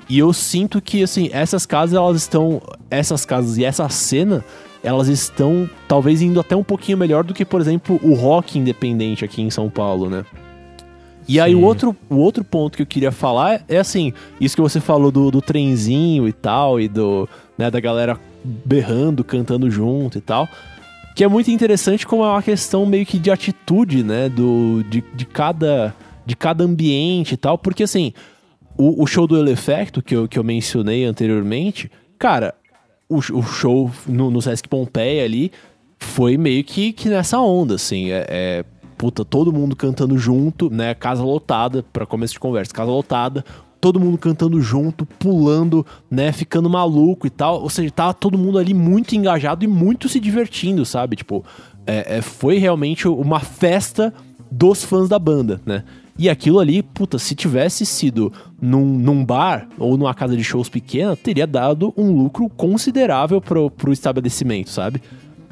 [0.09, 2.61] E eu sinto que, assim, essas casas, elas estão.
[2.91, 4.45] Essas casas e essa cena,
[4.83, 9.25] elas estão talvez indo até um pouquinho melhor do que, por exemplo, o rock independente
[9.25, 10.25] aqui em São Paulo, né?
[11.31, 14.61] E aí o outro, o outro ponto que eu queria falar é assim, isso que
[14.61, 20.19] você falou do, do trenzinho e tal, e do, né, da galera berrando, cantando junto
[20.19, 20.49] e tal.
[21.15, 24.29] Que é muito interessante como é uma questão meio que de atitude, né?
[24.29, 25.95] Do, de, de, cada,
[26.27, 27.57] de cada ambiente e tal.
[27.57, 28.13] Porque assim,
[28.77, 31.89] o, o show do Elefecto que eu, que eu mencionei anteriormente,
[32.19, 32.57] cara,
[33.09, 35.53] o, o show no, no Sesc Pompeia ali
[35.97, 38.11] foi meio que, que nessa onda, assim.
[38.11, 38.65] É, é,
[39.01, 40.95] puta, todo mundo cantando junto, né?
[40.95, 43.43] Casa lotada, para começo de conversa, casa lotada,
[43.81, 47.63] todo mundo cantando junto, pulando, né, ficando maluco e tal.
[47.63, 51.17] Ou seja, tava todo mundo ali muito engajado e muito se divertindo, sabe?
[51.17, 51.43] Tipo,
[51.87, 54.13] é, é, foi realmente uma festa
[54.51, 55.83] dos fãs da banda, né?
[56.19, 60.69] E aquilo ali, puta, se tivesse sido num, num bar ou numa casa de shows
[60.69, 65.01] pequena, teria dado um lucro considerável pro, pro estabelecimento, sabe?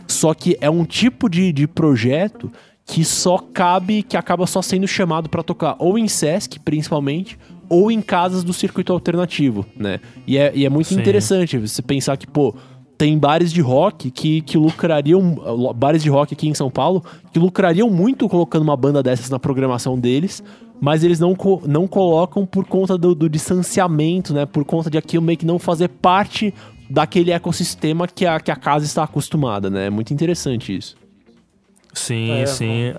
[0.07, 2.53] Só que é um tipo de, de projeto
[2.89, 7.39] que só cabe, que acaba só sendo chamado para tocar ou em Sesc, principalmente,
[7.69, 10.01] ou em casas do circuito alternativo, né?
[10.27, 10.99] E é, e é muito Sim.
[10.99, 12.55] interessante você pensar que, pô,
[12.97, 15.37] tem bares de rock que, que lucrariam.
[15.77, 19.39] Bares de rock aqui em São Paulo que lucrariam muito colocando uma banda dessas na
[19.39, 20.43] programação deles,
[20.81, 21.37] mas eles não,
[21.67, 24.47] não colocam por conta do, do distanciamento, né?
[24.47, 26.55] Por conta de aquilo meio que não fazer parte
[26.89, 29.89] daquele ecossistema que a, que a casa está acostumada, né?
[29.89, 30.97] É muito interessante isso.
[31.93, 32.95] Sim, é, sim.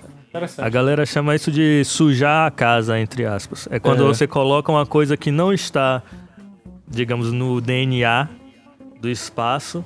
[0.58, 3.66] A galera chama isso de sujar a casa, entre aspas.
[3.70, 4.06] É quando é.
[4.06, 6.02] você coloca uma coisa que não está,
[6.88, 8.28] digamos, no DNA
[9.00, 9.84] do espaço,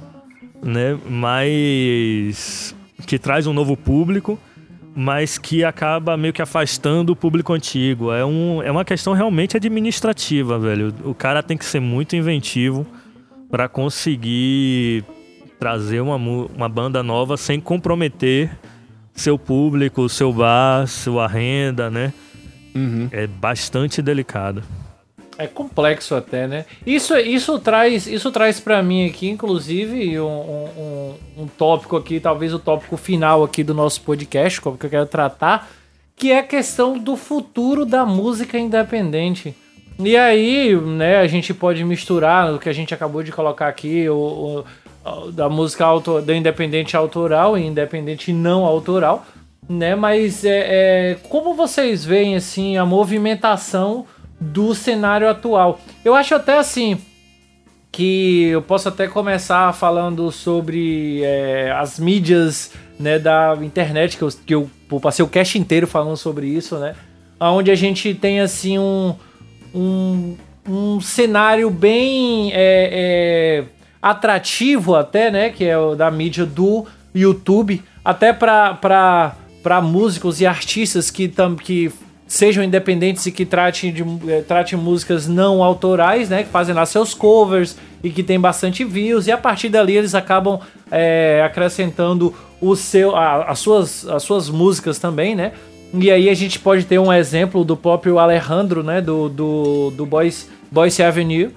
[0.62, 0.98] né?
[1.08, 2.74] Mas
[3.06, 4.38] que traz um novo público,
[4.94, 8.12] mas que acaba meio que afastando o público antigo.
[8.12, 10.94] É, um, é uma questão realmente administrativa, velho.
[11.04, 12.86] O cara tem que ser muito inventivo
[13.50, 15.04] para conseguir
[15.58, 18.50] trazer uma, uma banda nova sem comprometer
[19.14, 22.12] seu público, seu bar, sua renda, né?
[22.74, 23.08] Uhum.
[23.12, 24.62] É bastante delicado.
[25.36, 26.64] É complexo até, né?
[26.86, 32.54] Isso, isso traz, isso traz para mim aqui, inclusive, um, um, um, tópico aqui, talvez
[32.54, 35.68] o tópico final aqui do nosso podcast, como que eu quero tratar,
[36.14, 39.54] que é a questão do futuro da música independente.
[39.98, 44.08] E aí, né, a gente pode misturar o que a gente acabou de colocar aqui,
[44.08, 44.64] o, o
[45.32, 49.26] da música auto, da independente autoral e independente não autoral,
[49.68, 49.94] né?
[49.94, 54.06] Mas é, é, como vocês veem assim a movimentação
[54.40, 55.78] do cenário atual?
[56.04, 56.98] Eu acho até assim
[57.92, 64.28] que eu posso até começar falando sobre é, as mídias né, da internet, que eu,
[64.46, 64.68] que eu
[65.00, 66.96] passei o cast inteiro falando sobre isso, né?
[67.38, 69.14] Onde a gente tem assim um,
[69.74, 70.36] um,
[70.68, 73.64] um cenário bem é, é
[74.04, 75.48] atrativo até, né?
[75.48, 79.34] Que é o da mídia do YouTube, até para
[79.82, 81.90] músicos e artistas que, tam, que
[82.26, 86.42] sejam independentes e que tratem, de, eh, tratem músicas não autorais, né?
[86.42, 89.26] Que fazem lá seus covers e que tem bastante views.
[89.26, 90.60] E a partir dali eles acabam
[90.90, 95.52] é, acrescentando o seu, a, as, suas, as suas músicas também, né?
[95.94, 99.00] E aí a gente pode ter um exemplo do próprio Alejandro, né?
[99.00, 101.54] Do, do, do Boys, Boys Avenue,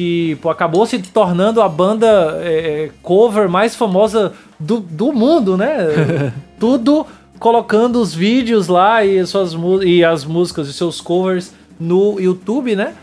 [0.00, 5.58] que pô, acabou se tornando a banda é, é cover mais famosa do, do mundo,
[5.58, 6.32] né?
[6.58, 7.06] Tudo
[7.38, 12.94] colocando os vídeos lá e, suas, e as músicas e seus covers no YouTube, né?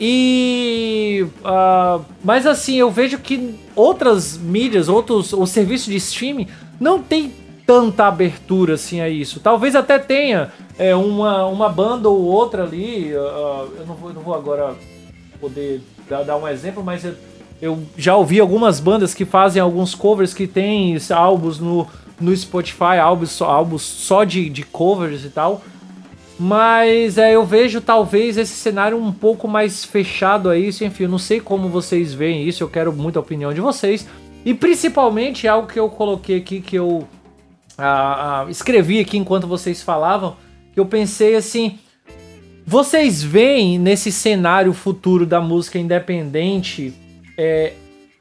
[0.00, 1.26] E.
[1.44, 5.34] Uh, mas assim, eu vejo que outras mídias, outros.
[5.34, 6.46] O serviço de streaming
[6.80, 7.34] não tem
[7.66, 9.40] tanta abertura assim a isso.
[9.40, 13.12] Talvez até tenha é, uma, uma banda ou outra ali.
[13.12, 14.74] Uh, eu, não vou, eu não vou agora
[15.40, 17.14] poder dar, dar um exemplo, mas eu,
[17.60, 21.86] eu, já ouvi algumas bandas que fazem alguns covers que tem álbuns no,
[22.20, 25.62] no Spotify, álbuns, álbuns só de, de covers e tal.
[26.38, 30.82] Mas é, eu vejo talvez esse cenário um pouco mais fechado a isso.
[30.82, 34.06] Enfim, eu não sei como vocês veem isso, eu quero muita opinião de vocês.
[34.42, 37.06] E principalmente algo que eu coloquei aqui, que eu
[37.76, 40.36] ah, ah, escrevi aqui enquanto vocês falavam,
[40.72, 41.78] que eu pensei assim
[42.70, 46.94] Vocês veem nesse cenário futuro da música independente
[47.36, 47.72] é,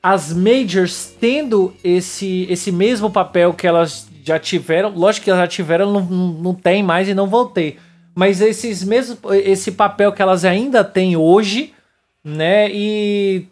[0.02, 4.90] as majors tendo esse, esse mesmo papel que elas já tiveram?
[4.90, 7.78] Lógico que elas já tiveram, não, não tem mais e não vão ter.
[8.16, 11.72] Mas esses mesmos, esse papel que elas ainda têm hoje,
[12.24, 12.72] né?
[12.72, 13.46] E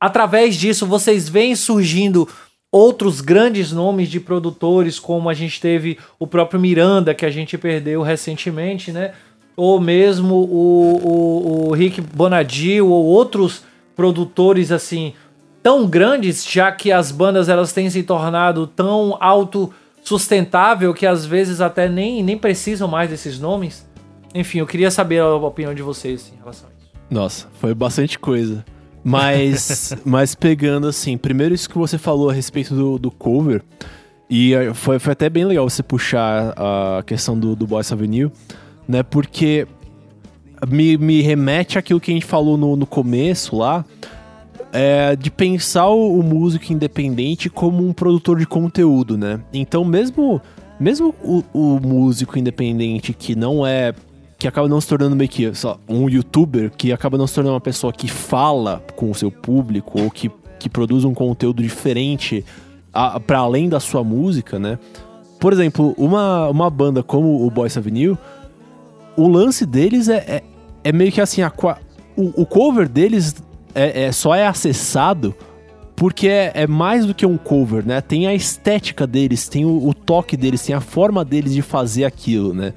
[0.00, 2.26] através disso vocês veem surgindo
[2.72, 7.58] outros grandes nomes de produtores, como a gente teve o próprio Miranda, que a gente
[7.58, 9.12] perdeu recentemente, né?
[9.56, 13.64] Ou mesmo o, o, o Rick Bonadio, ou outros
[13.96, 15.14] produtores assim
[15.62, 21.60] tão grandes, já que as bandas elas têm se tornado tão autossustentável que às vezes
[21.60, 23.84] até nem, nem precisam mais desses nomes.
[24.32, 26.90] Enfim, eu queria saber a opinião de vocês em relação a isso.
[27.10, 28.64] Nossa, foi bastante coisa.
[29.02, 33.62] Mas, mas pegando assim, primeiro isso que você falou a respeito do, do cover,
[34.28, 38.30] e eh, foi, foi até bem legal você puxar a questão do, do Boys Avenue,
[38.88, 39.02] né?
[39.02, 39.66] Porque
[40.68, 43.84] me, me remete àquilo que a gente falou no, no começo lá,
[44.72, 49.40] é, de pensar o, o, músico independente como um produtor de conteúdo, né?
[49.52, 50.40] Então, mesmo,
[50.78, 53.94] mesmo o, o músico independente que não é
[54.38, 57.54] que acaba não se tornando meio que só um youtuber, que acaba não se tornando
[57.54, 62.44] uma pessoa que fala com o seu público ou que, que produz um conteúdo diferente
[63.26, 64.78] para além da sua música, né?
[65.40, 68.16] Por exemplo, uma, uma banda como o Boys Avenue,
[69.16, 70.42] o lance deles é, é,
[70.84, 71.52] é meio que assim, a,
[72.16, 73.34] o, o cover deles
[73.74, 75.34] é, é, só é acessado
[75.96, 78.02] porque é, é, mais do que um cover, né?
[78.02, 82.04] Tem a estética deles, tem o, o toque deles, tem a forma deles de fazer
[82.04, 82.74] aquilo, né?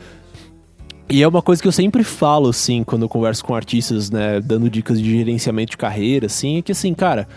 [1.10, 4.40] E é uma coisa que eu sempre falo, assim, quando eu converso com artistas, né,
[4.40, 7.28] dando dicas de gerenciamento de carreira, assim, é que, assim, cara,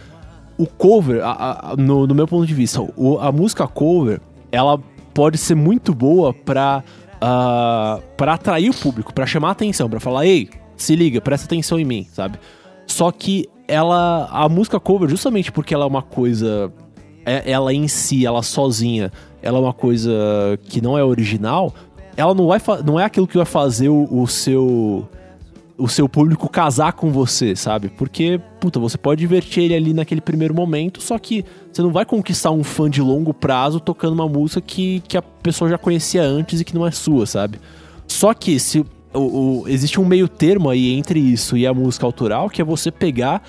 [0.58, 4.20] o cover, a, a, no, no, meu ponto de vista, o, a música cover,
[4.52, 4.78] ela
[5.14, 6.84] pode ser muito boa pra,
[7.22, 11.78] uh, pra atrair o público, pra chamar atenção, pra falar, ei, se liga, presta atenção
[11.78, 12.38] em mim, sabe?
[12.86, 16.72] Só que ela, a música cover, justamente porque ela é uma coisa,
[17.24, 20.10] é, ela em si, ela sozinha, ela é uma coisa
[20.64, 21.72] que não é original,
[22.16, 25.08] ela não vai não é aquilo que vai fazer o, o, seu
[25.82, 27.88] o seu público casar com você, sabe?
[27.88, 32.04] Porque, puta, você pode divertir ele ali naquele primeiro momento, só que você não vai
[32.04, 36.22] conquistar um fã de longo prazo tocando uma música que, que a pessoa já conhecia
[36.22, 37.58] antes e que não é sua, sabe?
[38.06, 42.06] Só que se o, o, existe um meio termo aí entre isso e a música
[42.06, 43.42] autoral, que é você pegar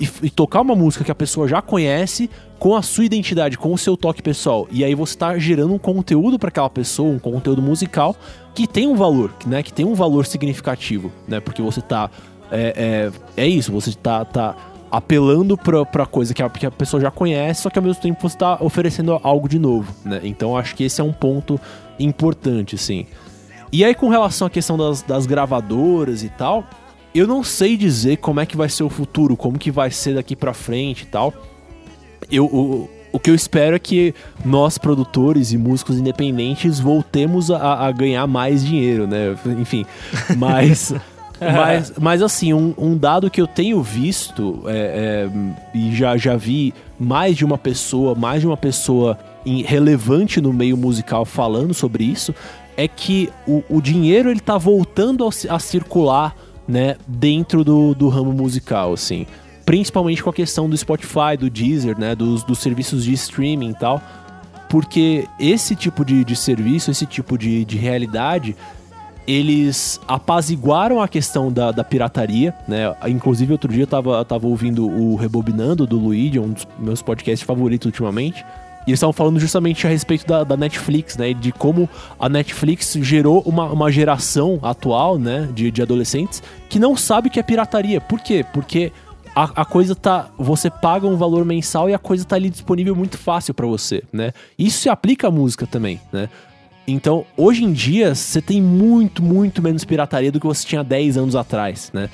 [0.00, 3.72] e, e, tocar uma música que a pessoa já conhece, com a sua identidade, com
[3.72, 4.66] o seu toque pessoal.
[4.70, 8.16] E aí você está gerando um conteúdo para aquela pessoa, um conteúdo musical
[8.54, 9.62] que tem um valor, né?
[9.62, 11.40] Que tem um valor significativo, né?
[11.40, 12.10] Porque você tá.
[12.50, 14.54] É, é, é isso, você tá, tá
[14.90, 18.00] apelando pra, pra coisa que a, que a pessoa já conhece, só que ao mesmo
[18.00, 20.20] tempo você tá oferecendo algo de novo, né?
[20.22, 21.60] Então acho que esse é um ponto
[21.98, 23.06] importante, assim.
[23.72, 26.64] E aí, com relação à questão das, das gravadoras e tal,
[27.18, 30.14] eu não sei dizer como é que vai ser o futuro, como que vai ser
[30.14, 31.32] daqui pra frente e tal
[32.30, 34.14] eu, o, o que eu espero é que
[34.44, 39.36] nós, produtores e músicos independentes, voltemos a, a ganhar mais dinheiro, né?
[39.58, 39.84] Enfim,
[40.36, 40.94] mas.
[41.38, 46.34] mas, mas assim, um, um, dado que eu tenho visto é, é, e já, já
[46.34, 51.74] vi mais de uma pessoa, mais de uma pessoa em, relevante no meio musical falando
[51.74, 52.34] sobre isso,
[52.74, 56.34] é que o, o dinheiro ele tá voltando a, a circular
[56.66, 59.26] né, dentro do, do ramo musical, assim
[59.66, 63.74] principalmente com a questão do Spotify, do Deezer, né, dos, dos serviços de streaming e
[63.74, 64.00] tal,
[64.68, 68.56] porque esse tipo de, de serviço, esse tipo de, de realidade,
[69.26, 72.94] eles apaziguaram a questão da, da pirataria, né?
[73.08, 77.44] Inclusive, outro dia eu tava, tava ouvindo o Rebobinando do Luigi, um dos meus podcasts
[77.44, 78.44] favoritos ultimamente.
[78.86, 81.34] E eles estavam falando justamente a respeito da, da, Netflix, né?
[81.34, 81.88] De como
[82.18, 85.48] a Netflix gerou uma, uma geração atual, né?
[85.52, 88.00] De, de adolescentes que não sabe o que é pirataria.
[88.00, 88.44] Por quê?
[88.52, 88.92] Porque
[89.34, 90.30] a, a, coisa tá.
[90.38, 94.02] Você paga um valor mensal e a coisa tá ali disponível muito fácil para você,
[94.12, 94.32] né?
[94.58, 96.28] Isso se aplica à música também, né?
[96.88, 101.18] Então, hoje em dia, você tem muito, muito menos pirataria do que você tinha 10
[101.18, 102.08] anos atrás, né?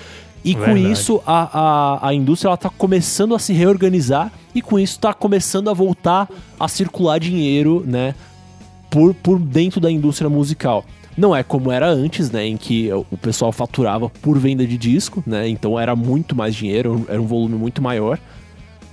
[0.45, 0.71] E Verdade.
[0.71, 4.99] com isso, a, a, a indústria ela tá começando a se reorganizar e com isso
[4.99, 6.29] tá começando a voltar
[6.59, 8.15] a circular dinheiro, né?
[8.91, 10.85] Por, por dentro da indústria musical.
[11.17, 12.47] Não é como era antes, né?
[12.47, 15.49] Em que o pessoal faturava por venda de disco, né?
[15.49, 18.19] Então era muito mais dinheiro, era um volume muito maior.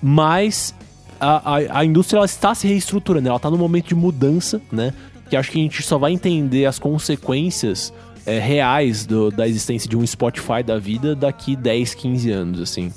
[0.02, 0.74] Mas
[1.20, 4.94] a, a, a indústria está se reestruturando, ela está no momento de mudança, né?
[5.30, 7.94] Que acho que a gente só vai entender as consequências
[8.30, 12.94] é, reais do, da existência de um Spotify da vida daqui 10, 15 anos, assim.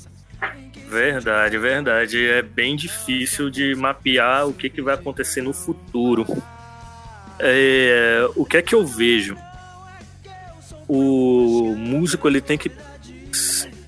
[0.87, 2.23] Verdade, verdade.
[2.23, 6.23] É bem difícil de mapear o que, que vai acontecer no futuro.
[7.39, 9.35] É, o que é que eu vejo?
[10.87, 12.71] O músico ele tem que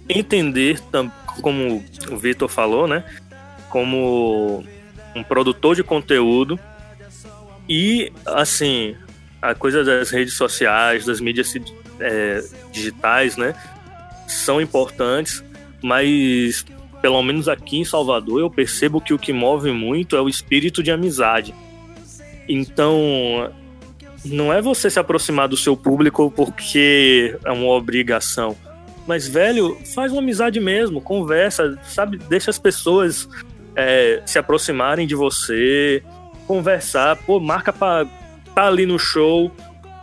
[0.10, 0.80] entender,
[1.42, 3.04] como o Vitor falou, né?
[3.70, 4.66] Como
[5.16, 6.60] um produtor de conteúdo
[7.70, 8.96] e, assim,
[9.50, 11.54] a coisa das redes sociais, das mídias
[12.00, 13.54] é, digitais, né?
[14.28, 15.44] São importantes,
[15.82, 16.66] mas
[17.02, 20.82] pelo menos aqui em Salvador eu percebo que o que move muito é o espírito
[20.82, 21.54] de amizade.
[22.48, 23.52] Então,
[24.24, 28.58] não é você se aproximar do seu público porque é uma obrigação.
[29.06, 32.18] Mas, velho, faz uma amizade mesmo, conversa, sabe?
[32.18, 33.30] Deixa as pessoas
[33.76, 36.02] é, se aproximarem de você,
[36.48, 38.08] conversar, pô, marca pra
[38.56, 39.52] tá ali no show,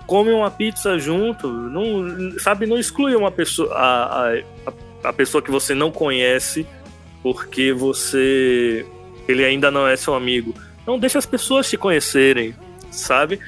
[0.06, 2.66] come uma pizza junto, não, sabe?
[2.66, 4.34] Não exclui uma pessoa, a,
[4.66, 6.66] a, a pessoa que você não conhece
[7.22, 8.84] porque você.
[9.26, 10.54] ele ainda não é seu amigo.
[10.86, 12.54] Não deixa as pessoas te conhecerem,
[12.90, 13.40] sabe?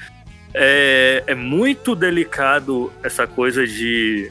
[0.55, 4.31] É, é muito delicado essa coisa de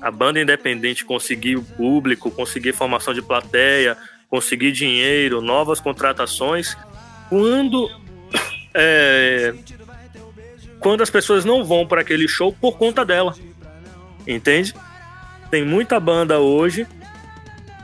[0.00, 3.96] a banda independente conseguir o público, conseguir formação de plateia,
[4.28, 6.76] conseguir dinheiro, novas contratações,
[7.28, 7.88] quando
[8.74, 9.54] é,
[10.80, 13.34] quando as pessoas não vão para aquele show por conta dela,
[14.26, 14.74] entende?
[15.50, 16.86] Tem muita banda hoje,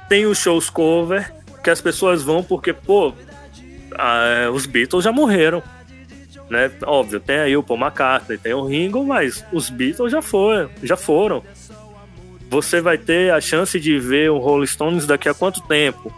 [0.09, 1.33] tem os shows cover
[1.63, 3.13] que as pessoas vão porque pô,
[3.97, 5.63] a, os Beatles já morreram
[6.51, 6.71] né?
[6.85, 10.97] Óbvio, tem aí o Paul McCartney, tem o Ringo, mas os Beatles já foram, já
[10.97, 11.43] foram.
[12.51, 16.13] Você vai ter a chance de ver o Rolling Stones daqui a quanto tempo?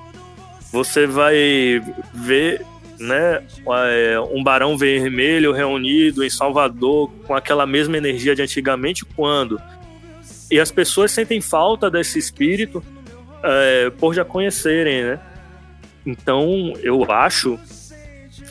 [0.72, 1.82] Você vai
[2.14, 2.64] ver,
[3.00, 3.42] né,
[3.88, 9.60] é, um Barão Vermelho reunido em Salvador com aquela mesma energia de antigamente quando?
[10.50, 12.84] E as pessoas sentem falta desse espírito
[13.42, 15.20] é, por já conhecerem, né?
[16.04, 17.58] Então, eu acho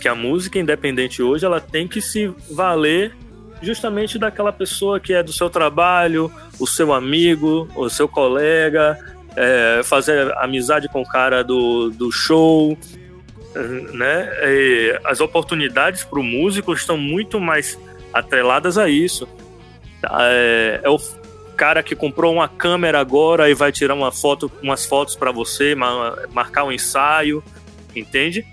[0.01, 3.15] que a música independente hoje ela tem que se valer
[3.61, 8.97] justamente daquela pessoa que é do seu trabalho, o seu amigo, o seu colega,
[9.35, 12.77] é, fazer amizade com o cara do, do show,
[13.93, 14.29] né?
[14.43, 17.79] E as oportunidades para o músico estão muito mais
[18.13, 19.27] atreladas a isso.
[20.03, 20.99] É, é, o
[21.55, 25.75] cara que comprou uma câmera agora e vai tirar uma foto, umas fotos para você,
[25.75, 27.43] marcar um ensaio,
[27.95, 28.45] entende?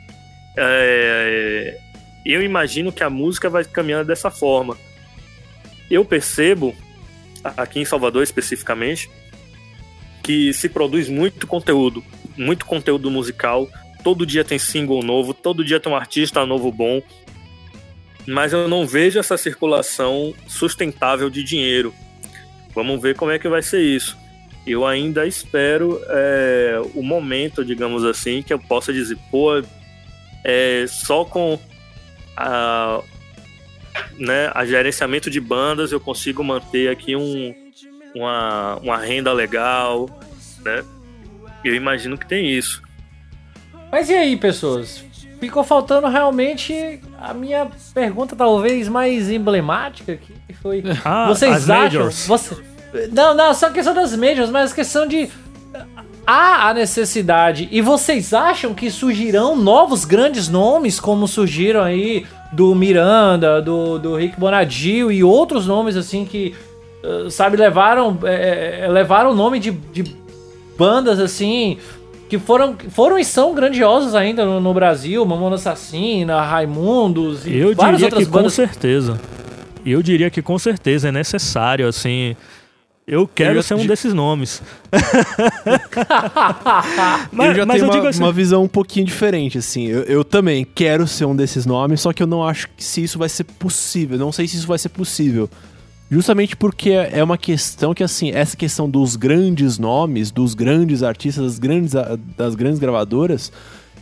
[0.56, 1.78] É,
[2.24, 4.76] eu imagino que a música vai caminhando dessa forma.
[5.88, 6.74] Eu percebo,
[7.56, 9.08] aqui em Salvador especificamente,
[10.22, 12.02] que se produz muito conteúdo,
[12.36, 13.68] muito conteúdo musical.
[14.06, 17.02] Todo dia tem single novo, todo dia tem um artista novo bom.
[18.24, 21.92] Mas eu não vejo essa circulação sustentável de dinheiro.
[22.72, 24.16] Vamos ver como é que vai ser isso.
[24.64, 29.60] Eu ainda espero é, o momento, digamos assim, que eu possa dizer, pô,
[30.44, 31.58] é, só com
[32.36, 33.02] a,
[34.16, 37.52] né, a gerenciamento de bandas eu consigo manter aqui um,
[38.14, 40.08] uma, uma renda legal,
[40.64, 40.84] né?
[41.64, 42.85] Eu imagino que tem isso.
[43.90, 45.04] Mas e aí, pessoas?
[45.40, 51.70] Ficou faltando realmente a minha pergunta talvez mais emblemática aqui, que foi Ah, vocês as
[51.70, 51.82] acham?
[51.82, 52.26] majors.
[52.26, 52.56] Você,
[53.12, 55.28] não, não, só a questão das majors, mas a questão de
[56.26, 62.74] há a necessidade e vocês acham que surgirão novos grandes nomes como surgiram aí do
[62.74, 66.54] Miranda, do, do Rick Bonadio e outros nomes assim que
[67.04, 70.16] uh, sabe levaram é, levaram o nome de, de
[70.76, 71.78] bandas assim
[72.28, 77.74] que foram, foram e são grandiosos ainda no, no Brasil, Mamona Assassina, Raimundos e Eu
[77.74, 78.52] várias diria que outras com bandas.
[78.54, 79.20] certeza.
[79.84, 82.34] Eu diria que com certeza é necessário, assim.
[83.06, 84.60] Eu quero já- ser um desses nomes.
[84.92, 84.98] eu
[87.32, 88.20] mas já mas tenho eu uma, digo assim.
[88.22, 89.86] uma visão um pouquinho diferente, assim.
[89.86, 93.02] Eu, eu também quero ser um desses nomes, só que eu não acho que se
[93.02, 94.18] isso vai ser possível.
[94.18, 95.48] Não sei se isso vai ser possível.
[96.10, 101.44] Justamente porque é uma questão que, assim, essa questão dos grandes nomes, dos grandes artistas,
[101.44, 103.50] das grandes, a- das grandes gravadoras,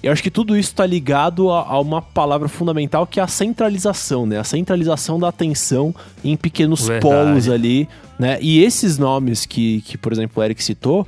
[0.02, 3.26] eu acho que tudo isso está ligado a, a uma palavra fundamental que é a
[3.26, 4.38] centralização, né?
[4.38, 7.00] A centralização da atenção em pequenos Verdade.
[7.00, 8.36] polos ali, né?
[8.42, 11.06] E esses nomes que, que, por exemplo, o Eric citou,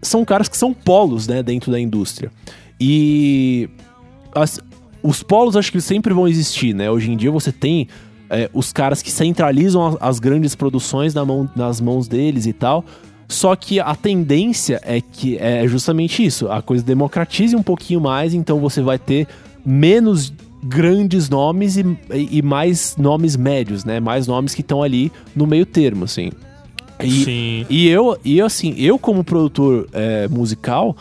[0.00, 2.32] são caras que são polos, né, dentro da indústria.
[2.80, 3.68] E
[4.34, 4.58] as-
[5.02, 6.90] os polos acho que sempre vão existir, né?
[6.90, 7.88] Hoje em dia você tem
[8.30, 12.84] é, os caras que centralizam as, grandes produções na mão- nas mãos deles e tal.
[13.28, 16.50] Só que a tendência é que é justamente isso.
[16.50, 19.28] A coisa democratize um pouquinho mais, então você vai ter
[19.64, 20.32] menos
[20.62, 24.00] grandes nomes e, e mais nomes médios, né?
[24.00, 26.30] Mais nomes que estão ali no meio termo, assim.
[27.02, 27.66] E, Sim.
[27.70, 30.96] e eu, e assim, eu como produtor é, musical,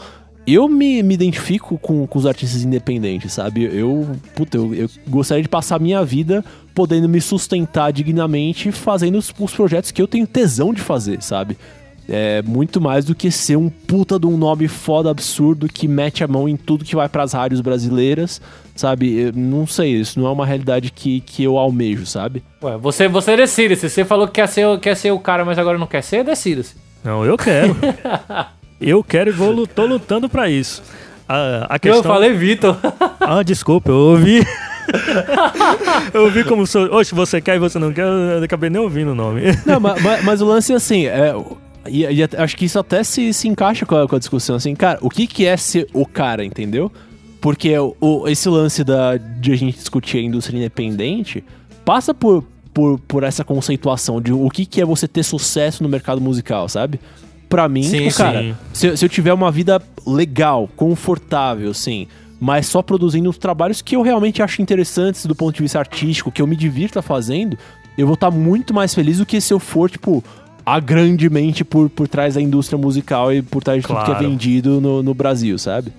[0.54, 3.64] eu me, me identifico com, com os artistas independentes, sabe?
[3.64, 6.44] Eu, puta, eu, eu gostaria de passar a minha vida
[6.74, 11.58] podendo me sustentar dignamente fazendo os, os projetos que eu tenho tesão de fazer, sabe?
[12.12, 16.24] É muito mais do que ser um puta de um nome foda absurdo que mete
[16.24, 18.42] a mão em tudo que vai pras rádios brasileiras,
[18.76, 19.16] sabe?
[19.16, 22.42] Eu não sei, isso não é uma realidade que, que eu almejo, sabe?
[22.64, 23.76] Ué, você, você decide.
[23.76, 26.24] Se você falou que quer ser, quer ser o cara, mas agora não quer ser,
[26.24, 26.76] decida-se.
[27.04, 27.76] Não, eu quero.
[28.80, 30.82] eu quero e vou, tô lutando pra isso.
[31.28, 32.04] A, a Eu questão...
[32.04, 32.78] falei Vitor.
[33.22, 34.42] Ah, desculpa, eu ouvi.
[36.14, 36.86] eu ouvi como sou.
[36.96, 39.42] Oxe, você quer e você não quer, eu acabei nem ouvindo o nome.
[39.66, 41.34] Não, mas, mas, mas o lance, assim, é.
[41.88, 44.76] E, e acho que isso até se, se encaixa com a, com a discussão, assim,
[44.76, 46.92] cara, o que, que é ser o cara, entendeu?
[47.40, 51.44] Porque o, o- esse lance da, de a gente discutir a indústria independente
[51.86, 52.44] passa por,
[52.74, 56.68] por, por essa conceituação de o que, que é você ter sucesso no mercado musical,
[56.68, 57.00] sabe?
[57.50, 58.56] Pra mim, Sim, tipo, cara, sim.
[58.72, 62.08] se, eu- se eu tiver uma vida legal, confortável, assim,
[62.40, 66.32] mas só produzindo os trabalhos que eu realmente acho interessantes do ponto de vista artístico,
[66.32, 67.58] que eu me divirta fazendo,
[67.98, 70.24] eu vou estar muito mais feliz do que se eu for, tipo,
[70.64, 74.30] agrandemente por, por trás da indústria musical e por trás de tudo que é Claro.
[74.30, 75.92] vendido no, no Brasil, sabe?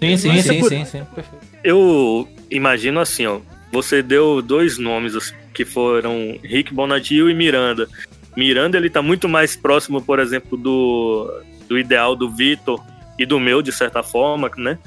[0.00, 1.02] Sim, sim, sim, por- sim, sim.
[1.14, 1.44] Perfeito.
[1.64, 3.38] Eu imagino assim, ó.
[3.72, 7.88] Você deu dois nomes assim, que foram Rick Bonadio e Miranda.
[8.36, 12.82] Miranda ele tá muito mais próximo, por exemplo, do, do ideal do Vitor
[13.18, 14.78] e do meu, de certa forma, né?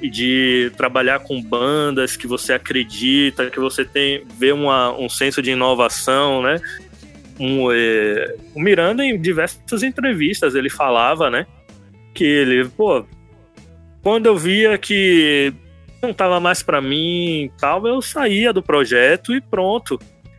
[0.00, 5.50] De trabalhar com bandas que você acredita, que você tem vê uma, um senso de
[5.50, 6.60] inovação, né?
[7.38, 11.46] Um, eh, o Miranda, em diversas entrevistas, ele falava, né?
[12.14, 13.04] Que ele, pô,
[14.02, 15.52] quando eu via que
[16.02, 19.98] não tava mais pra mim tal, eu saía do projeto e pronto.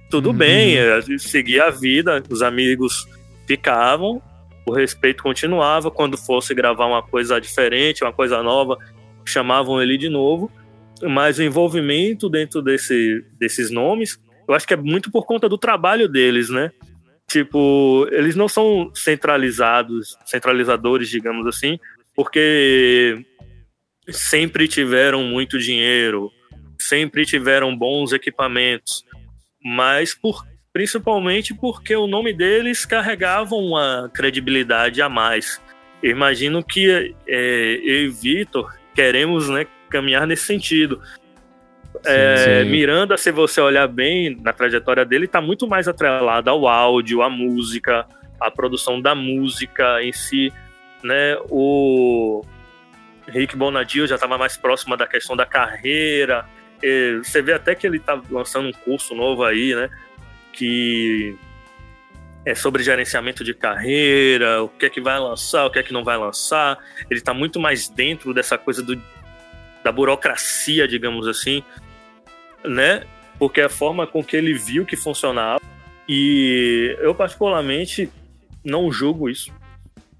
[0.09, 3.05] Tudo bem, eu seguia a vida, os amigos
[3.45, 4.21] ficavam,
[4.65, 5.91] o respeito continuava.
[5.91, 8.77] Quando fosse gravar uma coisa diferente, uma coisa nova,
[9.25, 10.49] chamavam ele de novo.
[11.03, 14.17] Mas o envolvimento dentro desse, desses nomes,
[14.47, 16.71] eu acho que é muito por conta do trabalho deles, né?
[17.27, 21.77] Tipo, eles não são centralizados, centralizadores, digamos assim,
[22.15, 23.25] porque
[24.09, 26.31] sempre tiveram muito dinheiro,
[26.79, 29.03] sempre tiveram bons equipamentos,
[29.67, 35.61] mas por, principalmente porque o nome deles carregava uma credibilidade a mais.
[36.01, 41.01] Eu imagino que é, eu e Vitor queremos né, caminhar nesse sentido.
[42.05, 42.69] É, sim.
[42.69, 47.29] Miranda, se você olhar bem na trajetória dele, está muito mais atrelado ao áudio, à
[47.29, 48.05] música,
[48.39, 50.53] à produção da música em si.
[51.03, 51.35] Né?
[51.49, 52.41] O
[53.27, 56.45] Rick Bonadio já estava mais próximo da questão da carreira.
[56.81, 59.89] E você vê até que ele está lançando um curso novo aí, né?
[60.53, 61.35] Que
[62.45, 65.91] é sobre gerenciamento de carreira, o que é que vai lançar, o que é que
[65.91, 66.77] não vai lançar.
[67.09, 68.99] Ele está muito mais dentro dessa coisa do,
[69.83, 71.61] da burocracia, digamos assim,
[72.63, 73.03] né?
[73.37, 75.61] Porque é a forma com que ele viu que funcionava.
[76.07, 78.09] E eu, particularmente,
[78.63, 79.51] não julgo isso.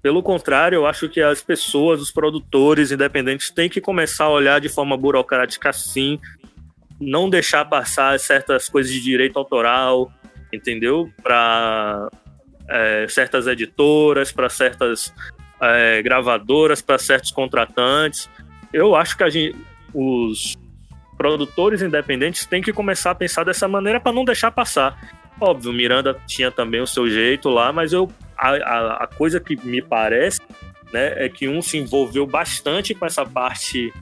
[0.02, 4.60] Pelo contrário, eu acho que as pessoas, os produtores independentes, têm que começar a olhar
[4.60, 6.20] de forma burocrática sim,
[7.00, 10.12] não deixar passar certas coisas de direito autoral,
[10.52, 11.10] entendeu?
[11.22, 12.08] Para
[13.08, 15.12] certas editoras, para certas
[15.60, 18.28] é, gravadoras, para certos contratantes.
[18.72, 19.56] Eu acho que a gente,
[19.94, 20.56] os
[21.16, 24.98] produtores independentes têm que começar a pensar dessa maneira para não deixar passar.
[25.40, 29.56] Óbvio, Miranda tinha também o seu jeito lá, mas eu a, a, a, coisa que
[29.64, 30.40] me parece
[30.92, 33.92] né, é que um se envolveu bastante com essa parte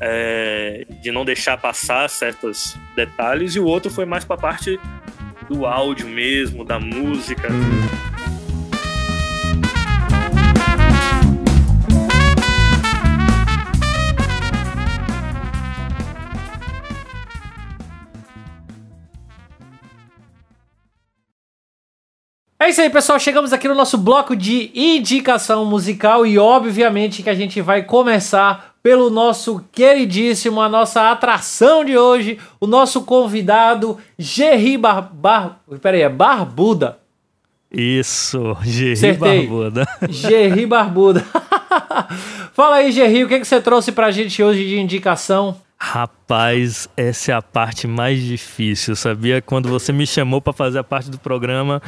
[0.00, 4.78] é, de não deixar passar certos detalhes e o outro foi mais para a parte
[5.48, 7.48] do áudio mesmo, da música.
[22.62, 23.18] É isso aí, pessoal.
[23.18, 28.71] Chegamos aqui no nosso bloco de indicação musical e, obviamente, que a gente vai começar
[28.82, 35.10] pelo nosso queridíssimo, a nossa atração de hoje, o nosso convidado, Gerry Bar...
[35.12, 35.60] Bar...
[35.80, 36.98] Peraí, é Barbuda.
[37.70, 39.46] Isso, Gerry Acertei.
[39.46, 39.88] Barbuda.
[40.10, 41.24] Gerry Barbuda.
[42.52, 45.56] Fala aí, Gerry, o que, que você trouxe pra gente hoje de indicação?
[45.78, 49.40] Rapaz, essa é a parte mais difícil, sabia?
[49.40, 51.82] Quando você me chamou para fazer a parte do programa,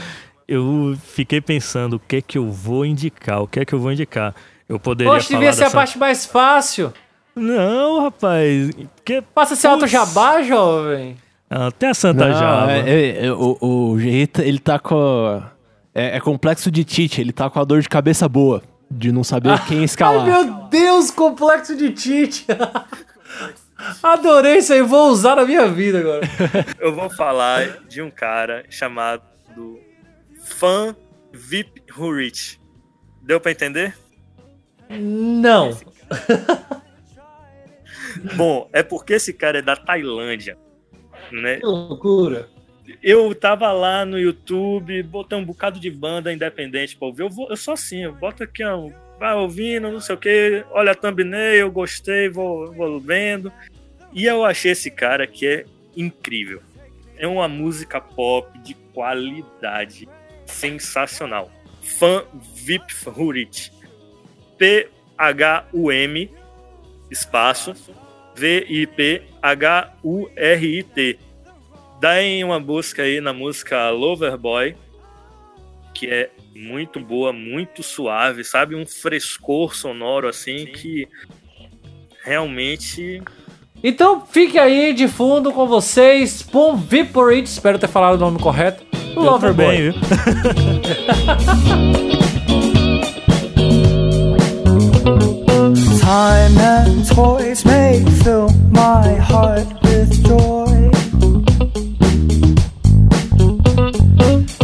[0.48, 3.78] eu fiquei pensando o que é que eu vou indicar, o que é que eu
[3.78, 4.34] vou indicar.
[4.68, 6.92] Eu poderia Poxa, falar devia ser a parte mais fácil.
[7.36, 11.16] Não, rapaz, porque Faça seu alto jabá, jovem.
[11.50, 12.72] ah, tem a Santa Não, Java.
[12.72, 14.96] é- é- é- o, o ele tá com.
[14.96, 15.50] a-
[15.94, 18.62] É, é complexo de Tite, ele tá com a dor de cabeça boa.
[18.90, 20.20] De não saber quem escalar.
[20.24, 22.46] Ai, meu Deus, complexo de Tite.
[24.02, 26.20] Adorei isso aí, vou usar na minha vida agora.
[26.78, 29.22] Eu vou falar de um cara chamado
[30.44, 30.94] Fan
[31.32, 32.58] Vip Hurich.
[33.22, 33.96] Deu pra entender?
[34.90, 35.70] Não.
[38.36, 40.56] Bom, é porque esse cara é da Tailândia,
[41.30, 41.56] né?
[41.56, 42.48] Que loucura.
[43.02, 47.22] Eu tava lá no YouTube, botei um bocado de banda independente pra ouvir.
[47.22, 50.64] Eu, vou, eu sou assim, eu boto aqui, ó, vai ouvindo, não sei o que,
[50.70, 53.52] olha a thumbnail, gostei, vou, vou vendo.
[54.12, 55.64] E eu achei esse cara que é
[55.96, 56.62] incrível.
[57.16, 60.08] É uma música pop de qualidade
[60.46, 61.50] sensacional.
[61.80, 62.24] Fan
[62.54, 63.72] Vip Hurit.
[64.64, 66.30] P-H-U-M
[67.10, 67.74] espaço
[68.34, 69.28] V-I-P-H-U-R-I-T.
[72.00, 74.74] Daem uma busca aí na música Loverboy,
[75.92, 78.74] que é muito boa, muito suave, sabe?
[78.74, 81.06] Um frescor sonoro assim que
[82.24, 83.22] realmente
[83.82, 88.82] Então fique aí de fundo com vocês, Pum Viporate, espero ter falado o nome correto.
[89.14, 89.92] Loverboy.
[96.14, 100.88] Time and toys may fill my heart with joy.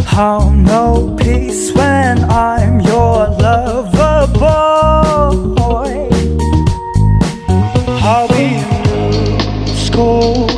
[0.05, 6.07] How no peace when I'm your lover boy.
[8.29, 10.50] Be in school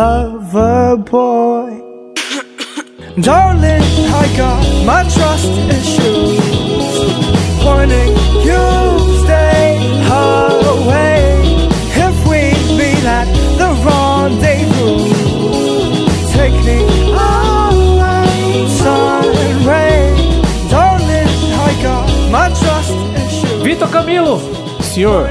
[0.00, 1.70] lover boy.
[3.26, 3.84] Darling,
[4.22, 6.40] I got my trust issues.
[7.64, 8.12] Warning
[8.48, 8.64] you
[9.22, 9.66] stay
[10.72, 11.20] away.
[12.06, 12.42] If we
[12.78, 13.28] meet at
[13.60, 14.96] the rendezvous,
[16.34, 16.78] take me
[17.28, 18.32] away,
[18.80, 20.12] sun and rain.
[20.74, 21.30] Darling,
[21.68, 22.06] I got
[22.36, 23.58] my trust issues.
[23.64, 24.36] Vitor Camilo,
[24.90, 25.24] Senhor,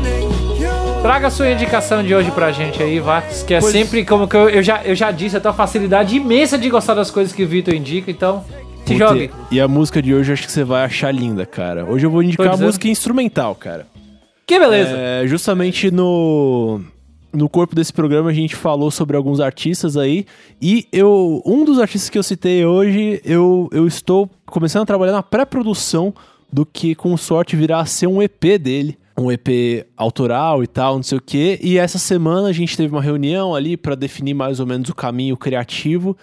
[1.02, 3.22] traga a sua indicação de hoje pra gente aí, vá.
[3.48, 5.58] Que é Pois- sempre como que eu, eu já, eu já disse, eu tenho uma
[5.58, 8.44] facilidade imensa de gostar das coisas que o Vitor indica, então
[8.86, 9.32] se Puta, jogue.
[9.52, 11.86] E a música de hoje eu acho que você vai achar linda, cara.
[11.86, 13.88] Hoje eu vou indicar a música instrumental, cara.
[14.46, 14.96] Que beleza.
[14.98, 16.82] É, justamente no
[17.32, 20.26] no corpo desse programa a gente falou sobre alguns artistas aí
[20.60, 25.12] e eu um dos artistas que eu citei hoje eu, eu estou começando a trabalhar
[25.12, 26.12] na pré-produção
[26.52, 30.96] do que com sorte virá a ser um EP dele um EP autoral e tal,
[30.96, 31.60] não sei o quê.
[31.62, 34.96] E essa semana a gente teve uma reunião ali para definir mais ou menos o
[34.96, 36.18] caminho criativo.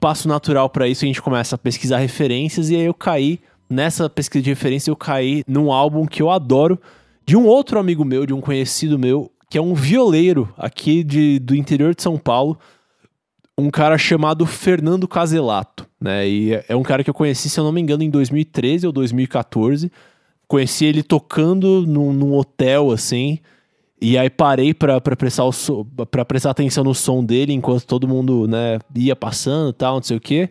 [0.00, 4.08] Passo natural para isso, a gente começa a pesquisar referências e aí eu caí nessa
[4.10, 6.78] pesquisa de referência eu caí num álbum que eu adoro
[7.26, 11.38] de um outro amigo meu, de um conhecido meu, que é um violeiro aqui de,
[11.38, 12.58] do interior de São Paulo,
[13.56, 16.28] um cara chamado Fernando Caselato, né?
[16.28, 18.92] E é- um cara que eu conheci, se eu não me engano, em 2013 ou
[18.92, 19.90] 2014.
[20.54, 23.40] Conheci ele tocando num, num hotel, assim,
[24.00, 27.84] e aí parei pra, pra, prestar o so- pra prestar atenção no som dele enquanto
[27.84, 30.48] todo mundo, né, ia passando e tal, não sei o quê.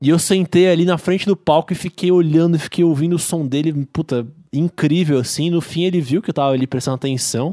[0.00, 3.44] E eu sentei ali na frente do palco e fiquei olhando fiquei ouvindo o som
[3.44, 5.50] dele, puta, incrível assim.
[5.50, 7.52] No fim ele viu que eu tava ali prestando atenção.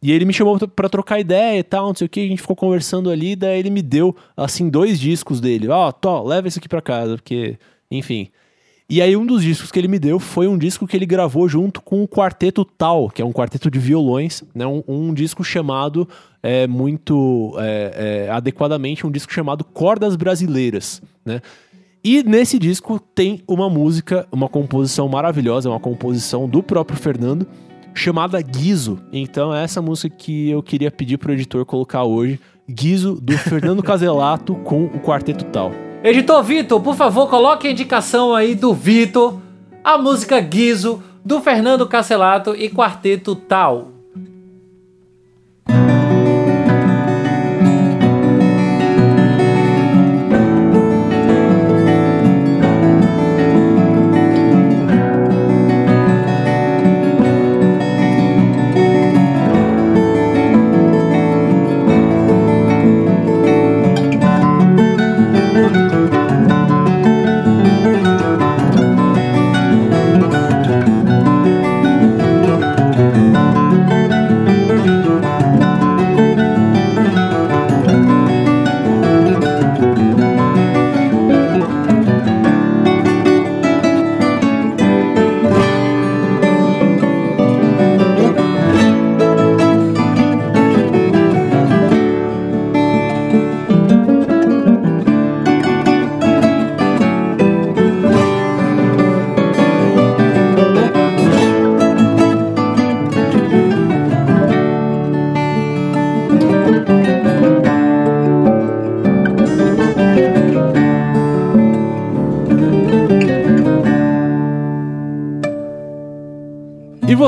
[0.00, 2.40] E ele me chamou pra trocar ideia e tal, não sei o que, a gente
[2.42, 5.66] ficou conversando ali, daí ele me deu, assim, dois discos dele.
[5.68, 7.58] Ó, Tó, leva isso aqui pra casa, porque,
[7.90, 8.28] enfim.
[8.88, 11.48] E aí um dos discos que ele me deu foi um disco que ele gravou
[11.48, 14.66] junto com o Quarteto Tal, que é um quarteto de violões, né?
[14.66, 16.06] Um, um disco chamado,
[16.42, 21.40] é, muito é, é, adequadamente, um disco chamado Cordas Brasileiras, né?
[22.04, 27.46] E nesse disco tem uma música, uma composição maravilhosa, uma composição do próprio Fernando,
[27.94, 29.00] chamada Guizo.
[29.10, 32.38] Então é essa música que eu queria pedir pro editor colocar hoje,
[32.68, 35.83] Guizo, do Fernando Caselato com o Quarteto Tal.
[36.06, 39.40] Editor Vitor, por favor, coloque a indicação aí do Vitor,
[39.82, 43.93] a música Guizo, do Fernando Cacelato e Quarteto Tal.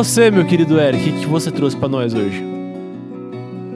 [0.07, 2.41] Você, meu querido Eric, o que, você trouxe pra nós hoje?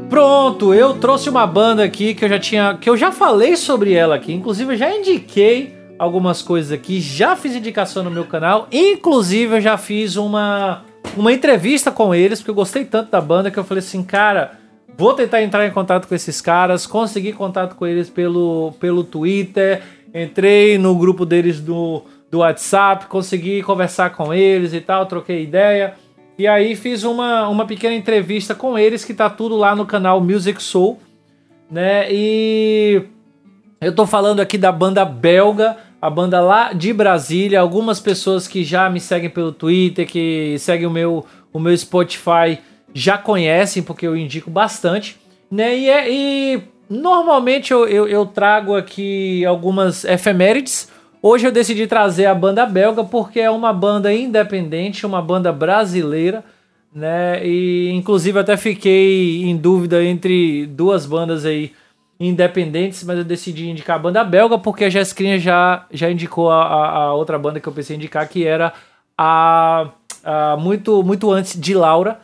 [0.08, 3.94] Pronto, eu trouxe uma banda aqui que eu já tinha, que eu já falei sobre
[3.94, 8.68] ela aqui, inclusive eu já indiquei algumas coisas aqui, já fiz indicação no meu canal,
[8.70, 10.84] inclusive eu já fiz uma
[11.16, 14.52] uma entrevista com eles, porque eu gostei tanto da banda que eu falei assim, cara,
[14.96, 19.82] vou tentar entrar em contato com esses caras, consegui contato com eles pelo pelo Twitter,
[20.14, 25.94] entrei no grupo deles do do WhatsApp, consegui conversar com eles e tal, troquei ideia.
[26.40, 30.22] E aí fiz uma, uma pequena entrevista com eles, que tá tudo lá no canal
[30.22, 30.98] Music Soul,
[31.70, 32.10] né?
[32.10, 33.02] E
[33.78, 37.60] eu tô falando aqui da banda belga, a banda lá de Brasília.
[37.60, 42.58] Algumas pessoas que já me seguem pelo Twitter, que seguem o meu, o meu Spotify,
[42.94, 45.76] já conhecem, porque eu indico bastante, né?
[45.76, 50.88] E, é, e normalmente eu, eu, eu trago aqui algumas efemérides.
[51.22, 56.42] Hoje eu decidi trazer a banda belga porque é uma banda independente, uma banda brasileira,
[56.94, 57.46] né?
[57.46, 61.72] E inclusive até fiquei em dúvida entre duas bandas aí
[62.18, 66.64] independentes, mas eu decidi indicar a banda belga porque a Jessicrinha já, já indicou a,
[66.64, 68.72] a, a outra banda que eu pensei em indicar, que era
[69.16, 69.90] a,
[70.24, 72.18] a muito, muito antes de Laura.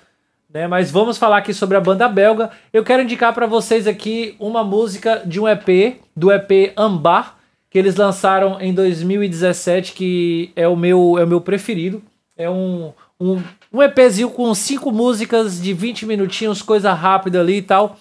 [0.48, 2.50] Né, mas vamos falar aqui sobre a banda belga.
[2.72, 7.35] Eu quero indicar para vocês aqui uma música de um EP, do EP Ambar,
[7.76, 12.02] que eles lançaram em 2017, que é o meu, é o meu preferido.
[12.34, 12.90] É um,
[13.20, 17.98] um, um EPzinho com cinco músicas de 20 minutinhos, coisa rápida ali e tal.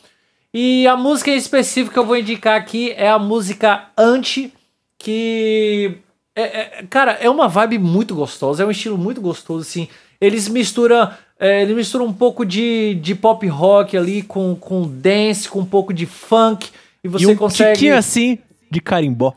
[0.53, 4.53] E a música em específico que eu vou indicar aqui é a música Anti,
[4.97, 5.97] que.
[6.33, 9.89] É, é, cara, é uma vibe muito gostosa, é um estilo muito gostoso, assim.
[10.21, 11.11] Eles misturam.
[11.37, 15.65] É, eles misturam um pouco de, de pop rock ali com, com dance, com um
[15.65, 16.69] pouco de funk.
[17.03, 17.73] E você e um consegue.
[17.73, 18.39] tiquinho assim
[18.71, 19.35] de carimbó.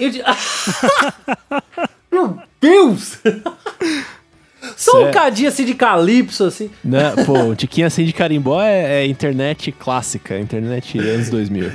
[0.00, 0.22] Eu de-
[2.10, 3.18] Meu Deus!
[4.76, 6.70] Só um Cê- cadinho assim de calypso, assim.
[6.84, 7.12] Né?
[7.24, 11.70] Pô, um tiquinho assim de carimbó é, é internet clássica, internet anos 2000.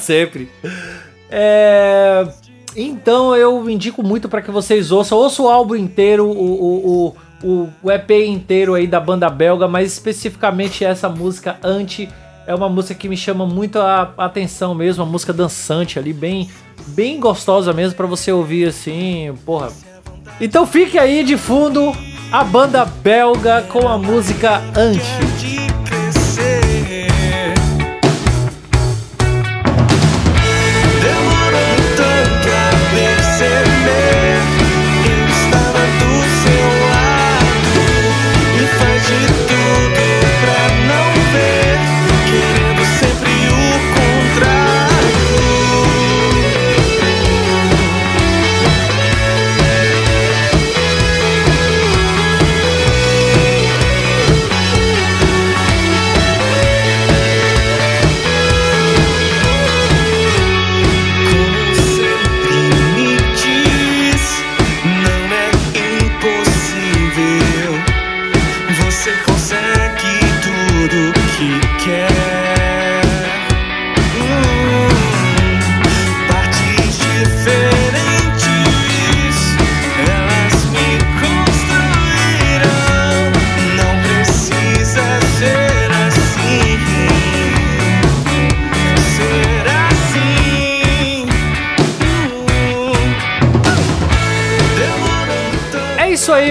[0.00, 0.48] Sempre.
[1.30, 2.26] É,
[2.76, 5.18] Então eu indico muito para que vocês ouçam.
[5.18, 9.66] Ouça o álbum inteiro, o, o, o, o, o EP inteiro aí da banda belga,
[9.66, 12.08] mas especificamente essa música Anti.
[12.46, 16.50] É uma música que me chama muito a atenção mesmo, uma música dançante ali, bem,
[16.88, 19.72] bem gostosa mesmo para você ouvir assim, porra.
[20.40, 21.92] Então fique aí de fundo
[22.30, 25.53] a banda belga com a música Anti.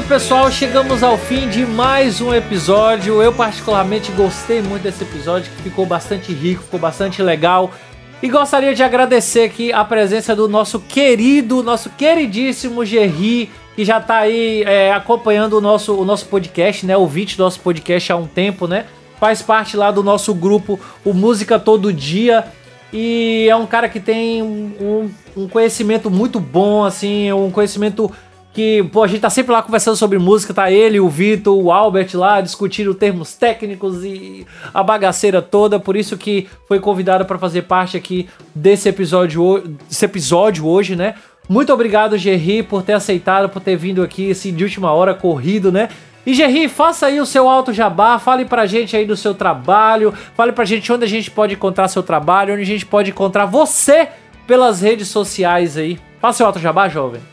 [0.07, 0.51] Pessoal.
[0.51, 3.21] Chegamos ao fim de mais um episódio.
[3.21, 7.71] Eu, particularmente, gostei muito desse episódio, que ficou bastante rico, ficou bastante legal.
[8.21, 13.99] E gostaria de agradecer aqui a presença do nosso querido, nosso queridíssimo Gerry, que já
[13.99, 16.95] tá aí é, acompanhando o nosso, o nosso podcast, né?
[16.95, 18.85] Ouvinte do nosso podcast há um tempo, né?
[19.19, 22.45] Faz parte lá do nosso grupo, o Música Todo Dia.
[22.93, 28.11] E é um cara que tem um- um conhecimento muito bom, assim, um conhecimento
[28.53, 31.71] que, pô, a gente tá sempre lá conversando sobre música, tá ele, o Vitor, o
[31.71, 37.39] Albert lá, discutindo termos técnicos e a bagaceira toda, por isso que foi convidado para
[37.39, 41.15] fazer parte aqui desse episódio, desse episódio hoje, né?
[41.49, 45.71] Muito obrigado, Gerry, por ter aceitado, por ter vindo aqui, assim, de última hora, corrido,
[45.71, 45.89] né?
[46.25, 50.13] E Gerry, faça aí o seu alto jabá, fale pra gente aí do seu trabalho,
[50.35, 53.45] fale pra gente onde a gente pode encontrar seu trabalho, onde a gente pode encontrar
[53.45, 54.07] você
[54.47, 55.99] pelas redes sociais aí.
[56.21, 57.32] Faça seu alto jabá, jovem.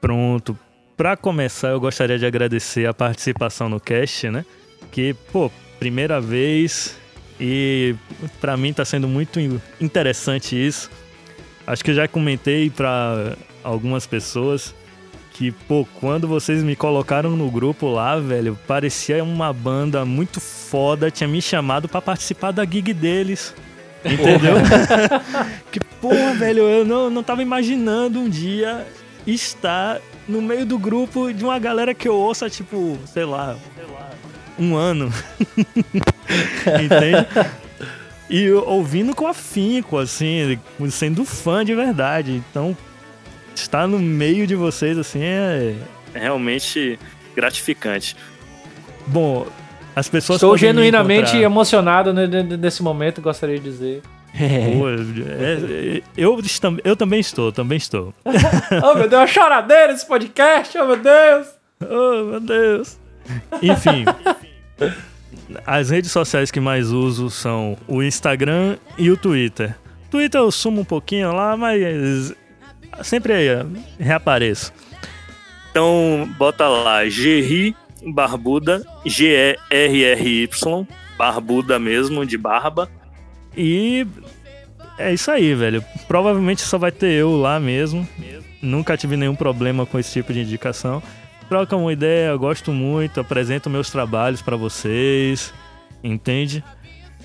[0.00, 0.58] Pronto.
[0.96, 4.44] Pra começar, eu gostaria de agradecer a participação no cast, né?
[4.90, 6.96] Que, pô, primeira vez
[7.38, 7.94] E
[8.40, 9.38] pra mim tá sendo muito
[9.80, 10.90] interessante isso.
[11.66, 14.74] Acho que eu já comentei pra algumas pessoas
[15.38, 21.12] que, pô, quando vocês me colocaram no grupo lá, velho, parecia uma banda muito foda,
[21.12, 23.54] tinha me chamado pra participar da gig deles.
[24.04, 24.54] Entendeu?
[25.70, 28.84] que porra, velho, eu não, não tava imaginando um dia
[29.26, 33.56] estar no meio do grupo de uma galera que eu ouço há, tipo, sei lá,
[34.58, 35.12] um ano.
[36.82, 37.26] Entende?
[38.30, 40.58] E ouvindo com afinco, assim,
[40.90, 42.42] sendo fã de verdade.
[42.50, 42.76] Então,
[43.54, 45.74] estar no meio de vocês, assim, é.
[46.14, 46.98] É realmente
[47.34, 48.16] gratificante.
[49.06, 49.46] Bom,
[49.96, 50.36] as pessoas.
[50.36, 54.02] Estou genuinamente encontrar- emocionado ne- ne- nesse momento, gostaria de dizer.
[54.32, 56.38] Pô, é- é- eu,
[56.84, 58.14] eu também estou, também estou.
[58.24, 61.48] oh, meu Deus, uma choradeira esse podcast, oh, meu Deus.
[61.80, 62.98] Oh, meu Deus.
[63.62, 64.04] Enfim.
[65.66, 69.74] As redes sociais que mais uso são o Instagram e o Twitter.
[70.10, 72.34] Twitter eu sumo um pouquinho lá, mas
[73.02, 73.32] sempre
[73.98, 74.72] reapareço.
[75.70, 77.76] Então, bota lá, Gerri
[78.06, 80.86] Barbuda, G-E-R-R-Y,
[81.16, 82.90] Barbuda mesmo, de barba.
[83.60, 84.06] E
[84.96, 85.84] é isso aí, velho.
[86.06, 88.06] Provavelmente só vai ter eu lá mesmo.
[88.62, 91.02] Nunca tive nenhum problema com esse tipo de indicação.
[91.48, 95.52] Troca uma ideia, gosto muito, apresento meus trabalhos pra vocês.
[96.04, 96.62] Entende?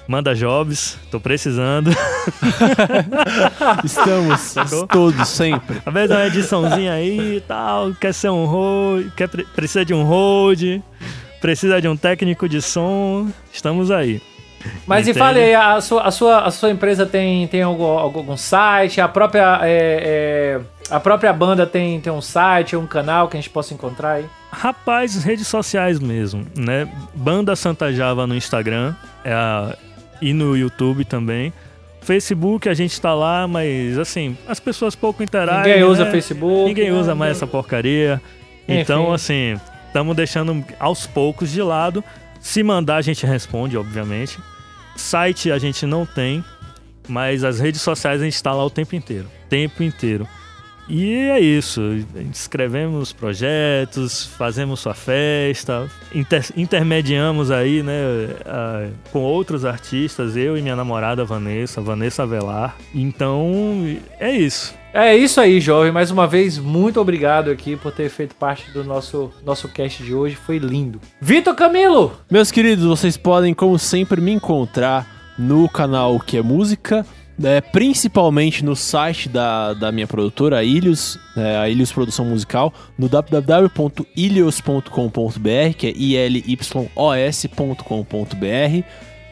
[0.07, 1.91] Manda jobs, tô precisando.
[3.83, 4.87] Estamos Sacou?
[4.87, 5.81] todos, sempre.
[5.85, 9.93] Às vezes uma ediçãozinha aí e tal, quer ser um hold, quer, pre- precisa de
[9.93, 10.61] um hold,
[11.39, 14.21] precisa de um técnico de som, estamos aí.
[14.85, 15.19] Mas e Entende?
[15.19, 18.99] fale aí, a sua, a sua, a sua empresa tem, tem algum, algum site?
[19.01, 20.59] A própria, é,
[20.89, 24.13] é, a própria banda tem, tem um site, um canal que a gente possa encontrar
[24.13, 24.25] aí?
[24.51, 26.87] Rapaz, redes sociais mesmo, né?
[27.15, 29.75] Banda Santa Java no Instagram é a-
[30.21, 31.51] e no YouTube também.
[32.01, 35.63] Facebook a gente tá lá, mas assim, as pessoas pouco interagem.
[35.63, 36.11] Ninguém usa né?
[36.11, 36.65] Facebook.
[36.65, 36.99] Ninguém né?
[36.99, 38.21] usa mais essa porcaria.
[38.67, 39.13] Então, Enfim.
[39.13, 42.03] assim, estamos deixando aos poucos de lado.
[42.39, 44.37] Se mandar, a gente responde, obviamente.
[44.95, 46.43] Site a gente não tem,
[47.07, 49.29] mas as redes sociais a gente está lá o tempo inteiro.
[49.49, 50.27] Tempo inteiro.
[50.89, 51.81] E é isso.
[52.31, 57.93] Escrevemos projetos, fazemos sua festa, inter- intermediamos aí, né,
[58.45, 62.75] ah, com outros artistas, eu e minha namorada Vanessa, Vanessa Avelar.
[62.93, 63.51] Então,
[64.19, 64.75] é isso.
[64.93, 65.91] É isso aí, jovem.
[65.91, 70.13] Mais uma vez, muito obrigado aqui por ter feito parte do nosso, nosso cast de
[70.13, 70.35] hoje.
[70.35, 70.99] Foi lindo.
[71.19, 72.13] Vitor Camilo!
[72.29, 77.03] Meus queridos, vocês podem, como sempre, me encontrar no canal que é música,
[77.37, 82.73] né, principalmente no site da, da minha produtora, a Ilhos, né, a Ilhos Produção Musical,
[82.97, 86.87] no www.ilhos.com.br, que é ilyos.com.br.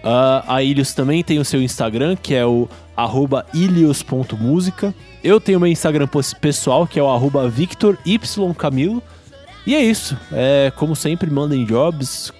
[0.03, 3.45] Ah, a Ilhos também tem o seu Instagram, que é o arroba.
[5.23, 6.07] Eu tenho meu Instagram
[6.39, 9.03] pessoal, que é o arroba Victor Y Camilo.
[9.65, 10.17] E é isso.
[10.31, 12.31] É, como sempre, mandem jobs,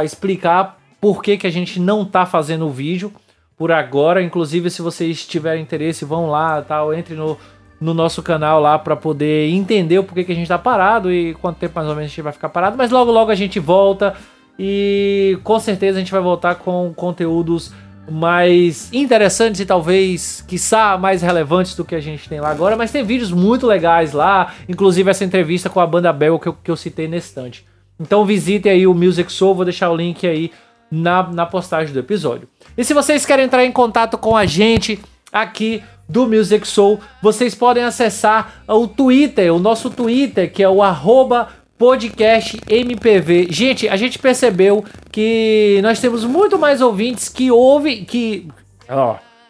[0.04, 3.12] explicar por que, que a gente não tá fazendo o vídeo
[3.58, 4.22] por agora.
[4.22, 7.38] Inclusive, se vocês tiverem interesse, vão lá, tal, entre no,
[7.80, 11.34] no nosso canal lá para poder entender o porquê que a gente tá parado e
[11.36, 12.78] quanto tempo mais ou menos a gente vai ficar parado.
[12.78, 14.16] Mas logo logo a gente volta
[14.58, 17.72] e com certeza a gente vai voltar com conteúdos
[18.10, 22.76] mais interessantes e talvez, quiçá, mais relevantes do que a gente tem lá agora.
[22.76, 26.54] Mas tem vídeos muito legais lá, inclusive essa entrevista com a banda Bell que eu,
[26.54, 27.66] que eu citei nesse estante.
[28.00, 30.52] Então visite aí o Music Soul, vou deixar o link aí
[30.90, 32.48] na, na postagem do episódio.
[32.78, 35.00] E se vocês querem entrar em contato com a gente
[35.32, 40.82] aqui do Music Soul, vocês podem acessar o Twitter, o nosso Twitter, que é o
[40.82, 43.48] arroba podcast MPV.
[43.50, 48.48] Gente, a gente percebeu que nós temos muito mais ouvintes que ouvem, que...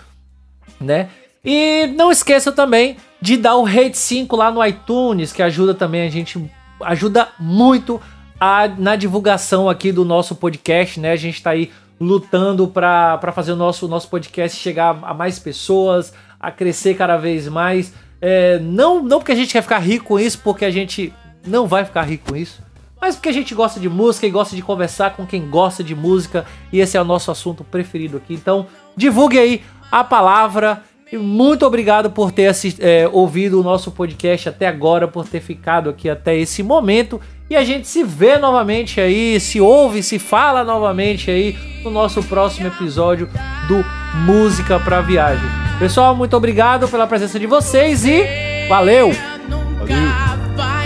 [0.80, 1.08] né?
[1.44, 6.02] E não esqueça também de dar o rate 5 lá no iTunes, que ajuda também
[6.02, 6.50] a gente,
[6.80, 8.00] ajuda muito
[8.40, 11.12] a, na divulgação aqui do nosso podcast, né?
[11.12, 11.70] A gente tá aí
[12.00, 17.48] lutando para fazer o nosso, nosso podcast chegar a mais pessoas, a crescer cada vez
[17.48, 17.92] mais.
[18.20, 21.12] É, não, não porque a gente quer ficar rico com isso, porque a gente
[21.46, 22.62] não vai ficar rico com isso,
[23.00, 25.94] mas porque a gente gosta de música e gosta de conversar com quem gosta de
[25.94, 28.34] música, e esse é o nosso assunto preferido aqui.
[28.34, 28.66] Então,
[28.96, 30.82] divulgue aí a palavra.
[31.10, 35.40] E muito obrigado por ter assist, é, ouvido o nosso podcast até agora, por ter
[35.40, 37.18] ficado aqui até esse momento.
[37.48, 42.22] E a gente se vê novamente aí, se ouve, se fala novamente aí no nosso
[42.22, 43.26] próximo episódio
[43.66, 43.82] do
[44.26, 45.48] Música pra Viagem.
[45.78, 48.22] Pessoal, muito obrigado pela presença de vocês e
[48.68, 49.10] valeu!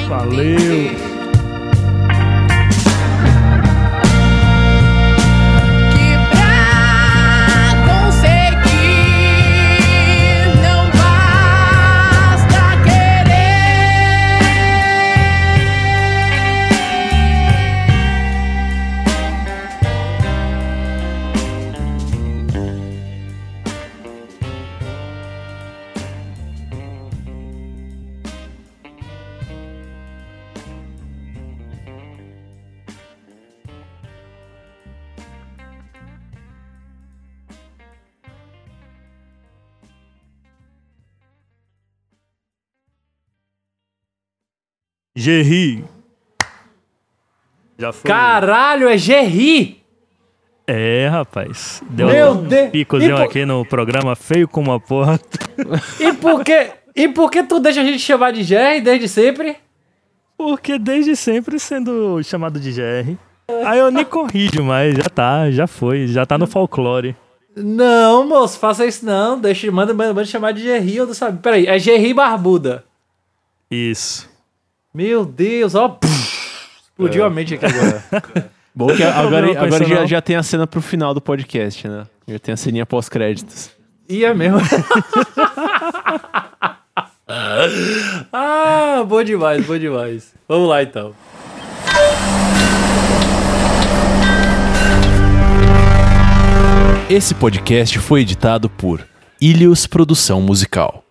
[0.09, 0.57] Valeu!
[0.57, 1.22] Que
[45.15, 45.85] Gerri.
[47.79, 48.09] Já foi.
[48.11, 49.83] Caralho, é Gerry!
[50.67, 51.83] É, rapaz.
[51.91, 52.71] Deu Meu um Deus.
[52.71, 55.21] picozinho por- aqui no programa, feio como a porra.
[56.01, 59.57] E por que, e por que tu deixa a gente chamar de Jerry desde sempre?
[60.39, 63.17] Porque desde sempre sendo chamado de GR.
[63.67, 67.15] Aí eu nem corrijo mais, já tá, já foi, já tá no folclore.
[67.55, 69.39] Não, moço, faça isso não.
[69.39, 71.41] Deixa, manda, manda, manda chamar de Gerry, eu não sabia.
[71.43, 72.85] Peraí, é Gerry Barbuda.
[73.71, 74.31] Isso.
[74.95, 75.99] Meu Deus, ó.
[76.83, 78.05] explodiu a mente aqui agora.
[78.75, 82.07] Bom que agora, agora já, já tem a cena pro final do podcast, né?
[82.29, 83.71] Já tem a ceninha pós-créditos.
[84.07, 84.59] E é mesmo.
[88.33, 90.35] ah, bom demais, bom demais.
[90.49, 91.15] Vamos lá então.
[97.11, 99.07] Esse podcast foi editado por
[99.41, 101.05] Ilhos Produção Musical.